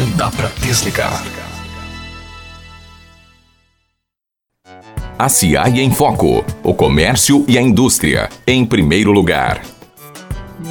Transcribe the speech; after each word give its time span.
Não 0.00 0.10
dá 0.16 0.30
para 0.30 0.48
desligar. 0.62 1.22
A 5.18 5.28
CIAI 5.28 5.80
em 5.80 5.90
Foco. 5.90 6.42
O 6.62 6.72
comércio 6.72 7.44
e 7.46 7.58
a 7.58 7.60
indústria. 7.60 8.30
Em 8.46 8.64
primeiro 8.64 9.12
lugar. 9.12 9.60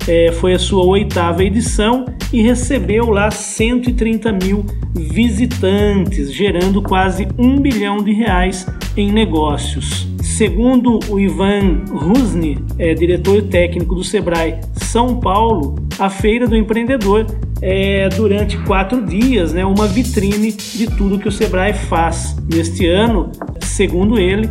É, 0.08 0.32
foi 0.32 0.54
a 0.54 0.58
sua 0.58 0.84
oitava 0.84 1.44
edição 1.44 2.06
e 2.32 2.42
recebeu 2.42 3.10
lá 3.10 3.30
130 3.30 4.32
mil 4.32 4.64
visitantes, 4.94 6.32
gerando 6.32 6.82
quase 6.82 7.28
um 7.38 7.58
bilhão 7.58 7.98
de 7.98 8.12
reais 8.12 8.66
em 8.96 9.12
negócios. 9.12 10.08
Segundo 10.22 10.98
o 11.08 11.20
Ivan 11.20 11.84
Rusny, 11.90 12.58
é, 12.78 12.94
diretor 12.94 13.42
técnico 13.42 13.94
do 13.94 14.02
Sebrae 14.02 14.58
São 14.74 15.20
Paulo, 15.20 15.76
a 15.98 16.08
Feira 16.08 16.48
do 16.48 16.56
Empreendedor 16.56 17.26
é, 17.60 18.08
durante 18.08 18.56
quatro 18.64 19.04
dias, 19.04 19.52
né, 19.52 19.64
uma 19.64 19.86
vitrine 19.86 20.52
de 20.52 20.86
tudo 20.86 21.18
que 21.18 21.28
o 21.28 21.32
Sebrae 21.32 21.74
faz. 21.74 22.36
Neste 22.52 22.86
ano, 22.86 23.30
segundo 23.60 24.18
ele, 24.18 24.48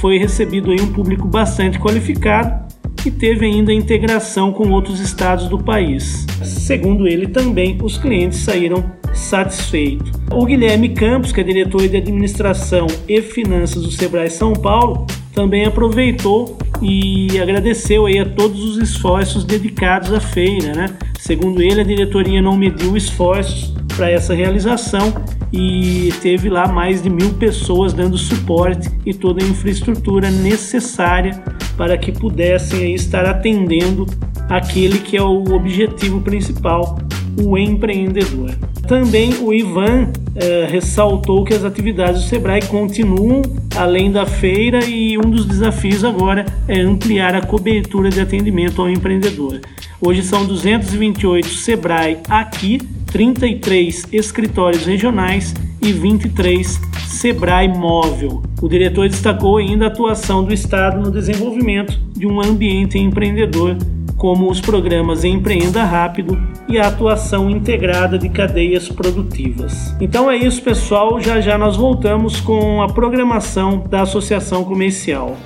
foi 0.00 0.18
recebido 0.18 0.70
aí 0.70 0.80
um 0.80 0.92
público 0.92 1.28
bastante 1.28 1.78
qualificado 1.78 2.65
e 3.06 3.10
teve 3.10 3.46
ainda 3.46 3.72
integração 3.72 4.52
com 4.52 4.70
outros 4.70 5.00
estados 5.00 5.48
do 5.48 5.58
país. 5.58 6.26
Segundo 6.42 7.06
ele, 7.06 7.28
também 7.28 7.78
os 7.82 7.96
clientes 7.96 8.40
saíram 8.40 8.84
satisfeitos. 9.14 10.10
O 10.32 10.44
Guilherme 10.44 10.90
Campos, 10.90 11.32
que 11.32 11.40
é 11.40 11.44
diretor 11.44 11.88
de 11.88 11.96
administração 11.96 12.86
e 13.08 13.22
finanças 13.22 13.82
do 13.82 13.90
Sebrae 13.90 14.30
São 14.30 14.52
Paulo, 14.52 15.06
também 15.32 15.64
aproveitou 15.64 16.58
e 16.82 17.38
agradeceu 17.38 18.06
aí 18.06 18.18
a 18.18 18.24
todos 18.24 18.62
os 18.62 18.78
esforços 18.78 19.44
dedicados 19.44 20.12
à 20.12 20.20
feira, 20.20 20.72
né? 20.74 20.96
Segundo 21.18 21.62
ele, 21.62 21.80
a 21.80 21.84
diretoria 21.84 22.42
não 22.42 22.56
mediu 22.56 22.96
esforços 22.96 23.75
para 23.96 24.10
essa 24.10 24.34
realização 24.34 25.14
e 25.52 26.12
teve 26.20 26.48
lá 26.48 26.68
mais 26.68 27.02
de 27.02 27.08
mil 27.08 27.32
pessoas 27.34 27.92
dando 27.92 28.18
suporte 28.18 28.90
e 29.06 29.14
toda 29.14 29.42
a 29.42 29.46
infraestrutura 29.46 30.30
necessária 30.30 31.42
para 31.76 31.96
que 31.96 32.12
pudessem 32.12 32.94
estar 32.94 33.24
atendendo 33.24 34.06
aquele 34.48 34.98
que 34.98 35.16
é 35.16 35.22
o 35.22 35.54
objetivo 35.54 36.20
principal, 36.20 36.98
o 37.42 37.56
empreendedor. 37.56 38.50
Também 38.86 39.34
o 39.40 39.52
Ivan 39.52 40.10
eh, 40.34 40.66
ressaltou 40.70 41.44
que 41.44 41.54
as 41.54 41.64
atividades 41.64 42.22
do 42.22 42.28
Sebrae 42.28 42.62
continuam 42.66 43.42
além 43.74 44.10
da 44.10 44.24
feira 44.24 44.84
e 44.84 45.18
um 45.18 45.30
dos 45.30 45.44
desafios 45.44 46.04
agora 46.04 46.46
é 46.68 46.80
ampliar 46.80 47.34
a 47.34 47.42
cobertura 47.42 48.10
de 48.10 48.20
atendimento 48.20 48.80
ao 48.80 48.88
empreendedor. 48.88 49.60
Hoje 50.06 50.22
são 50.22 50.46
228 50.46 51.48
Sebrae 51.48 52.18
aqui, 52.28 52.78
33 53.06 54.06
escritórios 54.12 54.86
regionais 54.86 55.52
e 55.82 55.92
23 55.92 56.80
Sebrae 57.08 57.66
Móvel. 57.66 58.40
O 58.62 58.68
diretor 58.68 59.08
destacou 59.08 59.56
ainda 59.56 59.86
a 59.86 59.88
atuação 59.88 60.44
do 60.44 60.54
Estado 60.54 61.00
no 61.00 61.10
desenvolvimento 61.10 61.98
de 62.12 62.24
um 62.24 62.40
ambiente 62.40 62.96
empreendedor 62.96 63.76
como 64.16 64.48
os 64.48 64.60
programas 64.60 65.24
Empreenda 65.24 65.82
Rápido 65.82 66.38
e 66.68 66.78
a 66.78 66.86
atuação 66.86 67.50
integrada 67.50 68.16
de 68.16 68.28
cadeias 68.28 68.88
produtivas. 68.88 69.92
Então 70.00 70.30
é 70.30 70.36
isso, 70.36 70.62
pessoal. 70.62 71.20
Já 71.20 71.40
já 71.40 71.58
nós 71.58 71.76
voltamos 71.76 72.40
com 72.40 72.80
a 72.80 72.86
programação 72.86 73.84
da 73.90 74.02
Associação 74.02 74.62
Comercial. 74.62 75.36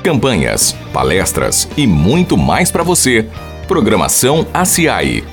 Campanhas, 0.00 0.76
palestras 0.92 1.68
e 1.76 1.88
muito 1.88 2.38
mais 2.38 2.70
para 2.70 2.84
você. 2.84 3.26
Programação 3.66 4.46
ACI. 4.52 5.24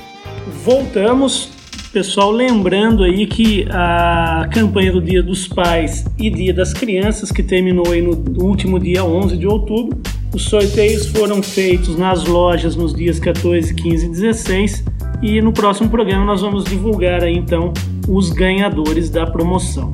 Voltamos 0.64 1.50
Pessoal, 1.92 2.30
lembrando 2.30 3.04
aí 3.04 3.26
que 3.26 3.66
a 3.70 4.48
campanha 4.50 4.90
do 4.90 4.98
Dia 4.98 5.22
dos 5.22 5.46
Pais 5.46 6.06
e 6.18 6.30
Dia 6.30 6.54
das 6.54 6.72
Crianças, 6.72 7.30
que 7.30 7.42
terminou 7.42 7.92
aí 7.92 8.00
no 8.00 8.42
último 8.42 8.80
dia 8.80 9.04
11 9.04 9.36
de 9.36 9.46
outubro, 9.46 10.00
os 10.34 10.44
sorteios 10.44 11.06
foram 11.08 11.42
feitos 11.42 11.98
nas 11.98 12.24
lojas 12.24 12.74
nos 12.74 12.94
dias 12.94 13.18
14, 13.18 13.74
15 13.74 14.06
e 14.06 14.08
16 14.08 14.84
e 15.20 15.42
no 15.42 15.52
próximo 15.52 15.90
programa 15.90 16.24
nós 16.24 16.40
vamos 16.40 16.64
divulgar 16.64 17.22
aí 17.22 17.36
então 17.36 17.74
os 18.08 18.30
ganhadores 18.30 19.10
da 19.10 19.26
promoção. 19.26 19.92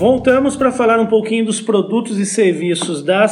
Voltamos 0.01 0.56
para 0.56 0.71
falar 0.71 1.00
um 1.00 1.06
pouquinho 1.06 1.45
dos 1.45 1.62
produtos 1.62 2.18
e 2.18 2.25
serviços 2.25 3.03
da. 3.03 3.27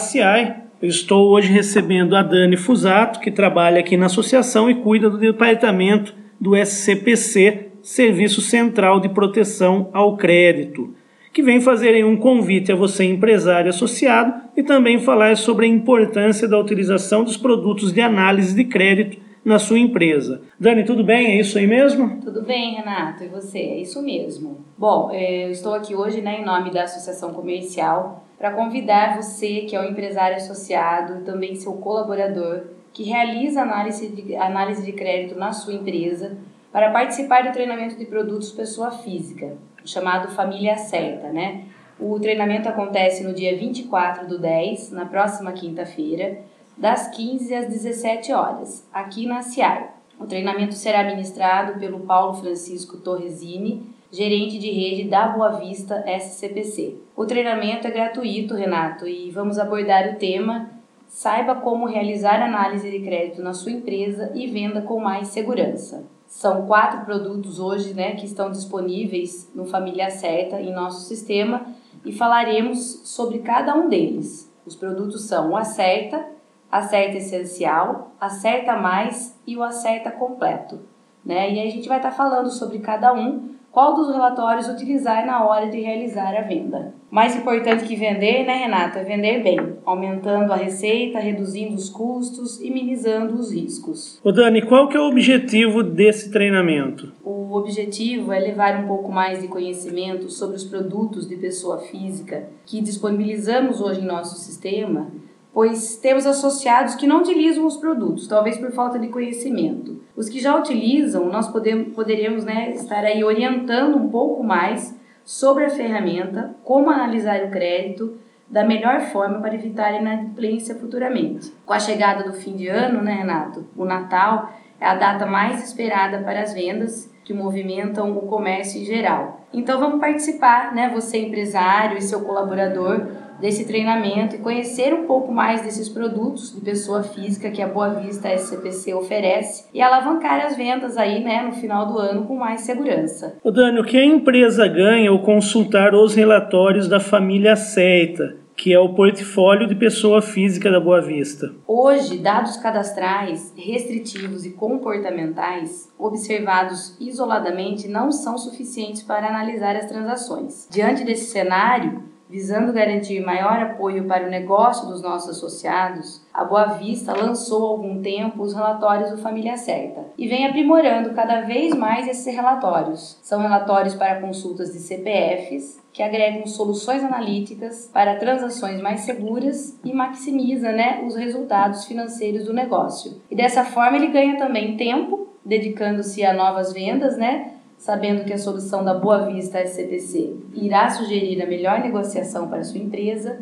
Eu 0.80 0.88
estou 0.88 1.32
hoje 1.32 1.52
recebendo 1.52 2.16
a 2.16 2.22
Dani 2.22 2.56
Fusato, 2.56 3.20
que 3.20 3.32
trabalha 3.32 3.80
aqui 3.80 3.98
na 3.98 4.06
associação 4.06 4.70
e 4.70 4.76
cuida 4.76 5.10
do 5.10 5.18
departamento 5.18 6.14
do 6.40 6.56
SCPC, 6.56 7.70
Serviço 7.82 8.40
Central 8.40 9.00
de 9.00 9.10
Proteção 9.10 9.90
ao 9.92 10.16
Crédito, 10.16 10.94
que 11.34 11.42
vem 11.42 11.60
fazer 11.60 12.06
um 12.06 12.16
convite 12.16 12.72
a 12.72 12.76
você, 12.76 13.04
empresário 13.04 13.72
associado, 13.72 14.32
e 14.56 14.62
também 14.62 15.00
falar 15.00 15.38
sobre 15.38 15.66
a 15.66 15.70
importância 15.70 16.48
da 16.48 16.60
utilização 16.60 17.24
dos 17.24 17.36
produtos 17.36 17.92
de 17.92 18.00
análise 18.00 18.56
de 18.56 18.66
crédito 18.66 19.18
na 19.44 19.58
sua 19.58 19.80
empresa. 19.80 20.42
Dani, 20.60 20.84
tudo 20.84 21.04
bem? 21.04 21.28
É 21.28 21.40
isso 21.40 21.58
aí 21.58 21.68
mesmo? 21.68 22.20
Tudo 22.22 22.42
bem, 22.42 22.76
Renato. 22.76 23.24
E 23.24 23.28
você? 23.28 23.60
É 23.60 23.78
isso 23.78 24.02
mesmo. 24.02 24.58
Bom, 24.78 25.10
é, 25.12 25.46
eu 25.46 25.52
estou 25.52 25.74
aqui 25.74 25.96
hoje 25.96 26.22
né, 26.22 26.42
em 26.42 26.46
nome 26.46 26.72
da 26.72 26.84
Associação 26.84 27.34
Comercial 27.34 28.24
para 28.38 28.52
convidar 28.52 29.16
você, 29.22 29.62
que 29.62 29.76
é 29.76 29.82
um 29.82 29.90
empresário 29.90 30.38
associado 30.38 31.20
e 31.20 31.24
também 31.24 31.56
seu 31.56 31.74
colaborador, 31.74 32.64
que 32.94 33.04
realiza 33.04 33.62
análise 33.62 34.08
de, 34.10 34.36
análise 34.36 34.84
de 34.86 34.94
crédito 34.94 35.38
na 35.38 35.52
sua 35.52 35.74
empresa, 35.74 36.38
para 36.72 36.92
participar 36.92 37.44
do 37.44 37.52
treinamento 37.52 37.98
de 37.98 38.06
produtos 38.06 38.52
pessoa 38.52 38.92
física, 38.92 39.58
chamado 39.84 40.32
Família 40.32 40.78
Certa, 40.78 41.30
né? 41.30 41.66
O 42.00 42.18
treinamento 42.20 42.70
acontece 42.70 43.24
no 43.24 43.34
dia 43.34 43.58
24 43.58 44.26
do 44.26 44.40
10, 44.40 44.92
na 44.92 45.06
próxima 45.06 45.52
quinta-feira, 45.52 46.40
das 46.80 47.10
15 47.10 47.54
às 47.54 47.68
17 47.68 48.32
horas, 48.32 48.88
aqui 48.92 49.28
na 49.28 49.42
CIAR. 49.42 49.96
O 50.18 50.26
treinamento 50.26 50.74
será 50.74 51.04
ministrado 51.04 51.78
pelo 51.80 52.00
Paulo 52.00 52.36
Francisco 52.36 52.98
Torresini, 52.98 53.84
gerente 54.12 54.58
de 54.58 54.72
rede 54.72 55.10
da 55.10 55.28
Boa 55.28 55.50
Vista 55.60 56.04
SCPC. 56.08 56.96
O 57.16 57.26
treinamento 57.26 57.86
é 57.86 57.92
gratuito, 57.92 58.56
Renato, 58.56 59.08
e 59.08 59.30
vamos 59.30 59.60
abordar 59.60 60.10
o 60.10 60.16
tema 60.16 60.70
Saiba 61.10 61.56
como 61.56 61.88
realizar 61.88 62.40
análise 62.42 62.90
de 62.90 63.00
crédito 63.00 63.42
na 63.42 63.54
sua 63.54 63.72
empresa 63.72 64.32
e 64.36 64.46
venda 64.46 64.82
com 64.82 65.00
mais 65.00 65.30
segurança. 65.30 66.06
São 66.28 66.68
quatro 66.68 67.04
produtos 67.04 67.60
hoje 67.60 67.96
né, 67.96 68.12
que 68.12 68.28
estão 68.28 68.52
disponíveis 68.52 69.52
no 69.56 69.66
Família 69.66 70.12
Certa 70.12 70.62
em 70.62 70.72
nosso 70.72 71.08
sistema 71.08 71.66
e 72.06 72.12
falaremos 72.12 73.02
sobre 73.06 73.40
cada 73.40 73.76
um 73.76 73.90
deles. 73.90 74.50
Os 74.68 74.76
produtos 74.76 75.24
são 75.24 75.50
o 75.50 75.58
Acerta, 75.58 76.24
acerta 76.72 77.18
essencial, 77.18 78.12
acerta 78.20 78.76
mais 78.76 79.40
e 79.46 79.58
o 79.58 79.64
acerta 79.64 80.12
completo. 80.12 80.80
Né? 81.26 81.54
E 81.54 81.60
aí 81.60 81.68
a 81.68 81.72
gente 81.72 81.88
vai 81.88 81.98
estar 81.98 82.12
tá 82.12 82.16
falando 82.16 82.50
sobre 82.50 82.80
cada 82.80 83.14
um, 83.14 83.50
qual 83.72 83.94
dos 83.94 84.10
relatórios 84.10 84.68
utilizar 84.68 85.26
na 85.26 85.46
hora 85.46 85.70
de 85.70 85.80
realizar 85.80 86.36
a 86.36 86.42
venda. 86.42 86.94
Mais 87.12 87.36
importante 87.36 87.86
que 87.86 87.96
vender, 87.96 88.44
né, 88.44 88.66
Renata, 88.66 89.00
é 89.00 89.04
vender 89.04 89.44
bem, 89.44 89.60
aumentando 89.86 90.52
a 90.52 90.56
receita, 90.56 91.20
reduzindo 91.20 91.76
os 91.76 91.90
custos 91.90 92.60
e 92.62 92.70
minimizando 92.72 93.36
os 93.36 93.52
riscos. 93.52 94.20
Ô 94.24 94.32
Dani, 94.32 94.64
qual 94.64 94.88
que 94.88 94.98
é 94.98 95.00
o 95.00 95.08
objetivo 95.08 95.84
desse 95.84 96.32
treinamento? 96.32 97.12
O 97.24 97.56
objetivo 97.56 98.32
é 98.32 98.40
levar 98.40 98.84
um 98.84 98.88
pouco 98.88 99.12
mais 99.12 99.42
de 99.42 99.48
conhecimento 99.48 100.30
sobre 100.30 100.56
os 100.56 100.64
produtos 100.64 101.28
de 101.28 101.36
pessoa 101.36 101.80
física 101.80 102.48
que 102.66 102.82
disponibilizamos 102.82 103.82
hoje 103.82 104.02
em 104.02 104.06
nosso 104.06 104.36
sistema 104.40 105.12
pois 105.54 105.98
temos 105.98 106.26
associados 106.26 106.96
que 106.96 107.08
não 107.08 107.20
utilizam 107.20 107.66
os 107.66 107.78
produtos, 107.78 108.28
talvez 108.28 108.58
por 108.58 108.72
falta 108.72 109.00
de 109.00 109.08
conhecimento. 109.08 110.02
Os 110.16 110.30
que 110.30 110.40
já 110.40 110.56
utilizam, 110.56 111.26
nós 111.26 111.48
podemos, 111.48 111.94
poderíamos 111.94 112.44
né, 112.44 112.72
estar 112.72 113.04
aí 113.04 113.24
orientando 113.24 113.98
um 113.98 114.10
pouco 114.10 114.44
mais 114.44 114.98
sobre 115.24 115.66
a 115.66 115.70
ferramenta, 115.70 116.56
como 116.64 116.90
analisar 116.90 117.44
o 117.44 117.52
crédito 117.52 118.18
da 118.50 118.64
melhor 118.64 119.02
forma 119.02 119.40
para 119.40 119.54
evitar 119.54 119.94
inadimplência 119.94 120.76
futuramente. 120.76 121.54
Com 121.66 121.74
a 121.74 121.80
chegada 121.80 122.24
do 122.24 122.34
fim 122.34 122.56
de 122.56 122.68
ano, 122.68 123.02
né, 123.02 123.14
Renato? 123.14 123.68
O 123.78 123.86
Natal 123.86 124.52
é 124.80 124.88
a 124.88 124.96
data 124.96 125.26
mais 125.26 125.64
esperada 125.64 126.20
para 126.20 126.42
as 126.42 126.54
vendas 126.54 127.12
que 127.24 127.34
movimentam 127.34 128.18
o 128.18 128.22
comércio 128.24 128.82
em 128.82 128.86
geral. 128.86 129.42
Então 129.54 129.80
vamos 129.80 130.00
participar, 130.00 130.74
né, 130.74 130.90
você 130.90 131.20
empresário 131.20 131.98
e 131.98 132.02
seu 132.02 132.22
colaborador 132.22 133.08
desse 133.40 133.66
treinamento 133.66 134.36
e 134.36 134.40
conhecer 134.40 134.94
um 134.94 135.06
pouco 135.06 135.32
mais 135.32 135.62
desses 135.62 135.90
produtos 135.90 136.54
de 136.54 136.62
pessoa 136.62 137.04
física 137.04 137.52
que 137.52 137.62
a 137.62 137.68
Boa 137.68 137.96
Vista 137.96 138.30
SCPC 138.34 138.94
oferece 138.94 139.66
e 139.74 139.82
alavancar 139.82 140.46
as 140.46 140.56
vendas 140.56 140.98
aí, 140.98 141.24
né, 141.24 141.42
no 141.42 141.54
final 141.54 141.88
do 141.88 141.98
ano 141.98 142.26
com 142.26 142.36
mais 142.36 142.62
segurança. 142.62 143.38
O 143.44 143.52
Dani, 143.52 143.80
o 143.80 143.84
que 143.84 143.98
a 143.98 144.06
empresa 144.06 144.68
ganha 144.68 145.10
ao 145.10 145.20
consultar 145.20 145.94
os 145.94 146.16
relatórios 146.16 146.88
da 146.88 147.00
família 147.00 147.56
Seita? 147.56 148.40
que 148.60 148.74
é 148.74 148.80
o 148.80 148.94
portfólio 148.94 149.66
de 149.66 149.74
pessoa 149.74 150.22
física 150.22 150.70
da 150.70 150.82
Boa 150.82 151.00
Vista. 151.00 151.50
Hoje, 151.66 152.18
dados 152.18 152.58
cadastrais, 152.58 153.54
restritivos 153.56 154.46
e 154.46 154.52
comportamentais 154.52 155.90
observados 155.98 156.98
isoladamente 157.00 157.88
não 157.88 158.12
são 158.12 158.38
suficientes 158.38 159.02
para 159.02 159.30
analisar 159.30 159.78
as 159.78 159.86
transações. 159.86 160.68
Diante 160.70 161.06
desse 161.06 161.32
cenário, 161.32 162.04
Visando 162.30 162.72
garantir 162.72 163.26
maior 163.26 163.60
apoio 163.60 164.06
para 164.06 164.28
o 164.28 164.30
negócio 164.30 164.88
dos 164.88 165.02
nossos 165.02 165.32
associados, 165.32 166.22
a 166.32 166.44
Boa 166.44 166.66
Vista 166.66 167.12
lançou 167.12 167.66
há 167.66 167.70
algum 167.72 168.04
tempo 168.04 168.44
os 168.44 168.54
relatórios 168.54 169.10
do 169.10 169.18
Família 169.18 169.58
Certa 169.58 170.06
e 170.16 170.28
vem 170.28 170.46
aprimorando 170.46 171.16
cada 171.16 171.42
vez 171.42 171.74
mais 171.74 172.08
esses 172.08 172.32
relatórios. 172.32 173.18
São 173.24 173.42
relatórios 173.42 173.96
para 173.96 174.22
consultas 174.22 174.72
de 174.72 174.78
CPFs 174.78 175.82
que 175.92 176.04
agregam 176.04 176.46
soluções 176.46 177.04
analíticas 177.04 177.90
para 177.92 178.18
transações 178.18 178.80
mais 178.80 179.00
seguras 179.00 179.80
e 179.84 179.92
maximiza 179.92 180.72
né, 180.72 181.04
os 181.08 181.16
resultados 181.16 181.86
financeiros 181.86 182.46
do 182.46 182.54
negócio. 182.54 183.20
E 183.32 183.36
dessa 183.36 183.66
forma 183.66 183.98
ele 183.98 184.12
ganha 184.12 184.38
também 184.38 184.78
tempo, 184.78 185.30
dedicando-se 185.44 186.24
a 186.24 186.32
novas 186.32 186.72
vendas, 186.74 187.18
né? 187.18 187.56
Sabendo 187.80 188.26
que 188.26 188.34
a 188.34 188.38
solução 188.38 188.84
da 188.84 188.94
Boa 188.94 189.26
Vista 189.26 189.64
SCPC 189.64 190.36
irá 190.54 190.90
sugerir 190.90 191.42
a 191.42 191.48
melhor 191.48 191.80
negociação 191.80 192.50
para 192.50 192.64
sua 192.64 192.80
empresa, 192.80 193.40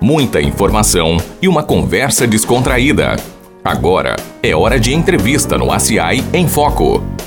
Muita 0.00 0.40
informação 0.40 1.18
e 1.42 1.46
uma 1.46 1.62
conversa 1.62 2.26
descontraída. 2.26 3.37
Agora 3.64 4.16
é 4.42 4.54
hora 4.54 4.78
de 4.78 4.94
entrevista 4.94 5.58
no 5.58 5.72
ACI 5.72 6.24
em 6.32 6.46
Foco. 6.46 7.17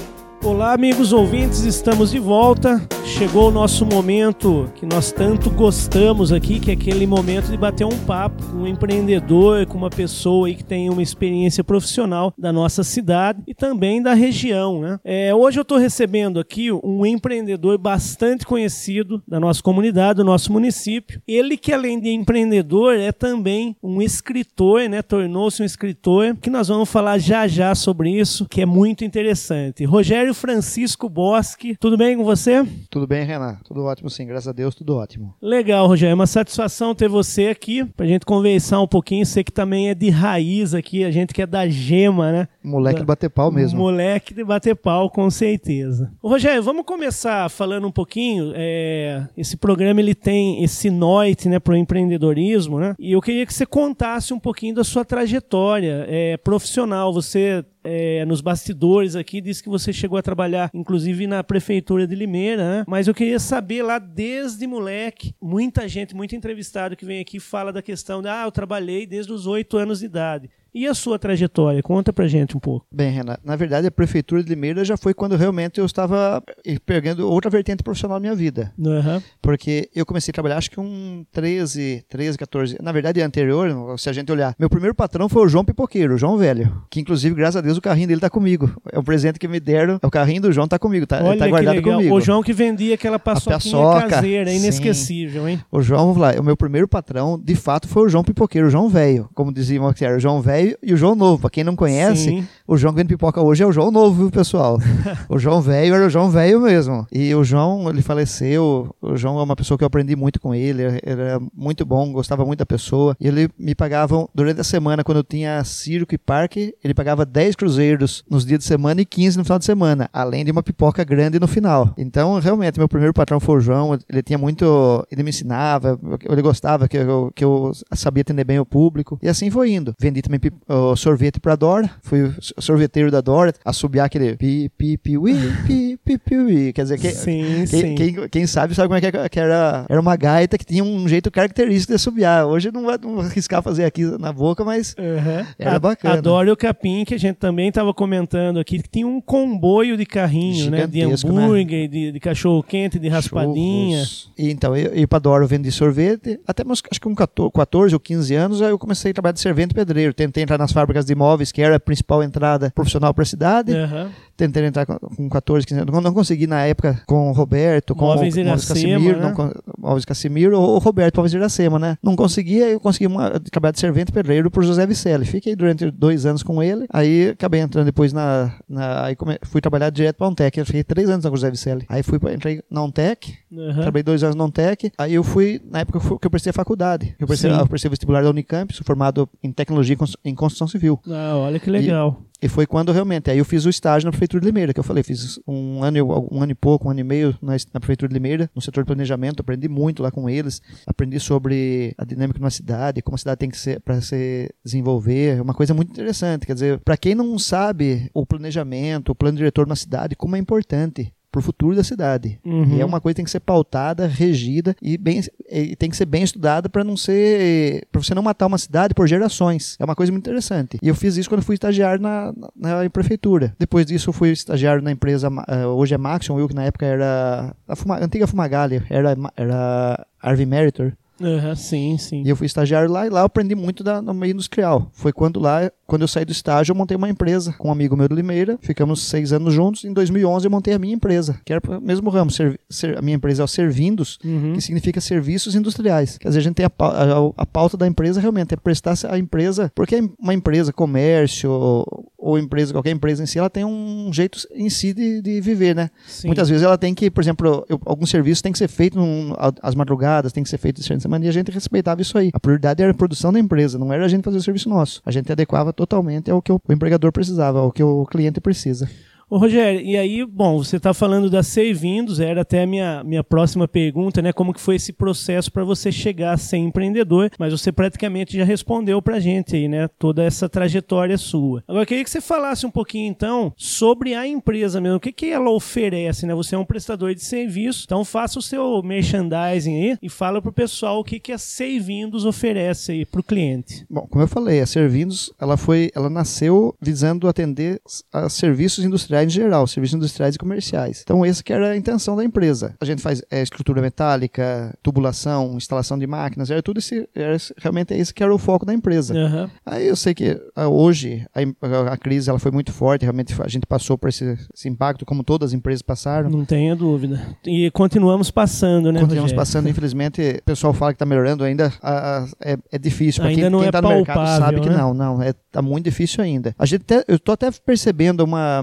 Olá, 0.61 0.73
amigos 0.73 1.11
ouvintes, 1.11 1.61
estamos 1.61 2.11
de 2.11 2.19
volta. 2.19 2.79
Chegou 3.03 3.49
o 3.49 3.51
nosso 3.51 3.83
momento 3.83 4.71
que 4.75 4.85
nós 4.85 5.11
tanto 5.11 5.49
gostamos 5.49 6.31
aqui, 6.31 6.59
que 6.59 6.69
é 6.69 6.75
aquele 6.75 7.07
momento 7.07 7.49
de 7.49 7.57
bater 7.57 7.83
um 7.83 7.97
papo 8.05 8.45
com 8.45 8.57
um 8.57 8.67
empreendedor, 8.67 9.65
com 9.65 9.75
uma 9.75 9.89
pessoa 9.89 10.47
aí 10.47 10.53
que 10.53 10.63
tem 10.63 10.87
uma 10.87 11.01
experiência 11.01 11.63
profissional 11.63 12.31
da 12.37 12.53
nossa 12.53 12.83
cidade 12.83 13.41
e 13.47 13.55
também 13.55 14.03
da 14.03 14.13
região. 14.13 14.81
Né? 14.81 14.99
É, 15.03 15.33
hoje 15.33 15.57
eu 15.59 15.63
estou 15.63 15.79
recebendo 15.79 16.39
aqui 16.39 16.71
um 16.71 17.03
empreendedor 17.07 17.79
bastante 17.79 18.45
conhecido 18.45 19.21
da 19.27 19.39
nossa 19.39 19.63
comunidade, 19.63 20.17
do 20.17 20.23
nosso 20.23 20.53
município. 20.53 21.19
Ele 21.27 21.57
que 21.57 21.73
além 21.73 21.99
de 21.99 22.11
empreendedor 22.11 22.95
é 22.95 23.11
também 23.11 23.75
um 23.81 23.99
escritor, 23.99 24.87
né? 24.87 25.01
tornou-se 25.01 25.61
um 25.61 25.65
escritor, 25.65 26.37
que 26.39 26.51
nós 26.51 26.67
vamos 26.67 26.87
falar 26.87 27.17
já 27.17 27.47
já 27.47 27.73
sobre 27.73 28.11
isso, 28.11 28.45
que 28.47 28.61
é 28.61 28.65
muito 28.65 29.03
interessante. 29.03 29.83
Rogério 29.85 30.11
Rogério 30.11 30.33
Francisco 30.51 31.07
Bosque. 31.07 31.77
Tudo 31.79 31.95
bem 31.95 32.17
com 32.17 32.25
você? 32.25 32.67
Tudo 32.89 33.07
bem, 33.07 33.23
Renan. 33.23 33.57
Tudo 33.63 33.85
ótimo, 33.85 34.09
sim. 34.09 34.27
Graças 34.27 34.49
a 34.49 34.51
Deus, 34.51 34.75
tudo 34.75 34.97
ótimo. 34.97 35.33
Legal, 35.41 35.87
Rogério. 35.87 36.11
É 36.11 36.13
uma 36.13 36.27
satisfação 36.27 36.93
ter 36.93 37.07
você 37.07 37.47
aqui 37.47 37.85
pra 37.85 38.05
gente 38.05 38.25
conversar 38.25 38.81
um 38.81 38.87
pouquinho. 38.87 39.25
Você 39.25 39.45
que 39.45 39.51
também 39.51 39.89
é 39.89 39.95
de 39.95 40.09
raiz 40.09 40.73
aqui, 40.73 41.05
a 41.05 41.09
gente 41.09 41.33
que 41.33 41.41
é 41.41 41.47
da 41.47 41.69
gema, 41.69 42.33
né? 42.33 42.47
Moleque 42.61 42.95
da... 42.95 42.99
de 42.99 43.05
bater 43.05 43.29
pau 43.29 43.49
mesmo. 43.49 43.79
Moleque 43.79 44.33
de 44.33 44.43
bater 44.43 44.75
pau, 44.75 45.09
com 45.09 45.29
certeza. 45.29 46.11
Rogério, 46.21 46.61
vamos 46.61 46.85
começar 46.85 47.49
falando 47.49 47.87
um 47.87 47.91
pouquinho. 47.91 48.51
É... 48.53 49.25
Esse 49.37 49.55
programa 49.55 50.01
ele 50.01 50.13
tem 50.13 50.61
esse 50.65 50.89
noite, 50.89 51.47
né, 51.47 51.59
pro 51.59 51.77
empreendedorismo, 51.77 52.77
né? 52.77 52.93
E 52.99 53.13
eu 53.13 53.21
queria 53.21 53.45
que 53.45 53.53
você 53.53 53.65
contasse 53.65 54.33
um 54.33 54.39
pouquinho 54.39 54.75
da 54.75 54.83
sua 54.83 55.05
trajetória 55.05 56.05
é, 56.09 56.35
profissional. 56.35 57.13
Você 57.13 57.63
é, 57.83 58.25
nos 58.25 58.41
bastidores 58.41 59.15
aqui, 59.15 59.41
disse 59.41 59.63
que 59.63 59.69
você 59.69 59.91
chegou 59.91 60.17
a 60.17 60.21
trabalhar, 60.21 60.69
inclusive, 60.73 61.27
na 61.27 61.43
prefeitura 61.43 62.07
de 62.07 62.15
Limeira, 62.15 62.77
né? 62.77 62.83
Mas 62.87 63.07
eu 63.07 63.13
queria 63.13 63.39
saber 63.39 63.83
lá 63.83 63.99
desde 63.99 64.67
moleque, 64.67 65.35
muita 65.41 65.87
gente, 65.87 66.15
muito 66.15 66.35
entrevistado 66.35 66.95
que 66.95 67.05
vem 67.05 67.19
aqui 67.19 67.39
fala 67.39 67.71
da 67.71 67.81
questão 67.81 68.21
de, 68.21 68.27
ah, 68.27 68.43
eu 68.45 68.51
trabalhei 68.51 69.05
desde 69.05 69.31
os 69.31 69.47
oito 69.47 69.77
anos 69.77 69.99
de 69.99 70.05
idade. 70.05 70.49
E 70.73 70.87
a 70.87 70.93
sua 70.93 71.19
trajetória? 71.19 71.83
Conta 71.83 72.13
pra 72.13 72.27
gente 72.27 72.55
um 72.55 72.59
pouco. 72.59 72.85
Bem, 72.91 73.11
Renato, 73.11 73.41
na 73.43 73.55
verdade 73.55 73.87
a 73.87 73.91
Prefeitura 73.91 74.41
de 74.41 74.49
Limeira 74.49 74.85
já 74.85 74.95
foi 74.95 75.13
quando 75.13 75.35
realmente 75.35 75.79
eu 75.79 75.85
estava 75.85 76.41
eh, 76.65 76.77
pegando 76.85 77.29
outra 77.29 77.49
vertente 77.49 77.83
profissional 77.83 78.17
na 78.17 78.21
minha 78.21 78.35
vida. 78.35 78.71
Uhum. 78.77 79.21
Porque 79.41 79.89
eu 79.93 80.05
comecei 80.05 80.31
a 80.31 80.33
trabalhar 80.33 80.57
acho 80.57 80.71
que 80.71 80.79
um 80.79 81.25
13, 81.31 82.05
13, 82.07 82.37
14. 82.37 82.77
Na 82.81 82.93
verdade, 82.93 83.21
anterior, 83.21 83.99
se 83.99 84.09
a 84.09 84.13
gente 84.13 84.31
olhar, 84.31 84.55
meu 84.57 84.69
primeiro 84.69 84.95
patrão 84.95 85.27
foi 85.27 85.43
o 85.43 85.47
João 85.49 85.65
Pipoqueiro, 85.65 86.15
o 86.15 86.17
João 86.17 86.37
Velho. 86.37 86.83
Que 86.89 87.01
inclusive, 87.01 87.35
graças 87.35 87.57
a 87.57 87.61
Deus, 87.61 87.77
o 87.77 87.81
carrinho 87.81 88.07
dele 88.07 88.21
tá 88.21 88.29
comigo. 88.29 88.73
É 88.93 88.97
o 88.97 89.03
presente 89.03 89.37
que 89.37 89.47
me 89.49 89.59
deram. 89.59 89.99
É 90.01 90.07
o 90.07 90.11
carrinho 90.11 90.43
do 90.43 90.51
João 90.53 90.67
tá 90.69 90.79
comigo, 90.79 91.05
tá, 91.05 91.21
Olha 91.21 91.37
tá 91.37 91.47
guardado 91.47 91.81
comigo. 91.81 92.15
O 92.15 92.21
João 92.21 92.41
que 92.41 92.53
vendia 92.53 92.95
aquela 92.95 93.19
paçoquinha 93.19 93.77
paçoca, 93.77 94.07
caseira, 94.07 94.53
inesquecível, 94.53 95.43
sim. 95.43 95.49
hein? 95.51 95.59
O 95.69 95.81
João, 95.81 96.13
vamos 96.13 96.17
lá, 96.17 96.39
o 96.39 96.43
meu 96.43 96.55
primeiro 96.55 96.87
patrão, 96.87 97.37
de 97.37 97.55
fato, 97.55 97.89
foi 97.89 98.03
o 98.03 98.09
João 98.09 98.23
Pipoqueiro, 98.23 98.67
o 98.67 98.69
João 98.69 98.87
Velho. 98.87 99.29
Como 99.33 99.53
diziam 99.53 99.91
que 99.91 100.05
era 100.05 100.15
o 100.15 100.19
João 100.19 100.41
Velho 100.41 100.60
e 100.81 100.93
o 100.93 100.97
João 100.97 101.15
Novo. 101.15 101.41
Pra 101.41 101.49
quem 101.49 101.63
não 101.63 101.75
conhece, 101.75 102.23
Sim. 102.23 102.47
o 102.67 102.77
João 102.77 102.93
vende 102.93 103.09
pipoca 103.09 103.41
hoje 103.41 103.63
é 103.63 103.65
o 103.65 103.71
João 103.71 103.91
novo, 103.91 104.23
viu, 104.23 104.31
pessoal? 104.31 104.79
o 105.29 105.37
João 105.37 105.61
velho 105.61 105.95
era 105.95 106.05
o 106.05 106.09
João 106.09 106.29
velho 106.29 106.61
mesmo. 106.61 107.05
E 107.11 107.33
o 107.35 107.43
João, 107.43 107.89
ele 107.89 108.01
faleceu. 108.01 108.95
O 109.01 109.15
João 109.15 109.39
é 109.39 109.43
uma 109.43 109.55
pessoa 109.55 109.77
que 109.77 109.83
eu 109.83 109.87
aprendi 109.87 110.15
muito 110.15 110.39
com 110.39 110.53
ele. 110.53 110.83
Ele 110.83 111.01
era 111.03 111.39
muito 111.55 111.85
bom, 111.85 112.11
gostava 112.11 112.45
muito 112.45 112.59
da 112.59 112.65
pessoa. 112.65 113.15
E 113.19 113.27
ele 113.27 113.49
me 113.57 113.75
pagava, 113.75 114.27
durante 114.33 114.61
a 114.61 114.63
semana, 114.63 115.03
quando 115.03 115.17
eu 115.17 115.23
tinha 115.23 115.63
circo 115.63 116.13
e 116.13 116.17
parque, 116.17 116.75
ele 116.83 116.93
pagava 116.93 117.25
10 117.25 117.55
cruzeiros 117.55 118.23
nos 118.29 118.45
dias 118.45 118.59
de 118.59 118.65
semana 118.65 119.01
e 119.01 119.05
15 119.05 119.37
no 119.37 119.43
final 119.43 119.59
de 119.59 119.65
semana. 119.65 120.09
Além 120.13 120.45
de 120.45 120.51
uma 120.51 120.63
pipoca 120.63 121.03
grande 121.03 121.39
no 121.39 121.47
final. 121.47 121.93
Então, 121.97 122.39
realmente, 122.39 122.77
meu 122.77 122.87
primeiro 122.87 123.13
patrão 123.13 123.39
foi 123.39 123.57
o 123.57 123.61
João. 123.61 123.97
Ele 124.09 124.23
tinha 124.23 124.37
muito. 124.37 125.05
Ele 125.11 125.23
me 125.23 125.29
ensinava, 125.29 125.99
ele 126.29 126.41
gostava 126.41 126.87
que 126.87 126.97
eu, 126.97 127.31
que 127.35 127.43
eu 127.43 127.71
sabia 127.93 128.21
atender 128.21 128.43
bem 128.43 128.59
o 128.59 128.65
público. 128.65 129.19
E 129.21 129.29
assim 129.29 129.49
foi 129.49 129.71
indo. 129.71 129.93
Vendi 129.99 130.21
também 130.21 130.39
uh, 130.67 130.95
sorvete 130.95 131.39
pra 131.39 131.55
Dora, 131.55 131.89
fui 132.01 132.31
sorveteiro 132.57 133.11
da 133.11 133.21
Dora, 133.21 133.53
assobiar 133.63 134.05
aquele 134.05 134.35
pi, 134.35 134.69
pi, 134.77 134.97
pi, 134.97 135.17
ui, 135.17 135.33
pi, 135.65 135.97
pi, 136.03 136.17
pi, 136.17 136.35
ui. 136.37 136.73
Quer 136.73 136.83
dizer, 136.83 136.99
quem, 136.99 137.11
sim, 137.11 137.43
quem, 137.43 137.65
sim. 137.67 137.95
Quem, 137.95 138.29
quem, 138.29 138.47
sabe 138.47 138.75
sabe 138.75 138.87
como 138.87 138.97
é 138.97 139.29
que, 139.29 139.39
era, 139.39 139.85
era 139.89 139.99
uma 139.99 140.15
gaita 140.15 140.57
que 140.57 140.65
tinha 140.65 140.83
um 140.83 141.07
jeito 141.07 141.31
característico 141.31 141.91
de 141.91 141.95
assobiar. 141.95 142.45
Hoje 142.45 142.71
não 142.71 142.85
vai, 142.85 142.97
não 142.97 143.15
vou 143.15 143.21
arriscar 143.21 143.61
fazer 143.61 143.85
aqui 143.85 144.03
na 144.19 144.31
boca, 144.33 144.63
mas 144.63 144.95
uhum. 144.97 145.45
era 145.57 145.75
a, 145.75 145.79
bacana. 145.79 146.15
A 146.15 146.21
Dora 146.21 146.49
e 146.49 146.51
o 146.51 146.57
Capim, 146.57 147.03
que 147.05 147.13
a 147.13 147.19
gente 147.19 147.37
também 147.37 147.69
estava 147.69 147.93
comentando 147.93 148.59
aqui, 148.59 148.81
que 148.81 148.89
tinha 148.89 149.07
um 149.07 149.21
comboio 149.21 149.97
de 149.97 150.05
carrinho, 150.05 150.69
né? 150.69 150.87
De 150.87 151.05
né? 151.05 151.13
hambúrguer, 151.13 151.81
né? 151.81 151.87
de, 151.87 152.11
de 152.11 152.19
cachorro-quente, 152.19 152.99
de 152.99 153.07
raspadinha. 153.07 154.03
E, 154.37 154.51
então, 154.51 154.75
eu 154.75 154.95
ia 154.95 155.07
pra 155.07 155.19
Dora, 155.19 155.43
eu 155.43 155.47
vendi 155.47 155.71
sorvete, 155.71 156.39
até 156.47 156.63
meus, 156.63 156.81
acho 156.89 156.99
que 156.99 157.07
com 157.07 157.15
14 157.15 157.93
ou 157.93 157.99
15 157.99 158.35
anos, 158.35 158.61
aí 158.61 158.69
eu 158.69 158.79
comecei 158.79 159.11
a 159.11 159.13
trabalhar 159.13 159.33
de 159.33 159.39
servente 159.39 159.73
pedreiro. 159.73 160.13
Tentei 160.13 160.40
entrar 160.41 160.57
nas 160.57 160.71
fábricas 160.71 161.05
de 161.05 161.13
imóveis, 161.13 161.51
que 161.51 161.61
era 161.61 161.75
a 161.75 161.79
principal 161.79 162.23
entrada 162.23 162.71
profissional 162.71 163.13
para 163.13 163.23
a 163.23 163.25
cidade. 163.25 163.73
Uhum. 163.73 164.09
Tentei 164.35 164.65
entrar 164.65 164.85
com 164.85 165.29
14, 165.29 165.67
15 165.67 165.81
anos. 165.81 166.03
Não 166.03 166.13
consegui 166.13 166.47
na 166.47 166.65
época 166.65 166.99
com 167.05 167.29
o 167.29 167.31
Roberto, 167.31 167.93
com 167.93 168.05
Móveis 168.05 168.35
o 168.35 168.43
Móveis 168.43 168.67
Casimiro, 168.67 169.19
né? 169.19 169.33
não, 169.37 169.53
Móveis 169.77 170.03
Casimiro 170.03 170.59
ou 170.59 170.75
o 170.75 170.79
Roberto 170.79 171.17
Móveis 171.17 171.33
Iracema, 171.33 171.77
né? 171.77 171.97
Não 172.01 172.15
conseguia, 172.15 172.67
eu 172.67 172.79
consegui 172.79 173.05
uma, 173.05 173.39
trabalhar 173.51 173.73
de 173.73 173.79
servente 173.79 174.11
pedreiro 174.11 174.49
por 174.49 174.63
José 174.63 174.87
Vicelli. 174.87 175.25
Fiquei 175.25 175.55
durante 175.55 175.91
dois 175.91 176.25
anos 176.25 176.41
com 176.41 176.63
ele, 176.63 176.87
aí 176.91 177.29
acabei 177.29 177.61
entrando 177.61 177.85
depois 177.85 178.13
na. 178.13 178.51
na 178.67 179.05
aí 179.05 179.15
come, 179.15 179.37
fui 179.43 179.61
trabalhar 179.61 179.91
direto 179.91 180.17
para 180.17 180.25
a 180.25 180.29
Untec. 180.31 180.57
Eu 180.57 180.65
fiquei 180.65 180.83
três 180.83 181.07
anos 181.07 181.23
com 181.23 181.35
José 181.35 181.51
Vicelli. 181.51 181.85
Aí 181.87 182.01
fui, 182.01 182.17
entrei 182.33 182.63
na 182.69 182.83
Untec, 182.83 183.35
uhum. 183.51 183.73
trabalhei 183.73 184.03
dois 184.03 184.23
anos 184.23 184.35
na 184.35 184.43
Untec. 184.43 184.91
Aí 184.97 185.13
eu 185.13 185.23
fui, 185.23 185.61
na 185.69 185.81
época 185.81 185.99
que 186.17 186.25
eu 186.25 186.31
prestei 186.31 186.49
a 186.49 186.53
faculdade. 186.53 187.15
Eu 187.19 187.27
prestei, 187.27 187.51
eu 187.51 187.67
prestei 187.67 187.89
vestibular 187.89 188.23
da 188.23 188.29
Unicamp, 188.31 188.73
sou 188.73 188.83
formado 188.83 189.29
em 189.43 189.51
tecnologia 189.51 189.95
em 190.25 190.30
construção 190.35 190.67
civil. 190.67 190.99
Ah, 191.07 191.35
olha 191.37 191.59
que 191.59 191.69
legal. 191.69 192.21
E, 192.27 192.31
E 192.43 192.47
foi 192.47 192.65
quando 192.65 192.91
realmente, 192.91 193.29
aí 193.29 193.37
eu 193.37 193.45
fiz 193.45 193.65
o 193.65 193.69
estágio 193.69 194.07
na 194.07 194.11
Prefeitura 194.11 194.41
de 194.41 194.47
Limeira, 194.47 194.73
que 194.73 194.79
eu 194.79 194.83
falei, 194.83 195.03
fiz 195.03 195.39
um 195.47 195.83
ano, 195.83 196.27
um 196.31 196.41
ano 196.41 196.51
e 196.51 196.55
pouco, 196.55 196.87
um 196.87 196.91
ano 196.91 196.99
e 196.99 197.03
meio 197.03 197.37
na, 197.39 197.53
na 197.71 197.79
Prefeitura 197.79 198.09
de 198.09 198.13
Limeira, 198.15 198.49
no 198.55 198.61
setor 198.61 198.83
de 198.83 198.87
planejamento, 198.87 199.41
aprendi 199.41 199.69
muito 199.69 200.01
lá 200.01 200.09
com 200.09 200.27
eles, 200.27 200.59
aprendi 200.87 201.19
sobre 201.19 201.93
a 201.99 202.03
dinâmica 202.03 202.39
de 202.39 202.43
uma 202.43 202.49
cidade, 202.49 203.01
como 203.03 203.13
a 203.13 203.17
cidade 203.19 203.37
tem 203.37 203.49
que 203.49 203.57
ser 203.57 203.79
para 203.81 204.01
se 204.01 204.49
desenvolver, 204.65 205.37
é 205.37 205.41
uma 205.41 205.53
coisa 205.53 205.73
muito 205.75 205.91
interessante, 205.91 206.47
quer 206.47 206.55
dizer, 206.55 206.79
para 206.79 206.97
quem 206.97 207.13
não 207.13 207.37
sabe 207.37 208.09
o 208.11 208.25
planejamento, 208.25 209.11
o 209.11 209.15
plano 209.15 209.37
diretor 209.37 209.65
de 209.65 209.69
uma 209.69 209.75
cidade, 209.75 210.15
como 210.15 210.35
é 210.35 210.39
importante 210.39 211.13
para 211.31 211.39
o 211.39 211.41
futuro 211.41 211.75
da 211.75 211.83
cidade. 211.83 212.39
Uhum. 212.43 212.75
E 212.75 212.81
é 212.81 212.85
uma 212.85 212.99
coisa 212.99 213.13
que 213.13 213.17
tem 213.17 213.25
que 213.25 213.31
ser 213.31 213.39
pautada, 213.39 214.05
regida 214.05 214.75
e, 214.81 214.97
bem, 214.97 215.21
e 215.49 215.75
tem 215.75 215.89
que 215.89 215.95
ser 215.95 216.05
bem 216.05 216.23
estudada 216.23 216.67
para 216.67 216.83
não 216.83 216.97
ser. 216.97 217.87
para 217.91 218.01
você 218.01 218.13
não 218.13 218.21
matar 218.21 218.47
uma 218.47 218.57
cidade 218.57 218.93
por 218.93 219.07
gerações. 219.07 219.77
É 219.79 219.85
uma 219.85 219.95
coisa 219.95 220.11
muito 220.11 220.27
interessante. 220.27 220.77
E 220.81 220.87
eu 220.87 220.95
fiz 220.95 221.15
isso 221.15 221.29
quando 221.29 221.39
eu 221.39 221.45
fui 221.45 221.55
estagiário 221.55 222.01
na, 222.01 222.33
na, 222.55 222.83
na 222.83 222.89
prefeitura. 222.89 223.55
Depois 223.57 223.85
disso, 223.85 224.09
eu 224.09 224.13
fui 224.13 224.31
estagiário 224.31 224.81
na 224.81 224.91
empresa, 224.91 225.29
uh, 225.29 225.67
hoje 225.67 225.93
é 225.93 225.97
Maxion 225.97 226.35
Will, 226.35 226.47
que 226.47 226.55
na 226.55 226.63
época 226.63 226.85
era 226.85 227.55
a, 227.67 227.75
Fuma, 227.75 227.95
a 227.95 228.03
antiga 228.03 228.27
Fumagalli, 228.27 228.83
era, 228.89 229.15
era 229.37 230.05
Harvey 230.21 230.45
Meritor. 230.45 230.93
Uhum, 231.25 231.55
sim, 231.55 231.97
sim. 231.97 232.23
E 232.25 232.29
eu 232.29 232.35
fui 232.35 232.45
estagiário 232.45 232.89
lá 232.89 233.05
e 233.05 233.09
lá 233.09 233.21
eu 233.21 233.25
aprendi 233.25 233.55
muito 233.55 233.83
da, 233.83 234.01
no 234.01 234.13
meio 234.13 234.31
industrial. 234.31 234.89
Foi 234.93 235.11
quando 235.11 235.39
lá, 235.39 235.71
quando 235.85 236.01
eu 236.01 236.07
saí 236.07 236.25
do 236.25 236.31
estágio, 236.31 236.71
eu 236.71 236.75
montei 236.75 236.95
uma 236.95 237.09
empresa 237.09 237.53
com 237.57 237.69
um 237.69 237.71
amigo 237.71 237.95
meu 237.95 238.07
de 238.07 238.15
Limeira. 238.15 238.57
Ficamos 238.61 239.03
seis 239.03 239.33
anos 239.33 239.53
juntos. 239.53 239.83
Em 239.83 239.93
2011 239.93 240.45
eu 240.45 240.51
montei 240.51 240.73
a 240.73 240.79
minha 240.79 240.93
empresa, 240.93 241.39
que 241.45 241.53
era 241.53 241.61
o 241.67 241.81
mesmo 241.81 242.09
ramo. 242.09 242.31
Ser, 242.31 242.59
ser, 242.69 242.97
a 242.97 243.01
minha 243.01 243.15
empresa 243.15 243.43
é 243.43 243.45
o 243.45 243.47
Servindos, 243.47 244.17
uhum. 244.23 244.53
que 244.53 244.61
significa 244.61 244.99
serviços 244.99 245.55
industriais. 245.55 246.17
Quer 246.17 246.29
dizer, 246.29 246.39
a 246.39 246.43
gente 246.43 246.55
tem 246.55 246.65
a, 246.65 246.71
a, 246.79 247.43
a 247.43 247.45
pauta 247.45 247.77
da 247.77 247.87
empresa 247.87 248.19
realmente 248.19 248.53
é 248.53 248.57
prestar 248.57 248.95
a 249.09 249.17
empresa, 249.17 249.71
porque 249.75 250.01
uma 250.19 250.33
empresa, 250.33 250.73
comércio 250.73 251.49
ou, 251.49 252.11
ou, 252.17 252.37
empresa, 252.37 252.73
qualquer 252.73 252.91
empresa 252.91 253.23
em 253.23 253.25
si, 253.25 253.39
ela 253.39 253.49
tem 253.49 253.63
um 253.63 254.11
jeito 254.11 254.39
em 254.53 254.69
si 254.69 254.93
de, 254.93 255.21
de 255.21 255.41
viver, 255.41 255.75
né? 255.75 255.89
Sim. 256.07 256.27
Muitas 256.27 256.49
vezes 256.49 256.63
ela 256.63 256.77
tem 256.77 256.93
que, 256.93 257.09
por 257.09 257.21
exemplo, 257.21 257.65
eu, 257.69 257.79
algum 257.85 258.05
serviço 258.05 258.43
tem 258.43 258.51
que 258.51 258.57
ser 258.57 258.67
feito 258.67 258.97
num, 258.97 259.33
às 259.61 259.75
madrugadas, 259.75 260.31
tem 260.31 260.43
que 260.43 260.49
ser 260.49 260.57
feito 260.57 260.81
de 260.81 260.85
semana 261.11 261.25
e 261.25 261.29
a 261.29 261.31
gente 261.31 261.51
respeitava 261.51 262.01
isso 262.01 262.17
aí. 262.17 262.29
A 262.33 262.39
prioridade 262.39 262.81
era 262.81 262.91
a 262.91 262.95
produção 262.95 263.33
da 263.33 263.39
empresa, 263.39 263.77
não 263.77 263.91
era 263.91 264.05
a 264.05 264.07
gente 264.07 264.23
fazer 264.23 264.37
o 264.37 264.41
serviço 264.41 264.69
nosso. 264.69 265.01
A 265.05 265.11
gente 265.11 265.29
adequava 265.29 265.73
totalmente 265.73 266.31
ao 266.31 266.41
que 266.41 266.51
o 266.51 266.61
empregador 266.69 267.11
precisava, 267.11 267.59
ao 267.59 267.71
que 267.71 267.83
o 267.83 268.05
cliente 268.05 268.39
precisa. 268.39 268.89
Ô, 269.31 269.37
Rogério, 269.37 269.79
e 269.79 269.95
aí, 269.95 270.25
bom, 270.25 270.57
você 270.57 270.75
está 270.75 270.93
falando 270.93 271.29
da 271.29 271.41
Sei-vindos, 271.41 272.19
era 272.19 272.41
até 272.41 272.63
a 272.63 272.67
minha, 272.67 273.01
minha 273.01 273.23
próxima 273.23 273.65
pergunta, 273.65 274.21
né? 274.21 274.33
Como 274.33 274.53
que 274.53 274.59
foi 274.59 274.75
esse 274.75 274.91
processo 274.91 275.49
para 275.49 275.63
você 275.63 275.89
chegar 275.89 276.33
a 276.33 276.37
ser 276.37 276.57
empreendedor? 276.57 277.31
Mas 277.39 277.53
você 277.53 277.71
praticamente 277.71 278.35
já 278.35 278.43
respondeu 278.43 279.01
para 279.01 279.15
a 279.15 279.19
gente 279.21 279.55
aí, 279.55 279.69
né? 279.69 279.87
Toda 279.97 280.21
essa 280.21 280.49
trajetória 280.49 281.17
sua. 281.17 281.63
Agora, 281.65 281.83
eu 281.83 281.87
queria 281.87 282.03
que 282.03 282.09
você 282.09 282.19
falasse 282.19 282.65
um 282.65 282.69
pouquinho, 282.69 283.09
então, 283.09 283.53
sobre 283.55 284.13
a 284.13 284.27
empresa 284.27 284.81
mesmo. 284.81 284.97
O 284.97 284.99
que, 284.99 285.13
que 285.13 285.27
ela 285.27 285.49
oferece, 285.49 286.25
né? 286.25 286.35
Você 286.35 286.55
é 286.55 286.57
um 286.57 286.65
prestador 286.65 287.15
de 287.15 287.23
serviço, 287.23 287.83
então 287.85 288.03
faça 288.03 288.37
o 288.37 288.41
seu 288.41 288.83
merchandising 288.83 289.75
aí 289.75 289.97
e 290.01 290.09
fala 290.09 290.41
pro 290.41 290.51
pessoal 290.51 290.99
o 290.99 291.05
que, 291.05 291.21
que 291.21 291.31
a 291.31 291.37
Sei-vindos 291.37 292.25
oferece 292.25 292.91
aí 292.91 293.05
pro 293.05 293.23
cliente. 293.23 293.85
Bom, 293.89 294.05
como 294.09 294.25
eu 294.25 294.27
falei, 294.27 294.59
a 294.59 294.65
Servindos, 294.65 295.31
ela 295.39 295.55
foi, 295.55 295.89
ela 295.95 296.09
nasceu 296.09 296.75
visando 296.81 297.29
atender 297.29 297.81
a 298.11 298.27
serviços 298.27 298.83
industriais 298.83 299.20
em 299.23 299.29
geral, 299.29 299.67
serviços 299.67 299.95
industriais 299.95 300.35
e 300.35 300.37
comerciais. 300.37 301.01
Então, 301.03 301.25
essa 301.25 301.43
que 301.43 301.53
era 301.53 301.71
a 301.71 301.77
intenção 301.77 302.15
da 302.15 302.23
empresa. 302.23 302.75
A 302.79 302.85
gente 302.85 303.01
faz 303.01 303.21
é, 303.29 303.41
estrutura 303.41 303.81
metálica, 303.81 304.73
tubulação, 304.81 305.55
instalação 305.57 305.97
de 305.97 306.07
máquinas, 306.07 306.49
era 306.49 306.61
tudo 306.61 306.79
esse, 306.79 307.07
era, 307.15 307.37
realmente 307.57 307.93
é 307.93 307.97
esse 307.97 308.13
que 308.13 308.23
era 308.23 308.33
o 308.33 308.37
foco 308.37 308.65
da 308.65 308.73
empresa. 308.73 309.13
Uhum. 309.13 309.49
Aí 309.65 309.87
eu 309.87 309.95
sei 309.95 310.13
que 310.13 310.39
ah, 310.55 310.67
hoje 310.67 311.25
a, 311.33 311.93
a, 311.93 311.97
crise 311.97 312.29
ela 312.29 312.39
foi 312.39 312.51
muito 312.51 312.71
forte, 312.71 313.03
realmente 313.03 313.35
a 313.41 313.47
gente 313.47 313.65
passou 313.65 313.97
por 313.97 314.09
esse, 314.09 314.37
esse, 314.53 314.69
impacto, 314.69 315.05
como 315.05 315.23
todas 315.23 315.49
as 315.49 315.53
empresas 315.53 315.81
passaram. 315.81 316.29
Não 316.29 316.45
tenha 316.45 316.75
dúvida. 316.75 317.21
E 317.45 317.69
continuamos 317.71 318.31
passando, 318.31 318.91
né? 318.91 318.99
Continuamos 318.99 319.33
passando, 319.33 319.69
infelizmente, 319.69 320.21
o 320.39 320.43
pessoal 320.43 320.73
fala 320.73 320.91
que 320.91 320.95
está 320.95 321.05
melhorando 321.05 321.43
ainda, 321.43 321.71
a, 321.81 322.19
a, 322.19 322.27
é, 322.41 322.57
é, 322.71 322.77
difícil. 322.77 323.23
Ainda 323.23 323.41
quem, 323.41 323.49
não 323.49 323.59
quem 323.59 323.67
é 323.67 323.71
tá 323.71 323.81
no 323.81 323.89
mercado 323.89 324.39
sabe 324.39 324.57
né? 324.57 324.63
que 324.63 324.69
não, 324.69 324.93
não, 324.93 325.21
é, 325.21 325.33
tá 325.51 325.61
muito 325.61 325.85
difícil 325.85 326.23
ainda. 326.23 326.55
A 326.57 326.65
gente 326.65 326.83
eu 327.07 327.19
tô 327.19 327.31
até 327.31 327.49
percebendo 327.51 328.21
uma 328.21 328.61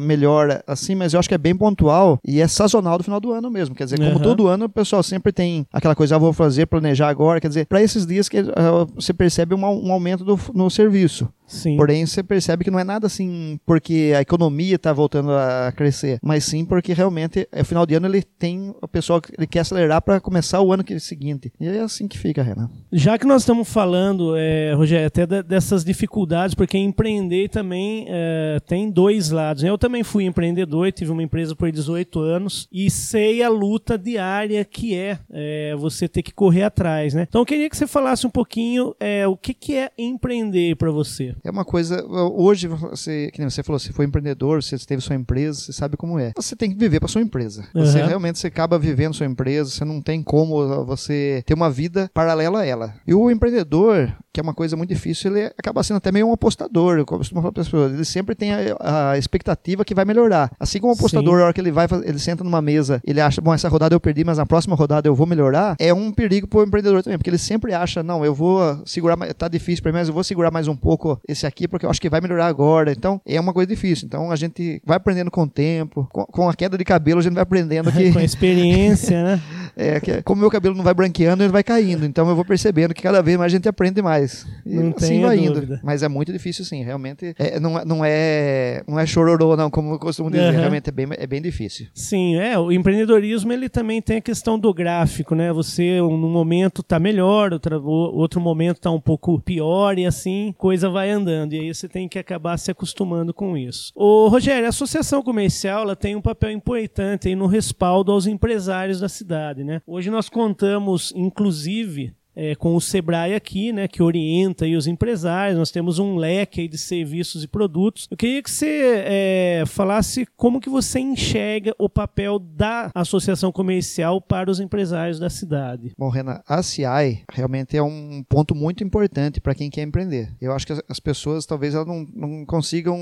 melhora 0.49 0.65
assim, 0.67 0.95
mas 0.95 1.13
eu 1.13 1.21
acho 1.21 1.29
que 1.29 1.35
é 1.35 1.39
bem 1.39 1.55
pontual 1.55 2.19
e 2.25 2.41
é 2.41 2.49
sazonal 2.49 2.99
do 2.99 3.05
final 3.05 3.21
do 3.21 3.33
ano 3.33 3.51
mesmo. 3.51 3.75
Quer 3.75 3.85
dizer, 3.85 3.99
como 3.99 4.17
uhum. 4.17 4.23
todo 4.23 4.49
ano 4.49 4.65
o 4.65 4.69
pessoal 4.69 5.03
sempre 5.03 5.33
tem 5.33 5.67
aquela 5.73 5.95
coisa, 5.95 6.17
ah, 6.17 6.19
vou 6.19 6.33
fazer, 6.33 6.67
planejar 6.67 7.09
agora. 7.09 7.41
Quer 7.41 7.49
dizer, 7.49 7.67
para 7.67 7.83
esses 7.83 8.07
dias 8.07 8.29
que 8.29 8.41
uh, 8.41 8.87
você 8.95 9.13
percebe 9.13 9.55
um, 9.55 9.61
um 9.61 9.93
aumento 9.93 10.25
do, 10.25 10.39
no 10.55 10.71
serviço. 10.71 11.29
Sim. 11.49 11.77
Porém, 11.77 12.07
você 12.07 12.23
percebe 12.23 12.63
que 12.63 12.71
não 12.71 12.79
é 12.79 12.85
nada 12.85 13.07
assim 13.07 13.59
porque 13.67 14.13
a 14.15 14.21
economia 14.21 14.77
está 14.77 14.93
voltando 14.93 15.33
a 15.33 15.73
crescer, 15.75 16.19
mas 16.23 16.45
sim 16.45 16.65
porque 16.65 16.93
realmente, 16.93 17.49
no 17.57 17.65
final 17.65 17.87
de 17.87 17.95
ano, 17.95 18.07
ele 18.07 18.23
tem 18.23 18.75
o 18.81 18.87
pessoal 18.87 19.21
que 19.21 19.33
ele 19.37 19.47
quer 19.47 19.61
acelerar 19.61 20.03
para 20.03 20.21
começar 20.21 20.61
o 20.61 20.73
ano 20.73 20.85
que, 20.85 20.99
seguinte. 21.01 21.53
E 21.59 21.67
é 21.67 21.81
assim 21.81 22.07
que 22.07 22.19
fica, 22.19 22.43
Renan. 22.43 22.71
Já 22.93 23.19
que 23.19 23.27
nós 23.27 23.43
estamos 23.43 23.69
falando, 23.69 24.35
é, 24.37 24.75
Rogério, 24.75 25.07
até 25.07 25.27
dessas 25.43 25.85
dificuldades, 25.85 26.55
porque 26.55 26.77
empreender 26.77 27.49
também 27.49 28.07
é, 28.09 28.59
tem 28.67 28.91
dois 28.91 29.31
lados. 29.31 29.63
Eu 29.63 29.79
também 29.79 30.03
fui 30.03 30.25
empreendedor, 30.25 30.93
tive 30.93 31.11
uma 31.11 31.23
empresa 31.23 31.57
por 31.57 31.71
18 31.71 32.21
anos 32.21 32.69
e 32.71 32.91
sei 32.91 33.43
a 33.43 33.49
luta 33.49 33.97
diária 33.97 34.65
que 34.65 34.95
é, 34.95 35.19
é 35.31 35.77
você 35.77 36.09
ter 36.09 36.23
que 36.23 36.33
correr 36.33 36.65
atrás, 36.65 37.15
né? 37.15 37.27
Então 37.29 37.41
eu 37.41 37.47
queria 37.47 37.71
que 37.71 37.77
você 37.77 37.87
falasse 37.87 38.27
um 38.27 38.31
pouquinho 38.31 38.95
é, 39.01 39.27
o 39.27 39.37
que, 39.37 39.55
que 39.55 39.75
é 39.75 39.91
empreender 39.97 40.77
para 40.77 40.91
você. 40.91 41.35
É 41.45 41.51
uma 41.51 41.65
coisa. 41.65 42.05
Hoje, 42.07 42.67
você, 42.67 43.31
que 43.33 43.41
nem 43.41 43.49
você 43.49 43.63
falou, 43.63 43.79
você 43.79 43.93
foi 43.93 44.05
empreendedor, 44.05 44.63
você 44.63 44.77
teve 44.79 45.03
sua 45.03 45.17
empresa, 45.17 45.61
você 45.61 45.73
sabe 45.73 45.97
como 45.97 46.19
é. 46.19 46.33
Você 46.37 46.57
tem 46.57 46.71
que 46.71 46.77
viver 46.77 47.01
para 47.01 47.09
sua 47.09 47.21
empresa. 47.21 47.67
Uhum. 47.75 47.85
Você 47.85 48.03
realmente 48.03 48.39
você 48.39 48.47
acaba 48.47 48.79
vivendo 48.79 49.15
sua 49.15 49.27
empresa, 49.27 49.71
você 49.71 49.85
não 49.85 50.01
tem 50.01 50.23
como 50.23 50.85
você 50.85 51.43
ter 51.47 51.55
uma 51.55 51.71
vida 51.71 52.11
paralela 52.15 52.61
a 52.61 52.67
ela. 52.67 52.95
E 53.07 53.15
o 53.15 53.31
empreendedor, 53.31 54.15
que 54.33 54.41
é 54.41 54.43
uma 54.43 54.55
coisa 54.55 54.77
muito 54.77 54.91
difícil, 54.91 55.37
ele 55.37 55.53
acaba 55.59 55.83
sendo 55.83 55.97
até 55.97 56.13
meio 56.13 56.29
um 56.29 56.33
apostador. 56.33 56.99
Eu 56.99 57.07
costumo 57.07 57.41
falar 57.41 57.53
para 57.53 57.63
as 57.63 57.69
pessoas, 57.69 57.93
ele 57.93 58.05
sempre 58.05 58.35
tem 58.35 58.53
a, 58.53 59.11
a, 59.11 59.19
expectativa 59.19 59.85
que 59.85 59.95
vai 59.95 60.05
melhorar. 60.05 60.51
Assim 60.59 60.81
como 60.81 60.93
o 60.93 60.97
apostador, 60.97 61.37
Sim. 61.37 61.43
a 61.43 61.45
hora 61.45 61.53
que 61.53 61.61
ele 61.61 61.73
vai, 61.73 61.87
ele 62.05 62.19
senta 62.19 62.45
numa 62.45 62.63
mesa, 62.63 63.01
ele 63.05 63.21
acha, 63.21 63.41
bom, 63.41 63.53
essa 63.53 63.69
rodada 63.69 63.95
eu 63.95 64.01
perdi, 64.01 64.25
mas 64.25 64.39
na 64.39 64.47
próxima 64.47 64.77
rodada 64.77 65.09
eu 65.09 65.15
vou 65.15 65.27
melhorar, 65.27 65.77
é 65.79 65.93
um 65.93 66.13
perigo 66.13 66.47
para 66.47 66.61
o 66.61 66.63
empreendedor 66.63 67.03
também, 67.03 67.19
porque 67.19 67.31
ele 67.31 67.39
sempre 67.39 67.75
acha, 67.75 68.03
não, 68.03 68.25
eu 68.25 68.35
vou 68.35 68.81
segurar, 68.87 69.17
tá 69.35 69.49
difícil 69.49 69.83
para 69.83 69.93
mim, 69.93 69.99
mas 69.99 70.09
eu 70.09 70.15
vou 70.15 70.25
segurar 70.25 70.51
mais 70.51 70.69
um 70.69 70.77
pouco 70.77 71.21
esse 71.29 71.47
aqui, 71.47 71.69
porque 71.69 71.85
eu 71.85 71.91
acho 71.91 72.01
que 72.01 72.09
vai 72.09 72.21
melhorar 72.21 72.47
agora. 72.47 72.91
Então, 72.91 73.21
é 73.27 73.39
uma 73.39 73.53
coisa 73.53 73.69
difícil. 73.69 74.07
Então, 74.07 74.31
a 74.31 74.37
gente 74.37 74.81
vai 74.85 74.97
aprendendo 74.97 75.31
com 75.31 75.43
o 75.43 75.49
tempo. 75.49 76.09
Com, 76.11 76.25
com 76.25 76.49
a 76.49 76.55
queda 76.55 76.79
de 76.79 76.85
cabelo, 76.85 77.21
a 77.21 77.23
gente 77.23 77.35
vai 77.35 77.43
aprendendo 77.43 77.93
que. 77.93 78.11
com 78.13 78.19
a 78.19 78.25
experiência, 78.25 79.23
né? 79.23 79.43
é, 79.79 80.01
que 80.01 80.21
como 80.23 80.41
meu 80.41 80.51
cabelo 80.51 80.75
não 80.75 80.83
vai 80.83 80.93
branqueando, 80.93 81.45
ele 81.45 81.53
vai 81.53 81.63
caindo. 81.63 82.05
Então, 82.05 82.29
eu 82.29 82.35
vou 82.35 82.45
percebendo 82.45 82.93
que 82.93 83.03
cada 83.03 83.23
vez 83.23 83.39
mais 83.39 83.53
a 83.53 83.57
gente 83.57 83.69
aprende 83.69 84.03
mais. 84.03 84.45
E 84.67 84.75
não 84.75 84.93
assim 84.97 85.23
vai 85.23 85.39
indo. 85.39 85.55
Dúvida. 85.55 85.81
Mas 85.85 86.03
é 86.03 86.09
muito 86.09 86.33
difícil, 86.33 86.65
sim. 86.65 86.83
Realmente, 86.83 87.35
é, 87.39 87.61
não, 87.61 87.85
não, 87.85 88.05
é, 88.05 88.83
não 88.89 88.99
é 88.99 89.07
chororô, 89.07 89.57
não, 89.57 89.71
como 89.71 89.95
eu 89.95 89.99
costumo 89.99 90.31
dizer. 90.31 90.53
Uhum. 90.53 90.61
Realmente 90.61 90.89
é 90.89 90.93
bem, 90.93 91.07
é 91.11 91.27
bem 91.27 91.41
difícil. 91.41 91.87
Sim, 91.95 92.37
é. 92.37 92.59
O 92.59 92.73
empreendedorismo, 92.73 93.53
ele 93.53 93.69
também 93.69 94.03
tem 94.03 94.17
a 94.17 94.21
questão 94.21 94.59
do 94.59 94.75
gráfico, 94.75 95.35
né? 95.37 95.53
Você, 95.53 96.01
num 96.01 96.31
momento, 96.31 96.83
tá 96.83 96.99
melhor, 96.99 97.53
outro, 97.53 97.85
outro 97.87 98.41
momento 98.41 98.81
tá 98.81 98.91
um 98.91 99.01
pouco 99.01 99.41
pior, 99.41 99.97
e 99.97 100.05
assim, 100.05 100.53
coisa 100.59 100.91
vai 100.91 101.11
andando. 101.11 101.53
E 101.53 101.61
aí 101.61 101.75
você 101.75 101.89
tem 101.89 102.09
que 102.09 102.19
acabar 102.19 102.57
se 102.59 102.71
acostumando 102.71 103.33
com 103.33 103.57
isso. 103.57 103.93
O 103.95 104.29
Rogério, 104.29 104.67
a 104.67 104.71
associação 104.71 105.23
comercial 105.23 105.83
ela 105.83 105.95
tem 105.95 106.17
um 106.17 106.21
papel 106.21 106.51
importante 106.51 107.29
aí 107.29 107.37
no 107.37 107.47
respaldo 107.47 108.11
aos 108.11 108.27
empresários 108.27 109.01
da 109.01 109.09
cidade, 109.09 109.63
né? 109.69 109.83
Hoje 109.87 110.11
nós 110.11 110.31
contamos, 110.31 111.13
inclusive, 111.15 112.15
é, 112.39 112.55
com 112.55 112.77
o 112.77 112.81
Sebrae 112.81 113.35
aqui, 113.35 113.73
né, 113.73 113.89
que 113.89 114.01
orienta 114.01 114.65
os 114.65 114.87
empresários. 114.87 115.59
Nós 115.59 115.73
temos 115.73 115.99
um 115.99 116.15
leque 116.15 116.69
de 116.69 116.79
serviços 116.79 117.43
e 117.43 117.49
produtos. 117.49 118.07
Eu 118.09 118.17
queria 118.17 118.41
que 118.41 118.51
você 118.51 119.03
é, 119.05 119.65
falasse 119.67 120.25
como 120.37 120.61
que 120.61 120.71
você 120.71 121.01
enxerga 121.01 121.75
o 121.77 121.89
papel 121.89 122.39
da 122.39 122.93
associação 122.95 123.51
comercial 123.51 124.21
para 124.21 124.49
os 124.49 124.61
empresários 124.61 125.19
da 125.19 125.29
cidade. 125.29 125.93
Bom, 125.99 126.09
Renan, 126.09 126.41
a 126.47 126.63
CI 126.63 127.25
realmente 127.33 127.77
é 127.77 127.83
um 127.83 128.23
ponto 128.29 128.55
muito 128.55 128.85
importante 128.85 129.41
para 129.41 129.55
quem 129.55 129.69
quer 129.69 129.83
empreender. 129.83 130.33
Eu 130.41 130.53
acho 130.53 130.67
que 130.67 130.75
as 130.89 131.01
pessoas 131.01 131.45
talvez 131.45 131.75
elas 131.75 131.89
não, 131.89 132.07
não 132.15 132.47
consigam 132.47 132.97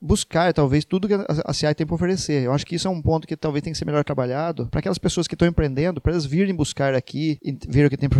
buscar 0.00 0.54
talvez 0.54 0.86
tudo 0.86 1.06
que 1.06 1.14
a 1.44 1.52
CI 1.52 1.74
tem 1.74 1.86
para 1.86 1.94
oferecer. 1.94 2.42
Eu 2.42 2.52
acho 2.54 2.64
que 2.64 2.74
isso 2.74 2.88
é 2.88 2.90
um 2.90 3.02
ponto 3.02 3.28
que 3.28 3.36
talvez 3.36 3.62
tem 3.62 3.72
que 3.72 3.78
ser 3.78 3.84
melhor 3.84 4.02
trabalhado 4.02 4.66
para 4.68 4.80
aquelas 4.80 4.98
pessoas 4.98 5.28
que 5.28 5.34
estão 5.34 5.46
empreendendo, 5.46 6.00
para 6.00 6.12
elas 6.12 6.24
virem 6.24 6.54
buscar 6.54 6.94
aqui 6.94 7.38
ver 7.68 7.84
o 7.84 7.90
que 7.90 7.98
tem 7.98 8.08
para 8.08 8.18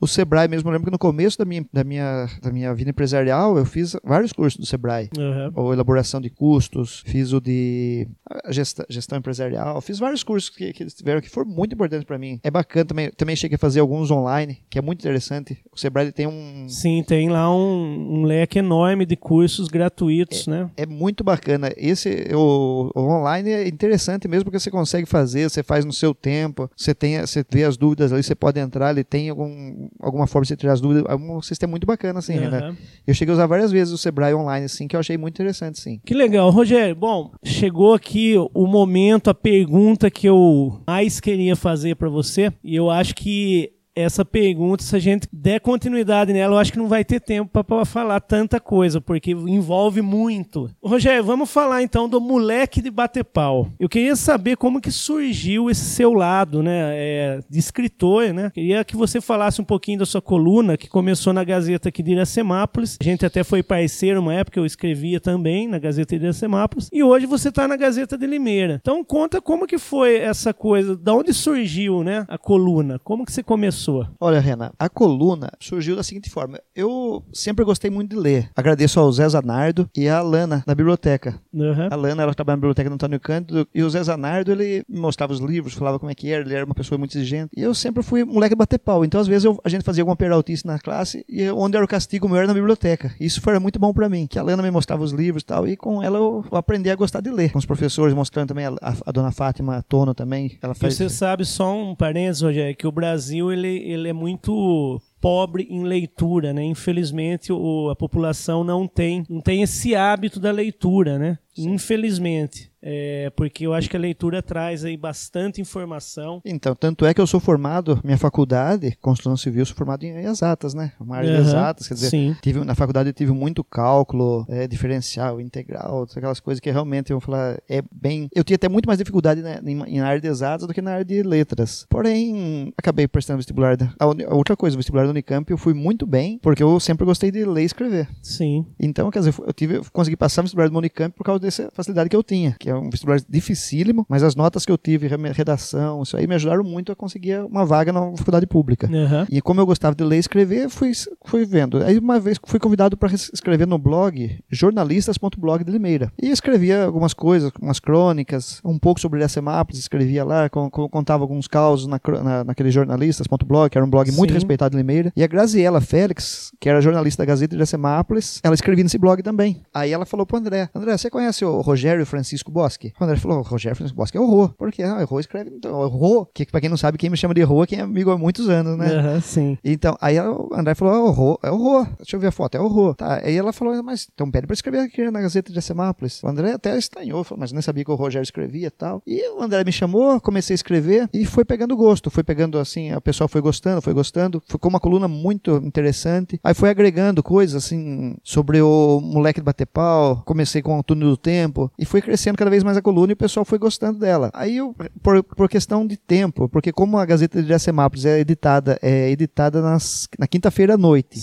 O 0.00 0.06
Sebrae 0.06 0.48
mesmo, 0.48 0.68
eu 0.68 0.72
lembro 0.72 0.86
que 0.86 0.92
no 0.92 0.98
começo 0.98 1.38
da 1.38 1.44
minha, 1.44 1.64
da 1.72 1.84
minha, 1.84 2.28
da 2.42 2.50
minha 2.50 2.74
vida 2.74 2.90
empresarial, 2.90 3.56
eu 3.56 3.64
fiz 3.64 3.96
vários 4.04 4.32
cursos 4.32 4.58
do 4.58 4.66
Sebrae. 4.66 5.08
Uhum. 5.16 5.52
Ou 5.54 5.72
elaboração 5.72 6.20
de 6.20 6.30
custos, 6.30 7.02
fiz 7.06 7.32
o 7.32 7.40
de 7.40 8.08
gestão, 8.50 8.84
gestão 8.88 9.18
empresarial, 9.18 9.80
fiz 9.80 9.98
vários 9.98 10.22
cursos 10.22 10.50
que, 10.50 10.72
que 10.72 10.82
eles 10.82 10.94
tiveram 10.94 11.20
que 11.20 11.30
foram 11.30 11.50
muito 11.50 11.74
importantes 11.74 12.04
para 12.04 12.18
mim. 12.18 12.40
É 12.42 12.50
bacana 12.50 12.84
também, 12.84 13.10
também 13.10 13.36
cheguei 13.36 13.56
a 13.56 13.58
fazer 13.58 13.80
alguns 13.80 14.10
online, 14.10 14.58
que 14.68 14.78
é 14.78 14.82
muito 14.82 15.00
interessante. 15.00 15.58
O 15.72 15.78
Sebrae 15.78 16.12
tem 16.12 16.26
um... 16.26 16.66
Sim, 16.68 17.02
tem 17.06 17.28
lá 17.28 17.54
um, 17.54 18.20
um 18.20 18.22
leque 18.24 18.58
enorme 18.58 19.06
de 19.06 19.16
cursos 19.16 19.68
gratuitos, 19.68 20.48
é, 20.48 20.50
né? 20.50 20.70
É 20.76 20.86
muito 20.86 21.22
bacana. 21.22 21.72
Esse, 21.76 22.28
o, 22.34 22.90
o 22.94 23.00
online 23.00 23.50
é 23.50 23.68
interessante 23.68 24.28
mesmo 24.28 24.44
porque 24.44 24.58
você 24.58 24.70
consegue 24.70 25.06
fazer, 25.06 25.48
você 25.48 25.62
faz 25.62 25.84
no 25.84 25.92
seu 25.92 26.14
tempo, 26.14 26.70
você 26.76 26.94
tem, 26.94 27.20
você 27.20 27.44
vê 27.48 27.64
as 27.64 27.76
dúvidas 27.76 28.12
ali, 28.12 28.22
você 28.22 28.34
pode 28.34 28.60
entrar, 28.60 28.90
ele 28.90 29.04
tem 29.04 29.30
algum, 29.34 29.88
alguma 30.00 30.26
forma 30.26 30.42
de 30.44 30.48
você 30.48 30.56
tirar 30.56 30.72
as 30.72 30.80
dúvidas. 30.80 31.04
É 31.08 31.14
um 31.14 31.42
sistema 31.42 31.72
muito 31.72 31.86
bacana, 31.86 32.18
assim, 32.18 32.38
uhum. 32.38 32.50
né? 32.50 32.76
Eu 33.06 33.14
cheguei 33.14 33.32
a 33.32 33.34
usar 33.36 33.46
várias 33.46 33.70
vezes 33.70 33.92
o 33.92 33.98
Sebrae 33.98 34.34
online, 34.34 34.66
assim, 34.66 34.88
que 34.88 34.96
eu 34.96 35.00
achei 35.00 35.16
muito 35.16 35.34
interessante, 35.34 35.78
sim. 35.78 36.00
Que 36.04 36.14
legal. 36.14 36.50
Rogério, 36.50 36.94
bom, 36.94 37.32
chegou 37.44 37.94
aqui 37.94 38.34
o 38.54 38.66
momento, 38.66 39.28
a 39.28 39.34
pergunta 39.34 40.10
que 40.10 40.28
eu 40.28 40.80
mais 40.86 41.20
queria 41.20 41.56
fazer 41.56 41.96
para 41.96 42.08
você, 42.08 42.52
e 42.62 42.74
eu 42.74 42.90
acho 42.90 43.14
que 43.14 43.72
essa 43.96 44.24
pergunta, 44.24 44.82
se 44.82 44.94
a 44.96 44.98
gente 44.98 45.28
der 45.32 45.60
continuidade 45.60 46.32
nela, 46.32 46.54
eu 46.54 46.58
acho 46.58 46.72
que 46.72 46.78
não 46.78 46.88
vai 46.88 47.04
ter 47.04 47.20
tempo 47.20 47.62
para 47.62 47.84
falar 47.84 48.20
tanta 48.20 48.58
coisa, 48.58 49.00
porque 49.00 49.30
envolve 49.30 50.02
muito. 50.02 50.68
Rogério, 50.82 51.22
vamos 51.24 51.50
falar 51.50 51.82
então 51.82 52.08
do 52.08 52.20
moleque 52.20 52.82
de 52.82 52.90
bater 52.90 53.24
pau. 53.24 53.68
Eu 53.78 53.88
queria 53.88 54.16
saber 54.16 54.56
como 54.56 54.80
que 54.80 54.90
surgiu 54.90 55.70
esse 55.70 55.84
seu 55.84 56.12
lado, 56.12 56.62
né, 56.62 56.92
é, 56.94 57.40
de 57.48 57.58
escritor, 57.58 58.32
né? 58.32 58.50
Queria 58.52 58.84
que 58.84 58.96
você 58.96 59.20
falasse 59.20 59.60
um 59.60 59.64
pouquinho 59.64 60.00
da 60.00 60.06
sua 60.06 60.20
coluna, 60.20 60.76
que 60.76 60.88
começou 60.88 61.32
na 61.32 61.44
Gazeta 61.44 61.88
aqui 61.88 62.02
de 62.02 62.12
Iracemápolis. 62.12 62.98
A 63.00 63.04
gente 63.04 63.24
até 63.24 63.44
foi 63.44 63.62
parceiro 63.62 64.20
uma 64.20 64.34
época, 64.34 64.58
eu 64.58 64.66
escrevia 64.66 65.20
também 65.20 65.68
na 65.68 65.78
Gazeta 65.78 66.18
de 66.18 66.24
Iracemápolis. 66.24 66.88
E 66.92 67.02
hoje 67.02 67.26
você 67.26 67.48
está 67.48 67.68
na 67.68 67.76
Gazeta 67.76 68.18
de 68.18 68.26
Limeira. 68.26 68.78
Então 68.80 69.04
conta 69.04 69.40
como 69.40 69.66
que 69.66 69.78
foi 69.78 70.16
essa 70.16 70.52
coisa, 70.52 70.96
da 70.96 71.14
onde 71.14 71.32
surgiu, 71.32 72.02
né, 72.02 72.24
a 72.28 72.36
coluna? 72.36 72.98
Como 72.98 73.24
que 73.24 73.32
você 73.32 73.42
começou? 73.42 73.83
Pessoa? 73.84 74.10
Olha, 74.18 74.40
Renan, 74.40 74.70
a 74.78 74.88
coluna 74.88 75.50
surgiu 75.60 75.94
da 75.94 76.02
seguinte 76.02 76.30
forma. 76.30 76.58
Eu 76.74 77.22
sempre 77.32 77.64
gostei 77.64 77.90
muito 77.90 78.10
de 78.10 78.16
ler. 78.16 78.50
Agradeço 78.56 78.98
ao 78.98 79.12
Zé 79.12 79.28
Zanardo 79.28 79.88
e 79.94 80.08
à 80.08 80.22
Lana, 80.22 80.64
da 80.66 80.74
biblioteca. 80.74 81.38
Uhum. 81.52 81.88
A 81.90 81.94
Lana, 81.94 82.22
ela 82.22 82.34
trabalha 82.34 82.56
na 82.56 82.60
biblioteca 82.60 82.88
do 82.88 82.94
Antônio 82.94 83.20
Cândido, 83.20 83.68
e 83.74 83.82
o 83.82 83.90
Zé 83.90 84.02
Zanardo, 84.02 84.52
ele 84.52 84.84
me 84.88 84.98
mostrava 84.98 85.32
os 85.32 85.40
livros, 85.40 85.74
falava 85.74 85.98
como 85.98 86.10
é 86.10 86.14
que 86.14 86.30
era, 86.30 86.42
ele 86.42 86.54
era 86.54 86.64
uma 86.64 86.74
pessoa 86.74 86.98
muito 86.98 87.16
exigente. 87.16 87.50
E 87.56 87.62
eu 87.62 87.74
sempre 87.74 88.02
fui 88.02 88.24
moleque 88.24 88.54
bater 88.54 88.78
pau. 88.78 89.04
Então, 89.04 89.20
às 89.20 89.26
vezes, 89.26 89.44
eu, 89.44 89.60
a 89.62 89.68
gente 89.68 89.84
fazia 89.84 90.02
alguma 90.02 90.16
peraltice 90.16 90.66
na 90.66 90.78
classe, 90.78 91.24
e 91.28 91.48
onde 91.50 91.76
era 91.76 91.84
o 91.84 91.88
castigo 91.88 92.28
meu 92.28 92.38
era 92.38 92.46
na 92.46 92.54
biblioteca. 92.54 93.12
Isso 93.20 93.40
foi 93.40 93.58
muito 93.58 93.78
bom 93.78 93.92
para 93.92 94.08
mim, 94.08 94.26
que 94.26 94.38
a 94.38 94.42
Lana 94.42 94.62
me 94.62 94.70
mostrava 94.70 95.02
os 95.02 95.12
livros 95.12 95.42
e 95.42 95.46
tal, 95.46 95.68
e 95.68 95.76
com 95.76 96.02
ela 96.02 96.18
eu 96.18 96.44
aprendi 96.52 96.90
a 96.90 96.96
gostar 96.96 97.20
de 97.20 97.30
ler. 97.30 97.52
Com 97.52 97.58
os 97.58 97.66
professores 97.66 98.14
mostrando 98.14 98.48
também, 98.48 98.66
a, 98.66 98.70
a, 98.80 98.94
a 99.06 99.12
dona 99.12 99.30
Fátima 99.30 99.84
Tono 99.88 100.14
também. 100.14 100.56
Ela 100.62 100.74
faz... 100.74 100.94
Você 100.94 101.08
sabe, 101.08 101.44
só 101.44 101.76
um 101.76 101.94
parênteses, 101.94 102.42
Rogério, 102.42 102.76
que 102.76 102.86
o 102.86 102.92
Brasil, 102.92 103.52
ele, 103.52 103.73
ele 103.82 104.08
é 104.08 104.12
muito 104.12 105.00
pobre 105.20 105.66
em 105.70 105.84
leitura, 105.84 106.52
né? 106.52 106.62
Infelizmente, 106.64 107.52
o, 107.52 107.88
a 107.90 107.96
população 107.96 108.62
não 108.62 108.86
tem, 108.86 109.24
não 109.28 109.40
tem 109.40 109.62
esse 109.62 109.94
hábito 109.94 110.38
da 110.38 110.52
leitura, 110.52 111.18
né? 111.18 111.38
Sim. 111.54 111.72
Infelizmente. 111.72 112.70
É, 112.86 113.30
porque 113.34 113.66
eu 113.66 113.72
acho 113.72 113.88
que 113.88 113.96
a 113.96 114.00
leitura 114.00 114.42
traz 114.42 114.84
aí 114.84 114.96
bastante 114.96 115.60
informação. 115.60 116.42
Então, 116.44 116.74
tanto 116.74 117.06
é 117.06 117.14
que 117.14 117.20
eu 117.20 117.26
sou 117.26 117.40
formado, 117.40 117.98
minha 118.04 118.18
faculdade, 118.18 118.96
construção 119.00 119.36
civil, 119.38 119.64
sou 119.64 119.74
formado 119.74 120.04
em 120.04 120.26
exatas, 120.26 120.74
né? 120.74 120.92
Uma 121.00 121.16
área 121.16 121.30
uhum, 121.30 121.36
de 121.36 121.48
exatas, 121.48 121.88
quer 121.88 121.94
dizer, 121.94 122.10
sim. 122.10 122.36
tive, 122.42 122.62
na 122.62 122.74
faculdade 122.74 123.08
eu 123.08 123.14
tive 123.14 123.32
muito 123.32 123.64
cálculo, 123.64 124.44
é, 124.50 124.68
diferencial, 124.68 125.40
integral, 125.40 126.06
aquelas 126.14 126.40
coisas 126.40 126.60
que 126.60 126.70
realmente 126.70 127.10
eu 127.10 127.18
vou 127.18 127.22
falar, 127.22 127.58
é 127.68 127.82
bem. 127.90 128.28
Eu 128.34 128.44
tinha 128.44 128.56
até 128.56 128.68
muito 128.68 128.86
mais 128.86 128.98
dificuldade 128.98 129.40
né, 129.40 129.60
em, 129.64 130.00
área 130.00 130.20
de 130.20 130.28
exatas 130.28 130.66
do 130.66 130.74
que 130.74 130.82
na 130.82 130.92
área 130.92 131.04
de 131.04 131.22
letras. 131.22 131.86
Porém, 131.88 132.72
acabei 132.76 133.08
prestando 133.08 133.38
vestibular. 133.38 133.78
A, 133.98 134.04
a 134.04 134.34
outra 134.34 134.54
coisa, 134.56 134.76
o 134.76 134.78
vestibular 134.78 135.04
do 135.04 135.10
Unicamp, 135.10 135.50
eu 135.50 135.56
fui 135.56 135.72
muito 135.72 136.06
bem, 136.06 136.38
porque 136.42 136.62
eu 136.62 136.78
sempre 136.78 137.06
gostei 137.06 137.30
de 137.30 137.46
ler 137.46 137.62
e 137.62 137.64
escrever. 137.64 138.08
Sim. 138.22 138.66
Então, 138.78 139.10
quer 139.10 139.20
dizer, 139.20 139.34
eu 139.38 139.52
tive, 139.54 139.76
eu 139.76 139.84
consegui 139.90 140.16
passar 140.16 140.42
no 140.42 140.46
vestibular 140.46 140.68
do 140.68 140.76
Unicamp 140.76 141.16
por 141.16 141.24
causa 141.24 141.40
dessa 141.40 141.70
facilidade 141.72 142.10
que 142.10 142.16
eu 142.16 142.22
tinha, 142.22 142.54
que 142.58 142.68
é 142.68 142.73
um 142.78 142.90
vestibular 142.90 143.20
dificílimo, 143.28 144.06
mas 144.08 144.22
as 144.22 144.34
notas 144.34 144.64
que 144.64 144.72
eu 144.72 144.78
tive, 144.78 145.08
redação, 145.32 146.02
isso 146.02 146.16
aí 146.16 146.26
me 146.26 146.34
ajudaram 146.34 146.64
muito 146.64 146.92
a 146.92 146.96
conseguir 146.96 147.40
uma 147.40 147.64
vaga 147.64 147.92
na 147.92 148.16
faculdade 148.16 148.46
pública. 148.46 148.88
Uhum. 148.88 149.26
E 149.30 149.40
como 149.40 149.60
eu 149.60 149.66
gostava 149.66 149.94
de 149.94 150.04
ler 150.04 150.16
e 150.16 150.20
escrever, 150.20 150.68
fui, 150.68 150.92
fui 151.24 151.44
vendo. 151.44 151.82
Aí 151.82 151.98
uma 151.98 152.20
vez 152.20 152.38
fui 152.44 152.58
convidado 152.58 152.96
para 152.96 153.12
escrever 153.12 153.66
no 153.66 153.78
blog 153.78 154.38
jornalistas.blog 154.50 155.64
de 155.64 155.70
Limeira. 155.70 156.12
E 156.20 156.30
escrevia 156.30 156.84
algumas 156.84 157.14
coisas, 157.14 157.50
umas 157.60 157.80
crônicas, 157.80 158.60
um 158.64 158.78
pouco 158.78 159.00
sobre 159.00 159.22
a 159.22 159.28
Semápolis, 159.28 159.80
escrevia 159.80 160.24
lá, 160.24 160.48
contava 160.48 161.24
alguns 161.24 161.46
causos 161.46 161.86
na, 161.86 162.00
na, 162.22 162.44
naquele 162.44 162.70
jornalistas.blog, 162.70 163.70
que 163.70 163.78
era 163.78 163.84
um 163.84 163.90
blog 163.90 164.10
muito 164.12 164.30
Sim. 164.30 164.34
respeitado 164.34 164.72
de 164.72 164.76
Limeira. 164.76 165.12
E 165.16 165.22
a 165.22 165.26
Graziela 165.26 165.80
Félix, 165.80 166.52
que 166.60 166.68
era 166.68 166.80
jornalista 166.80 167.22
da 167.22 167.26
Gazeta 167.26 167.56
de 167.56 167.66
Semápolis, 167.66 168.40
ela 168.42 168.54
escrevia 168.54 168.84
nesse 168.84 168.98
blog 168.98 169.22
também. 169.22 169.62
Aí 169.72 169.92
ela 169.92 170.06
falou 170.06 170.26
pro 170.26 170.36
André, 170.36 170.68
André, 170.74 170.96
você 170.96 171.10
conhece 171.10 171.44
o 171.44 171.60
Rogério 171.60 172.04
Francisco 172.06 172.50
Bosque? 172.64 172.92
O 172.98 173.04
André 173.04 173.16
falou, 173.16 173.42
Rogério 173.42 173.76
Francisco 173.76 173.96
Bosque 173.96 174.16
é 174.16 174.20
o 174.20 174.26
Rô. 174.26 174.48
Por 174.48 174.72
quê? 174.72 174.82
Ah, 174.82 175.04
Rô 175.04 175.20
escreve, 175.20 175.50
então, 175.54 175.86
Rô, 175.88 176.26
que 176.26 176.46
pra 176.46 176.60
quem 176.60 176.70
não 176.70 176.76
sabe, 176.76 176.96
quem 176.96 177.10
me 177.10 177.16
chama 177.16 177.34
de 177.34 177.42
Rô 177.42 177.62
é 177.62 177.66
quem 177.66 177.78
é 177.78 177.82
amigo 177.82 178.10
há 178.10 178.16
muitos 178.16 178.48
anos, 178.48 178.76
né? 178.78 179.14
Uhum, 179.14 179.20
sim. 179.20 179.58
Então, 179.62 179.96
aí 180.00 180.18
o 180.18 180.50
André 180.54 180.74
falou, 180.74 180.94
é 180.94 180.98
o 180.98 181.10
Rô, 181.10 181.38
é 181.42 181.50
o 181.50 181.56
Rô. 181.56 181.84
Deixa 181.98 182.16
eu 182.16 182.20
ver 182.20 182.28
a 182.28 182.32
foto, 182.32 182.56
é 182.56 182.60
o 182.60 182.68
Rô. 182.68 182.94
Tá, 182.94 183.20
aí 183.22 183.36
ela 183.36 183.52
falou, 183.52 183.82
mas 183.82 184.08
então 184.12 184.30
pede 184.30 184.46
pra 184.46 184.54
escrever 184.54 184.80
aqui 184.80 185.10
na 185.10 185.20
Gazeta 185.20 185.52
de 185.52 185.60
Semápolis. 185.60 186.22
O 186.22 186.28
André 186.28 186.52
até 186.52 186.76
estranhou, 186.78 187.22
falou, 187.24 187.40
mas 187.40 187.52
nem 187.52 187.60
sabia 187.60 187.84
que 187.84 187.90
o 187.90 187.94
Rogério 187.94 188.24
escrevia 188.24 188.68
e 188.68 188.70
tal. 188.70 189.02
E 189.06 189.28
o 189.30 189.42
André 189.42 189.64
me 189.64 189.72
chamou, 189.72 190.20
comecei 190.20 190.54
a 190.54 190.56
escrever 190.56 191.08
e 191.12 191.26
foi 191.26 191.44
pegando 191.44 191.76
gosto, 191.76 192.10
foi 192.10 192.22
pegando 192.22 192.58
assim, 192.58 192.90
a 192.92 193.00
pessoa 193.00 193.28
foi 193.28 193.40
gostando, 193.40 193.82
foi 193.82 193.92
gostando, 193.92 194.42
ficou 194.46 194.70
uma 194.70 194.80
coluna 194.80 195.08
muito 195.08 195.56
interessante. 195.56 196.40
Aí 196.42 196.54
foi 196.54 196.70
agregando 196.70 197.22
coisas 197.22 197.64
assim 197.64 198.16
sobre 198.22 198.60
o 198.60 199.00
moleque 199.00 199.40
de 199.40 199.44
bater 199.44 199.66
pau, 199.66 200.22
comecei 200.24 200.62
com 200.62 200.78
o 200.78 200.82
túnel 200.82 201.10
do 201.10 201.16
tempo 201.16 201.70
e 201.78 201.84
foi 201.84 202.00
crescendo 202.00 202.38
cada 202.38 202.50
vez 202.50 202.53
mais 202.62 202.76
a 202.76 202.82
coluna 202.82 203.12
e 203.12 203.14
o 203.14 203.16
pessoal 203.16 203.44
foi 203.44 203.58
gostando 203.58 203.98
dela. 203.98 204.30
Aí 204.32 204.56
eu, 204.56 204.74
por, 205.02 205.22
por 205.22 205.48
questão 205.48 205.86
de 205.86 205.96
tempo, 205.96 206.48
porque 206.48 206.72
como 206.72 206.98
a 206.98 207.04
Gazeta 207.04 207.42
de 207.42 207.48
Iracemápolis 207.48 208.04
é 208.04 208.20
editada, 208.20 208.78
é 208.82 209.10
editada 209.10 209.60
nas, 209.60 210.08
na 210.18 210.26
quinta-feira 210.26 210.74
à 210.74 210.78
noite, 210.78 211.18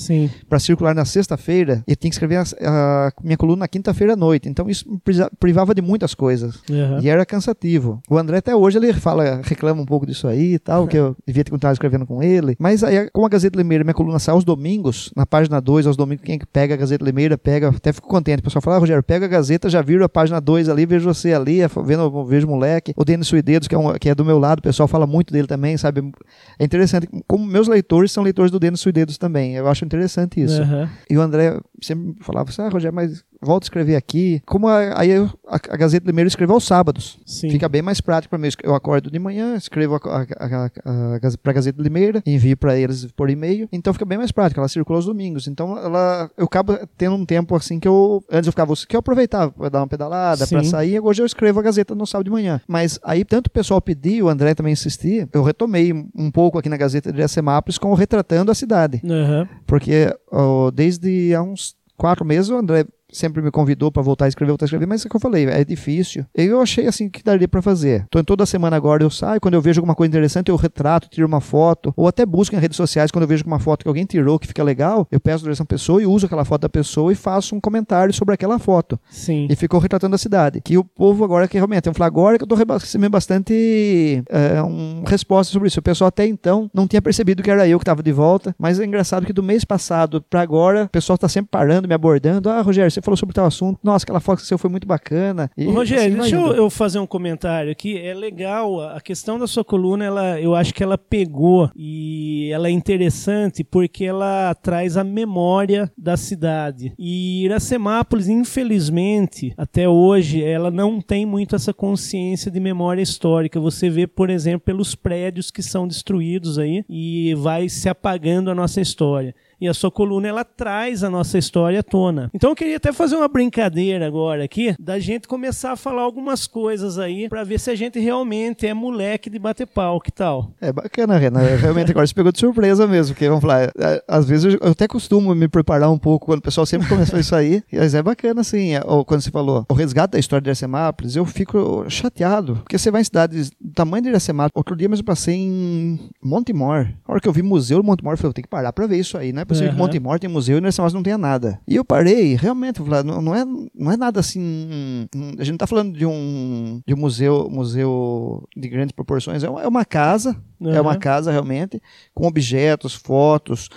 para 0.50 0.60
circular 0.60 0.94
na 0.94 1.06
sexta-feira, 1.06 1.84
eu 1.88 1.96
tinha 1.96 2.10
que 2.10 2.16
escrever 2.16 2.38
a, 2.38 2.44
a 2.62 3.12
minha 3.24 3.38
coluna 3.38 3.62
na 3.62 3.68
quinta-feira 3.68 4.14
à 4.14 4.16
noite. 4.16 4.50
Então 4.50 4.70
isso 4.70 4.90
me 4.90 5.00
privava 5.40 5.74
de 5.74 5.82
muitas 5.82 6.14
coisas 6.14 6.56
uhum. 6.70 7.00
e 7.02 7.10
era 7.10 7.26
cansativo. 7.26 8.02
O 8.10 8.18
André 8.18 8.38
até 8.38 8.56
hoje 8.56 8.78
ele 8.78 8.92
fala, 8.94 9.42
reclama 9.44 9.82
um 9.82 9.86
pouco 9.86 10.06
disso 10.06 10.28
aí 10.28 10.56
e 10.56 10.60
tal, 10.60 10.88
que 10.88 10.98
eu 10.98 11.16
devia 11.26 11.44
ter 11.44 11.52
continuado 11.52 11.76
escrevendo 11.76 12.06
com 12.06 12.22
ele. 12.22 12.56
Mas 12.60 12.84
aí, 12.84 13.10
como 13.12 13.26
a 13.26 13.30
Gazeta 13.30 13.58
Limeira, 13.58 13.84
minha 13.84 13.94
coluna 13.94 14.20
sai 14.20 14.34
aos 14.34 14.44
domingos, 14.44 15.12
na 15.16 15.26
página 15.26 15.60
2, 15.60 15.88
aos 15.88 15.98
domingos, 15.98 16.24
quem 16.26 16.40
pega 16.52 16.74
a 16.74 16.78
Gazeta 16.78 17.04
Limeira, 17.04 17.38
pega, 17.38 17.70
até 17.70 17.94
fico 17.94 18.08
contente. 18.08 18.40
O 18.40 18.44
pessoal 18.44 18.62
fala, 18.62 18.78
ah, 18.78 18.80
Rogério, 18.80 19.04
pega 19.04 19.26
a 19.26 19.30
Gazeta, 19.30 19.70
já 19.70 19.82
viram 19.82 20.06
a 20.06 20.10
página 20.10 20.40
2 20.40 20.70
ali, 20.70 20.86
vejo 20.86 21.10
você 21.22 21.34
ali, 21.34 21.60
vendo, 21.84 22.26
vejo 22.26 22.48
moleque. 22.48 22.94
O 22.96 23.06
Denis 23.06 23.28
Suidedos, 23.28 23.68
que 23.68 23.76
é, 23.76 23.78
um, 23.78 23.94
que 23.94 24.10
é 24.10 24.16
do 24.16 24.26
meu 24.26 24.40
lado, 24.40 24.60
o 24.60 24.62
pessoal 24.62 24.88
fala 24.88 25.08
muito 25.08 25.32
dele 25.32 25.48
também, 25.48 25.78
sabe? 25.78 26.12
É 26.60 26.66
interessante, 26.66 27.08
como 27.28 27.46
meus 27.46 27.68
leitores 27.68 28.12
são 28.12 28.24
leitores 28.24 28.52
do 28.52 28.60
Denis 28.60 28.80
Suidedos 28.80 29.18
também, 29.18 29.56
eu 29.56 29.68
acho 29.68 29.86
interessante 29.86 30.42
isso. 30.42 30.62
Uhum. 30.62 30.88
E 31.10 31.18
o 31.18 31.22
André 31.22 31.60
sempre 31.82 32.16
falava 32.24 32.50
assim, 32.50 32.62
ah, 32.62 32.70
Rogério, 32.70 32.96
mas 32.96 33.24
volto 33.42 33.64
a 33.64 33.66
escrever 33.66 33.96
aqui. 33.96 34.42
Como 34.46 34.68
a, 34.68 35.00
aí 35.00 35.12
a, 35.14 35.30
a 35.48 35.78
Gazeta 35.78 36.06
Limeira 36.06 36.28
escreve 36.28 36.52
aos 36.52 36.64
sábados. 36.64 37.20
Sim. 37.26 37.50
Fica 37.50 37.68
bem 37.68 37.82
mais 37.82 38.00
prático 38.00 38.30
para 38.30 38.40
mim. 38.40 38.50
Eu 38.64 38.76
acordo 38.76 39.10
de 39.10 39.20
manhã, 39.20 39.56
escrevo 39.56 40.00
para 40.00 41.52
a 41.52 41.54
Gazeta 41.54 41.82
Limeira, 41.82 42.22
envio 42.26 42.56
para 42.56 42.78
eles 42.78 43.06
por 43.12 43.30
e-mail. 43.30 43.68
Então 43.72 43.94
fica 43.94 44.06
bem 44.06 44.18
mais 44.18 44.32
prático. 44.32 44.60
Ela 44.60 44.68
circula 44.68 45.00
aos 45.00 45.06
domingos. 45.06 45.48
Então 45.48 45.78
ela, 45.78 46.30
eu 46.38 46.46
acabo 46.46 46.78
tendo 46.98 47.16
um 47.16 47.26
tempo 47.26 47.56
assim 47.56 47.80
que 47.80 47.88
eu. 47.88 48.24
Antes 48.32 48.48
eu 48.48 48.52
ficava 48.52 48.74
que 48.88 48.96
eu 48.96 49.00
aproveitava 49.00 49.52
para 49.52 49.70
dar 49.70 49.80
uma 49.80 49.88
pedalada, 49.88 50.46
para 50.46 50.64
sair. 50.64 51.00
Hoje 51.00 51.22
eu 51.22 51.26
escrevo 51.26 51.60
a 51.60 51.64
Gazeta 51.64 51.96
no 51.96 52.06
sábado 52.06 52.26
de 52.26 52.32
manhã. 52.32 52.62
Mas 52.68 53.00
aí 53.04 53.26
tanto 53.26 53.48
o 53.48 53.52
pessoal 53.52 53.82
pediu, 53.82 54.26
o 54.26 54.30
André 54.30 54.54
também 54.54 54.74
insistia, 54.74 55.28
eu 55.34 55.44
retomei 55.44 55.94
um 56.16 56.32
pouco 56.32 56.58
aqui 56.58 56.70
na 56.70 56.78
Gazeta 56.78 57.12
de 57.12 57.28
Semápolis 57.28 57.78
com 57.78 57.92
o 57.92 57.96
Retratando 57.96 58.52
a 58.52 58.56
Cidade. 58.56 59.02
Uhum. 59.04 59.48
Porque 59.66 60.14
oh, 60.32 60.72
desde 60.72 61.34
há 61.34 61.42
uns 61.42 61.76
quatro 62.02 62.26
meses 62.26 62.50
o 62.50 62.56
André 62.56 62.86
sempre 63.12 63.42
me 63.42 63.52
convidou 63.52 63.92
para 63.92 64.02
voltar 64.02 64.26
a 64.26 64.28
escrever, 64.28 64.52
voltar 64.52 64.66
a 64.66 64.68
escrever, 64.68 64.86
mas 64.86 65.04
é 65.04 65.08
o 65.08 65.10
que 65.10 65.16
eu 65.16 65.20
falei, 65.20 65.46
é 65.46 65.64
difícil. 65.64 66.26
Eu 66.34 66.62
achei 66.62 66.88
assim 66.88 67.10
que 67.10 67.24
daria 67.24 67.48
para 67.48 67.62
fazer. 67.62 68.06
Então, 68.08 68.24
toda 68.24 68.46
semana 68.46 68.76
agora 68.76 69.04
eu 69.04 69.10
saio, 69.10 69.42
quando 69.42 69.54
eu 69.54 69.62
vejo 69.62 69.80
alguma 69.80 69.96
coisa 69.96 70.10
interessante, 70.10 70.50
eu 70.50 70.56
retrato, 70.56 71.10
tiro 71.10 71.28
uma 71.28 71.42
foto, 71.42 71.94
ou 71.96 72.08
até 72.08 72.26
busco 72.26 72.56
em 72.56 72.60
redes 72.60 72.78
sociais 72.78 73.12
quando 73.12 73.24
eu 73.24 73.28
vejo 73.28 73.44
uma 73.46 73.60
foto 73.60 73.84
que 73.84 73.88
alguém 73.88 74.06
tirou 74.06 74.40
que 74.40 74.48
fica 74.48 74.64
legal, 74.64 75.08
eu 75.12 75.20
peço 75.20 75.44
a 75.44 75.46
direção 75.46 75.66
pessoa 75.66 76.02
e 76.02 76.06
uso 76.06 76.26
aquela 76.26 76.46
foto 76.46 76.62
da 76.62 76.70
pessoa 76.70 77.12
e 77.12 77.16
faço 77.16 77.56
um 77.56 77.60
comentário 77.60 78.14
sobre 78.14 78.34
aquela 78.34 78.60
foto. 78.60 79.00
Sim. 79.10 79.48
E 79.50 79.56
ficou 79.56 79.80
retratando 79.80 80.16
a 80.16 80.18
cidade. 80.18 80.62
Que 80.62 80.78
o 80.78 80.84
povo 80.84 81.24
agora 81.24 81.48
que 81.48 81.58
realmente, 81.58 81.88
eu 81.88 81.94
falar 81.94 82.08
agora 82.08 82.38
que 82.38 82.44
eu 82.44 82.48
tô 82.48 82.56
recebendo 82.56 83.12
bastante 83.12 84.24
é, 84.30 84.62
um, 84.62 85.04
resposta 85.06 85.52
sobre 85.52 85.68
isso. 85.68 85.80
O 85.80 85.84
pessoal 85.84 86.08
até 86.08 86.26
então 86.26 86.70
não 86.74 86.88
tinha 86.88 87.02
percebido 87.02 87.44
que 87.44 87.52
era 87.52 87.68
eu 87.68 87.80
que 87.80 87.84
estava 87.84 88.04
de 88.04 88.12
volta, 88.12 88.56
mas 88.58 88.80
é 88.80 88.86
engraçado 88.86 89.26
que 89.26 89.34
do 89.34 89.44
mês 89.44 89.64
passado 89.64 90.22
para 90.22 90.42
agora, 90.42 90.86
o 90.86 90.90
pessoal 90.90 91.16
está 91.16 91.28
sempre 91.28 91.50
parando, 91.52 91.88
me 91.88 91.94
abordando. 91.94 92.50
Ah, 92.50 92.62
Rogério, 92.62 92.92
você 92.92 93.01
falou 93.02 93.18
sobre 93.18 93.34
tal 93.34 93.46
assunto. 93.46 93.80
Nossa, 93.84 94.04
aquela 94.04 94.20
foto 94.20 94.40
que 94.40 94.48
você 94.48 94.58
foi 94.58 94.70
muito 94.70 94.88
bacana. 94.88 95.50
E, 95.58 95.66
Rogério, 95.66 96.22
assim, 96.22 96.32
deixa 96.32 96.36
eu, 96.36 96.54
eu, 96.54 96.70
fazer 96.70 97.00
um 97.00 97.08
comentário 97.08 97.72
aqui. 97.72 97.98
É 97.98 98.14
legal, 98.14 98.82
a 98.82 99.02
questão 99.02 99.38
da 99.38 99.48
sua 99.48 99.64
coluna, 99.64 100.06
ela, 100.06 100.40
eu 100.40 100.56
acho 100.56 100.74
que 100.74 100.84
ela 100.84 100.98
pegou 100.98 101.70
e 101.76 102.50
ela 102.52 102.68
é 102.68 102.72
interessante 102.72 103.64
porque 103.64 104.06
ela 104.06 104.54
traz 104.56 104.98
a 104.98 105.04
memória 105.04 105.92
da 105.98 106.18
cidade. 106.18 106.94
E 106.98 107.44
Iracemápolis, 107.46 108.28
infelizmente, 108.28 109.54
até 109.58 109.88
hoje, 109.88 110.44
ela 110.44 110.72
não 110.72 111.02
tem 111.02 111.26
muito 111.26 111.56
essa 111.56 111.74
consciência 111.74 112.52
de 112.52 112.60
memória 112.60 113.02
histórica. 113.02 113.60
Você 113.60 113.90
vê, 113.90 114.08
por 114.08 114.30
exemplo, 114.30 114.62
pelos 114.62 114.96
prédios 114.96 115.52
que 115.52 115.62
são 115.62 115.88
destruídos 115.88 116.58
aí 116.58 116.84
e 116.90 117.34
vai 117.36 117.70
se 117.70 117.90
apagando 117.90 118.50
a 118.50 118.56
nossa 118.56 118.82
história 118.82 119.36
e 119.62 119.68
a 119.68 119.74
sua 119.74 119.92
coluna 119.92 120.28
ela 120.28 120.44
traz 120.44 121.04
a 121.04 121.10
nossa 121.10 121.38
história 121.38 121.80
à 121.80 121.84
tona. 121.84 122.30
Então 122.34 122.50
eu 122.50 122.56
queria 122.56 122.78
até 122.78 122.92
fazer 122.92 123.16
uma 123.16 123.28
brincadeira 123.28 124.08
agora 124.08 124.44
aqui, 124.44 124.76
da 124.80 125.00
gente 125.00 125.28
começar 125.28 125.74
a 125.74 125.76
falar 125.76 126.02
algumas 126.02 126.48
coisas 126.48 126.98
aí 126.98 127.30
para 127.30 127.44
ver 127.44 127.60
se 127.60 127.70
a 127.70 127.76
gente 127.76 128.00
realmente 128.00 128.66
é 128.66 128.74
moleque 128.74 129.30
de 129.30 129.38
bater 129.38 129.68
pau, 129.68 130.02
que 130.02 130.12
tal? 130.12 130.52
É 130.60 130.74
bacana, 130.74 131.18
Renan. 131.18 131.42
Realmente 131.58 131.92
agora 131.92 132.08
você 132.08 132.14
pegou 132.14 132.32
de 132.32 132.40
surpresa 132.40 132.88
mesmo, 132.88 133.14
porque 133.14 133.28
vamos 133.28 133.42
falar, 133.42 133.72
é, 133.78 134.04
às 134.08 134.28
vezes 134.28 134.58
eu 134.60 134.72
até 134.72 134.88
costumo 134.88 135.36
me 135.36 135.48
preparar 135.48 135.92
um 135.92 135.98
pouco 135.98 136.26
quando 136.26 136.40
o 136.40 136.44
pessoal 136.44 136.66
sempre 136.66 136.88
começa 136.88 137.20
isso 137.20 137.36
aí, 137.36 137.64
mas 137.72 137.94
é 137.94 138.02
bacana 138.02 138.42
assim, 138.42 138.74
é, 138.74 138.82
ou 138.86 139.06
quando 139.06 139.22
você 139.22 139.30
falou 139.30 139.66
o 139.70 139.74
resgate 139.74 140.14
da 140.14 140.20
história 140.20 140.42
de 140.42 140.50
Iracemápolis, 140.50 141.16
eu 141.16 141.26
fico 141.26 141.86
chateado, 141.88 142.56
porque 142.56 142.78
você 142.78 142.90
vai 142.90 143.02
em 143.02 143.04
cidades 143.04 143.52
do 143.72 143.74
tamanho 143.74 144.04
de 144.04 144.10
Iracemápolis, 144.10 144.52
outro 144.56 144.76
dia 144.76 144.88
mesmo 144.88 145.02
eu 145.02 145.06
passei 145.06 145.36
em 145.36 146.00
Montemor, 146.22 146.88
a 147.06 147.12
hora 147.12 147.22
que 147.22 147.28
eu 147.28 147.34
vi 147.34 147.42
museu 147.42 147.78
do 147.78 147.84
Montemor, 147.84 148.14
eu 148.14 148.18
falei, 148.18 148.30
eu 148.30 148.34
tenho 148.34 148.44
que 148.44 148.50
parar 148.50 148.74
pra 148.74 148.86
ver 148.86 148.98
isso 148.98 149.18
aí, 149.18 149.32
né? 149.32 149.46
possível 149.46 149.70
uhum. 149.70 149.76
que 149.76 149.82
Montemor 149.82 150.20
tem 150.20 150.30
museu 150.30 150.58
e 150.58 150.62
nessa 150.62 150.82
não 150.90 151.04
tenha 151.04 151.18
nada. 151.18 151.60
E 151.68 151.76
eu 151.76 151.86
parei, 151.86 152.36
realmente, 152.36 152.82
não, 152.82 153.22
não, 153.22 153.36
é, 153.36 153.46
não 153.46 153.92
é 153.92 153.98
nada 153.98 154.20
assim. 154.20 155.08
A 155.38 155.44
gente 155.44 155.52
não 155.52 155.58
tá 155.58 155.68
falando 155.68 155.98
de 155.98 156.06
um, 156.06 156.82
de 156.86 156.94
um 156.94 156.98
museu, 156.98 157.50
museu 157.50 158.48
de 158.56 158.68
grandes 158.68 158.92
proporções, 158.92 159.44
é 159.44 159.50
uma, 159.50 159.62
é 159.62 159.68
uma 159.68 159.86
casa, 159.86 160.36
uhum. 160.62 160.74
é 160.74 160.82
uma 160.82 160.96
casa 160.96 161.32
realmente, 161.32 161.82
com 162.14 162.28
objetos, 162.28 162.94
fotos, 162.94 163.70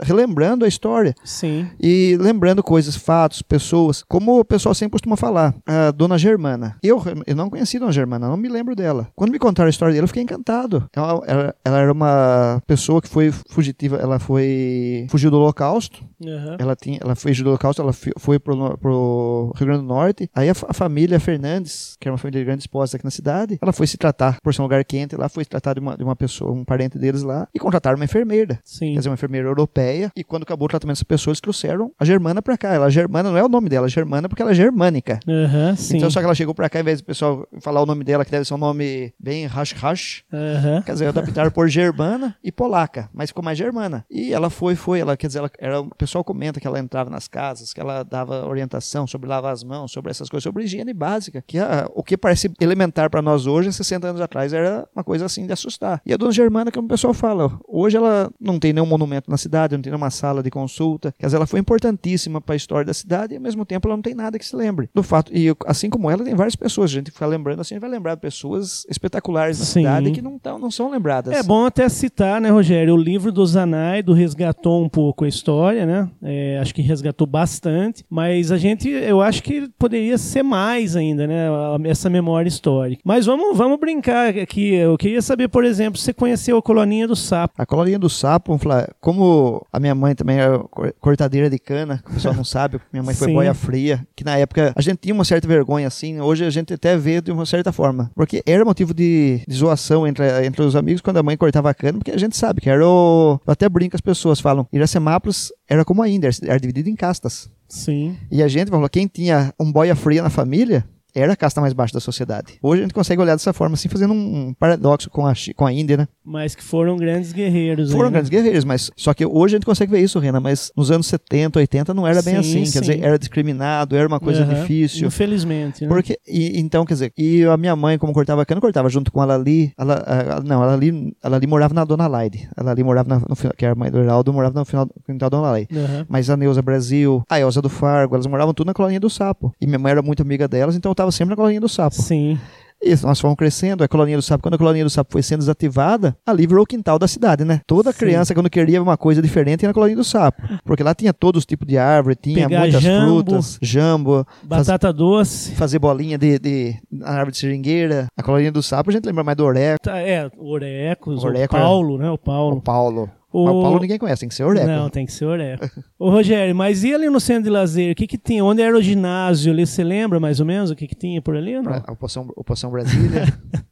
relembrando 0.00 0.64
a 0.64 0.68
história. 0.68 1.14
Sim. 1.24 1.68
E 1.80 2.16
lembrando 2.20 2.62
coisas, 2.62 2.96
fatos, 2.96 3.42
pessoas, 3.42 4.02
como 4.02 4.40
o 4.40 4.44
pessoal 4.44 4.74
sempre 4.74 4.92
costuma 4.92 5.16
falar. 5.16 5.54
A 5.66 5.90
dona 5.90 6.18
Germana. 6.18 6.76
Eu, 6.82 7.02
eu 7.26 7.36
não 7.36 7.50
conheci 7.50 7.76
a 7.76 7.80
dona 7.80 7.92
Germana, 7.92 8.28
não 8.28 8.36
me 8.36 8.48
lembro 8.48 8.74
dela. 8.74 9.08
Quando 9.14 9.30
me 9.30 9.38
contaram 9.38 9.66
a 9.66 9.70
história 9.70 9.92
dela, 9.94 10.04
eu 10.04 10.08
fiquei 10.08 10.22
encantado. 10.22 10.88
Ela, 10.94 11.22
ela, 11.26 11.54
ela 11.64 11.78
era 11.78 11.92
uma 11.92 12.62
pessoa 12.66 13.00
que 13.00 13.08
foi 13.08 13.32
fugitiva, 13.50 13.96
ela 13.96 14.18
foi. 14.18 15.06
fugiu 15.10 15.30
do 15.30 15.38
Holocausto. 15.38 16.04
Uhum. 16.20 16.56
Ela, 16.58 16.74
tinha, 16.74 16.98
ela 17.02 17.14
foi 17.14 17.32
do 17.32 17.48
Holocausto, 17.48 17.82
ela 17.82 17.92
foi 17.92 18.38
pro, 18.38 18.78
pro 18.78 19.52
Rio 19.56 19.66
Grande 19.66 19.82
do 19.82 19.88
Norte. 19.88 20.30
Aí 20.34 20.48
a, 20.48 20.52
a, 20.52 20.72
família 20.72 21.18
Fernandes, 21.20 21.96
que 22.00 22.08
era 22.08 22.12
uma 22.12 22.18
família 22.18 22.40
de 22.40 22.44
grandes 22.44 22.66
posses 22.66 22.94
aqui 22.94 23.04
na 23.04 23.10
cidade, 23.10 23.58
ela 23.60 23.72
foi 23.72 23.86
se 23.86 23.96
tratar 23.96 24.38
por 24.42 24.54
ser 24.54 24.62
um 24.62 24.64
lugar 24.64 24.84
quente, 24.84 25.16
lá 25.16 25.28
foi 25.28 25.44
se 25.44 25.50
tratar 25.50 25.74
de 25.74 25.80
uma, 25.80 25.96
de 25.96 26.04
uma 26.04 26.13
pessoa, 26.16 26.52
um 26.52 26.64
parente 26.64 26.98
deles 26.98 27.22
lá, 27.22 27.48
e 27.54 27.58
contrataram 27.58 27.96
uma 27.96 28.04
enfermeira. 28.04 28.58
Sim. 28.64 28.92
Quer 28.92 28.98
dizer, 28.98 29.08
uma 29.08 29.14
enfermeira 29.14 29.48
europeia. 29.48 30.10
E 30.16 30.24
quando 30.24 30.42
acabou 30.42 30.66
o 30.66 30.68
tratamento 30.68 30.96
dessas 30.96 31.04
pessoas, 31.04 31.34
eles 31.34 31.40
trouxeram 31.40 31.92
a 31.98 32.04
Germana 32.04 32.40
pra 32.42 32.56
cá. 32.56 32.72
Ela, 32.74 32.90
Germana 32.90 33.30
não 33.30 33.38
é 33.38 33.44
o 33.44 33.48
nome 33.48 33.68
dela, 33.68 33.88
Germana 33.88 34.28
porque 34.28 34.42
ela 34.42 34.50
é 34.50 34.54
germânica. 34.54 35.20
Uhum, 35.26 35.74
então, 35.96 36.10
só 36.10 36.20
que 36.20 36.24
ela 36.24 36.34
chegou 36.34 36.54
pra 36.54 36.68
cá, 36.68 36.80
em 36.80 36.82
vez 36.82 37.00
do 37.00 37.04
pessoal 37.04 37.46
falar 37.60 37.82
o 37.82 37.86
nome 37.86 38.04
dela, 38.04 38.24
que 38.24 38.30
deve 38.30 38.44
ser 38.44 38.54
um 38.54 38.58
nome 38.58 39.12
bem 39.18 39.46
rash-rash, 39.46 40.24
uhum. 40.32 40.82
quer 40.82 40.92
dizer, 40.92 41.06
adaptaram 41.06 41.50
por 41.50 41.68
germana 41.68 42.36
e 42.42 42.50
polaca, 42.50 43.08
mas 43.12 43.30
ficou 43.30 43.42
mais 43.42 43.58
germana. 43.58 44.04
E 44.10 44.32
ela 44.32 44.50
foi, 44.50 44.74
foi, 44.74 45.00
ela, 45.00 45.16
quer 45.16 45.26
dizer, 45.26 45.40
ela, 45.40 45.50
era, 45.58 45.80
o 45.80 45.94
pessoal 45.94 46.24
comenta 46.24 46.60
que 46.60 46.66
ela 46.66 46.78
entrava 46.78 47.10
nas 47.10 47.28
casas, 47.28 47.72
que 47.72 47.80
ela 47.80 48.02
dava 48.02 48.46
orientação 48.46 49.06
sobre 49.06 49.28
lavar 49.28 49.52
as 49.52 49.62
mãos, 49.62 49.92
sobre 49.92 50.10
essas 50.10 50.28
coisas, 50.28 50.44
sobre 50.44 50.64
higiene 50.64 50.92
básica, 50.92 51.42
que 51.46 51.58
a, 51.58 51.88
o 51.94 52.02
que 52.02 52.16
parece 52.16 52.50
elementar 52.60 53.10
para 53.10 53.22
nós 53.22 53.46
hoje, 53.46 53.72
60 53.72 54.06
anos 54.06 54.20
atrás, 54.20 54.52
era 54.52 54.88
uma 54.94 55.04
coisa 55.04 55.26
assim 55.26 55.46
de 55.46 55.52
assustar. 55.52 56.00
E 56.06 56.12
a 56.12 56.16
dona 56.16 56.32
Germana, 56.32 56.70
que 56.70 56.78
o 56.78 56.82
pessoal 56.82 57.14
fala, 57.14 57.58
hoje 57.66 57.96
ela 57.96 58.30
não 58.40 58.58
tem 58.58 58.72
nenhum 58.72 58.86
monumento 58.86 59.30
na 59.30 59.36
cidade, 59.36 59.74
não 59.74 59.82
tem 59.82 59.90
nenhuma 59.90 60.10
sala 60.10 60.42
de 60.42 60.50
consulta, 60.50 61.14
quer 61.18 61.26
dizer, 61.26 61.36
ela 61.36 61.46
foi 61.46 61.60
importantíssima 61.60 62.40
para 62.40 62.54
a 62.54 62.56
história 62.56 62.84
da 62.84 62.94
cidade 62.94 63.34
e 63.34 63.36
ao 63.36 63.42
mesmo 63.42 63.64
tempo 63.64 63.88
ela 63.88 63.96
não 63.96 64.02
tem 64.02 64.14
nada 64.14 64.38
que 64.38 64.44
se 64.44 64.54
lembre. 64.54 64.88
Do 64.94 65.02
fato, 65.02 65.32
e 65.34 65.54
assim 65.66 65.88
como 65.88 66.10
ela, 66.10 66.22
tem 66.22 66.34
várias 66.34 66.56
pessoas, 66.56 66.90
a 66.90 66.94
gente 66.94 67.10
fica 67.10 67.26
lembrando 67.26 67.60
assim, 67.60 67.74
a 67.74 67.76
gente 67.76 67.82
vai 67.82 67.90
lembrar 67.90 68.14
de 68.14 68.20
pessoas 68.20 68.84
espetaculares 68.88 69.58
da 69.58 69.64
Sim. 69.64 69.80
cidade 69.80 70.10
que 70.10 70.20
não, 70.20 70.38
tão, 70.38 70.58
não 70.58 70.70
são 70.70 70.90
lembradas. 70.90 71.34
É 71.34 71.42
bom 71.42 71.64
até 71.64 71.88
citar, 71.88 72.40
né, 72.40 72.50
Rogério, 72.50 72.94
o 72.94 72.98
livro 72.98 73.32
do 73.32 73.44
Zanaido 73.46 74.12
resgatou 74.12 74.84
um 74.84 74.88
pouco 74.88 75.24
a 75.24 75.28
história, 75.28 75.86
né? 75.86 76.08
É, 76.22 76.58
acho 76.60 76.74
que 76.74 76.82
resgatou 76.82 77.26
bastante, 77.26 78.04
mas 78.10 78.52
a 78.52 78.58
gente, 78.58 78.88
eu 78.88 79.20
acho 79.20 79.42
que 79.42 79.68
poderia 79.78 80.18
ser 80.18 80.42
mais 80.42 80.96
ainda, 80.96 81.26
né? 81.26 81.46
Essa 81.84 82.10
memória 82.10 82.48
histórica. 82.48 83.02
Mas 83.04 83.26
vamos, 83.26 83.56
vamos 83.56 83.78
brincar 83.78 84.28
aqui. 84.28 84.74
Eu 84.74 84.96
queria 84.96 85.22
saber, 85.22 85.48
por 85.48 85.64
exemplo, 85.64 85.93
você 86.00 86.12
conheceu 86.12 86.56
a 86.56 86.62
Coloninha 86.62 87.06
do 87.06 87.16
Sapo. 87.16 87.54
A 87.58 87.66
Coloninha 87.66 87.98
do 87.98 88.08
Sapo, 88.08 88.58
como 89.00 89.64
a 89.72 89.80
minha 89.80 89.94
mãe 89.94 90.14
também 90.14 90.38
era 90.38 90.58
cortadeira 91.00 91.48
de 91.48 91.58
cana, 91.58 92.02
o 92.08 92.14
pessoal 92.14 92.34
não 92.34 92.44
sabe, 92.44 92.80
minha 92.92 93.02
mãe 93.02 93.14
foi 93.14 93.32
boia 93.32 93.54
fria, 93.54 94.06
que 94.14 94.24
na 94.24 94.36
época 94.36 94.72
a 94.74 94.80
gente 94.82 94.98
tinha 94.98 95.14
uma 95.14 95.24
certa 95.24 95.46
vergonha 95.46 95.86
assim, 95.86 96.20
hoje 96.20 96.44
a 96.44 96.50
gente 96.50 96.74
até 96.74 96.96
vê 96.96 97.20
de 97.20 97.32
uma 97.32 97.46
certa 97.46 97.72
forma, 97.72 98.10
porque 98.14 98.42
era 98.46 98.64
motivo 98.64 98.92
de, 98.92 99.42
de 99.46 99.54
zoação 99.54 100.06
entre, 100.06 100.24
entre 100.44 100.62
os 100.62 100.76
amigos 100.76 101.00
quando 101.00 101.18
a 101.18 101.22
mãe 101.22 101.36
cortava 101.36 101.70
a 101.70 101.74
cana, 101.74 101.98
porque 101.98 102.10
a 102.10 102.18
gente 102.18 102.36
sabe 102.36 102.60
que 102.60 102.70
era 102.70 102.86
o. 102.86 103.40
Até 103.46 103.68
brinco, 103.68 103.96
as 103.96 104.00
pessoas 104.00 104.40
falam, 104.40 104.66
Iracemápolis 104.72 105.52
era 105.68 105.84
como 105.84 106.02
a 106.02 106.08
Índia, 106.08 106.30
era 106.42 106.58
dividido 106.58 106.88
em 106.88 106.96
castas. 106.96 107.50
Sim. 107.68 108.16
E 108.30 108.42
a 108.42 108.48
gente 108.48 108.70
falou, 108.70 108.88
quem 108.88 109.06
tinha 109.06 109.52
um 109.58 109.70
boia 109.70 109.96
fria 109.96 110.22
na 110.22 110.30
família, 110.30 110.84
era 111.14 111.32
a 111.32 111.36
casta 111.36 111.60
mais 111.60 111.72
baixa 111.72 111.94
da 111.94 112.00
sociedade. 112.00 112.58
Hoje 112.62 112.82
a 112.82 112.84
gente 112.84 112.94
consegue 112.94 113.20
olhar 113.20 113.34
dessa 113.34 113.52
forma, 113.52 113.74
assim, 113.74 113.88
fazendo 113.88 114.12
um 114.12 114.52
paradoxo 114.58 115.08
com 115.08 115.26
a, 115.26 115.32
com 115.54 115.66
a 115.66 115.72
Índia, 115.72 115.96
né? 115.96 116.08
Mas 116.24 116.54
que 116.54 116.62
foram 116.62 116.96
grandes 116.96 117.32
guerreiros. 117.32 117.92
Foram 117.92 118.04
aí, 118.04 118.10
né? 118.10 118.12
grandes 118.12 118.30
guerreiros, 118.30 118.64
mas 118.64 118.90
só 118.96 119.14
que 119.14 119.24
hoje 119.24 119.54
a 119.54 119.56
gente 119.58 119.66
consegue 119.66 119.92
ver 119.92 120.00
isso, 120.00 120.18
Rena, 120.18 120.40
mas 120.40 120.72
nos 120.76 120.90
anos 120.90 121.06
70, 121.06 121.58
80 121.58 121.94
não 121.94 122.06
era 122.06 122.22
bem 122.22 122.36
assim. 122.36 122.64
Sim. 122.64 122.72
Quer 122.72 122.80
dizer, 122.80 123.02
era 123.02 123.18
discriminado, 123.18 123.96
era 123.96 124.08
uma 124.08 124.18
coisa 124.18 124.44
uhum. 124.44 124.54
difícil. 124.54 125.06
Infelizmente, 125.06 125.82
né? 125.82 125.88
Porque, 125.88 126.18
e, 126.26 126.58
então, 126.58 126.84
quer 126.84 126.94
dizer, 126.94 127.12
e 127.16 127.44
a 127.44 127.56
minha 127.56 127.76
mãe, 127.76 127.98
como 127.98 128.12
cortava 128.12 128.44
cana, 128.44 128.60
cortava 128.60 128.88
junto 128.88 129.12
com 129.12 129.20
a 129.20 129.24
Lali. 129.24 129.72
Ela, 129.78 130.02
a, 130.06 130.40
não, 130.40 130.62
a 130.62 130.66
Lali, 130.66 131.14
a 131.22 131.28
Lali 131.28 131.46
morava 131.46 131.74
na 131.74 131.84
Dona 131.84 132.06
Laide. 132.06 132.48
A 132.56 132.62
Lali 132.62 132.82
morava 132.82 133.08
na, 133.08 133.22
no 133.28 133.36
final, 133.36 133.54
que 133.56 133.64
era 133.64 133.72
a 133.72 133.76
mãe 133.76 133.90
do 133.90 133.98
Heraldo, 133.98 134.32
morava 134.32 134.58
no 134.58 134.64
final 134.64 134.86
do 134.86 134.94
quintal 135.06 135.30
da 135.30 135.36
Dona 135.36 135.50
Laide. 135.52 135.68
Uhum. 135.72 136.06
Mas 136.08 136.28
a 136.30 136.36
Neuza 136.36 136.62
Brasil, 136.62 137.22
a 137.28 137.38
Elza 137.38 137.60
do 137.60 137.68
Fargo, 137.68 138.14
elas 138.14 138.26
moravam 138.26 138.54
tudo 138.54 138.66
na 138.66 138.74
colonia 138.74 138.98
do 138.98 139.10
Sapo. 139.10 139.54
E 139.60 139.66
minha 139.66 139.78
mãe 139.78 139.92
era 139.92 140.02
muito 140.02 140.22
amiga 140.22 140.48
delas, 140.48 140.74
então 140.74 140.90
eu 140.90 140.94
tava 141.04 141.12
sempre 141.12 141.30
na 141.30 141.36
colonia 141.36 141.60
do 141.60 141.68
Sapo. 141.68 141.96
Sim. 141.96 142.38
Isso, 142.82 143.06
nós 143.06 143.18
fomos 143.18 143.36
crescendo, 143.36 143.82
a 143.82 143.88
colonia 143.88 144.14
do 144.14 144.22
sapo, 144.22 144.42
quando 144.42 144.54
a 144.54 144.58
colonia 144.58 144.84
do 144.84 144.90
sapo 144.90 145.10
foi 145.10 145.22
sendo 145.22 145.38
desativada, 145.38 146.14
ali 146.26 146.46
virou 146.46 146.64
o 146.64 146.66
quintal 146.66 146.98
da 146.98 147.08
cidade, 147.08 147.42
né? 147.42 147.62
Toda 147.66 147.90
Sim. 147.92 147.98
criança, 147.98 148.34
quando 148.34 148.50
queria 148.50 148.82
uma 148.82 148.98
coisa 148.98 149.22
diferente, 149.22 149.62
ia 149.62 149.68
na 149.68 149.72
colonia 149.72 149.96
do 149.96 150.04
sapo. 150.04 150.42
Porque 150.62 150.82
lá 150.82 150.94
tinha 150.94 151.14
todos 151.14 151.38
os 151.38 151.46
tipos 151.46 151.66
de 151.66 151.78
árvore, 151.78 152.14
tinha 152.14 152.46
Pegar 152.46 152.60
muitas 152.60 152.82
jambo, 152.82 153.06
frutas, 153.06 153.58
jambo, 153.62 154.26
batata 154.42 154.88
faz, 154.88 154.96
doce, 154.96 155.52
fazer 155.52 155.78
bolinha 155.78 156.18
de, 156.18 156.38
de, 156.38 156.76
na 156.92 157.08
árvore 157.08 157.32
de 157.32 157.38
seringueira. 157.38 158.06
A 158.14 158.22
colonia 158.22 158.52
do 158.52 158.62
sapo, 158.62 158.90
a 158.90 158.92
gente 158.92 159.06
lembra 159.06 159.24
mais 159.24 159.36
do 159.36 159.46
Oreco. 159.46 159.82
Tá, 159.82 159.98
é, 160.00 160.30
Orecos, 160.36 161.24
Oreco 161.24 161.56
o 161.56 161.58
Paulo, 161.58 161.96
né? 161.96 162.10
O 162.10 162.18
Paulo. 162.18 162.56
O 162.58 162.60
Paulo. 162.60 163.10
O... 163.34 163.46
Mas 163.46 163.54
o 163.56 163.62
Paulo 163.62 163.80
ninguém 163.80 163.98
conhece, 163.98 164.20
tem 164.20 164.28
que 164.28 164.34
ser 164.36 164.44
Oreco. 164.44 164.64
Não, 164.68 164.88
tem 164.88 165.04
que 165.04 165.12
ser 165.12 165.24
Oreco. 165.24 165.68
Ô 165.98 166.08
Rogério, 166.08 166.54
mas 166.54 166.84
e 166.84 166.94
ali 166.94 167.10
no 167.10 167.18
centro 167.18 167.42
de 167.42 167.50
lazer, 167.50 167.90
o 167.90 167.94
que 167.96 168.06
que 168.06 168.16
tinha? 168.16 168.44
Onde 168.44 168.62
era 168.62 168.78
o 168.78 168.80
ginásio 168.80 169.52
ali, 169.52 169.66
você 169.66 169.82
lembra 169.82 170.20
mais 170.20 170.38
ou 170.38 170.46
menos 170.46 170.70
o 170.70 170.76
que 170.76 170.86
que 170.86 170.94
tinha 170.94 171.20
por 171.20 171.36
ali? 171.36 171.60
Não? 171.60 171.72
A 171.72 171.96
Poção, 171.96 172.30
o 172.36 172.44
Poção 172.44 172.70
Brasília. 172.70 173.26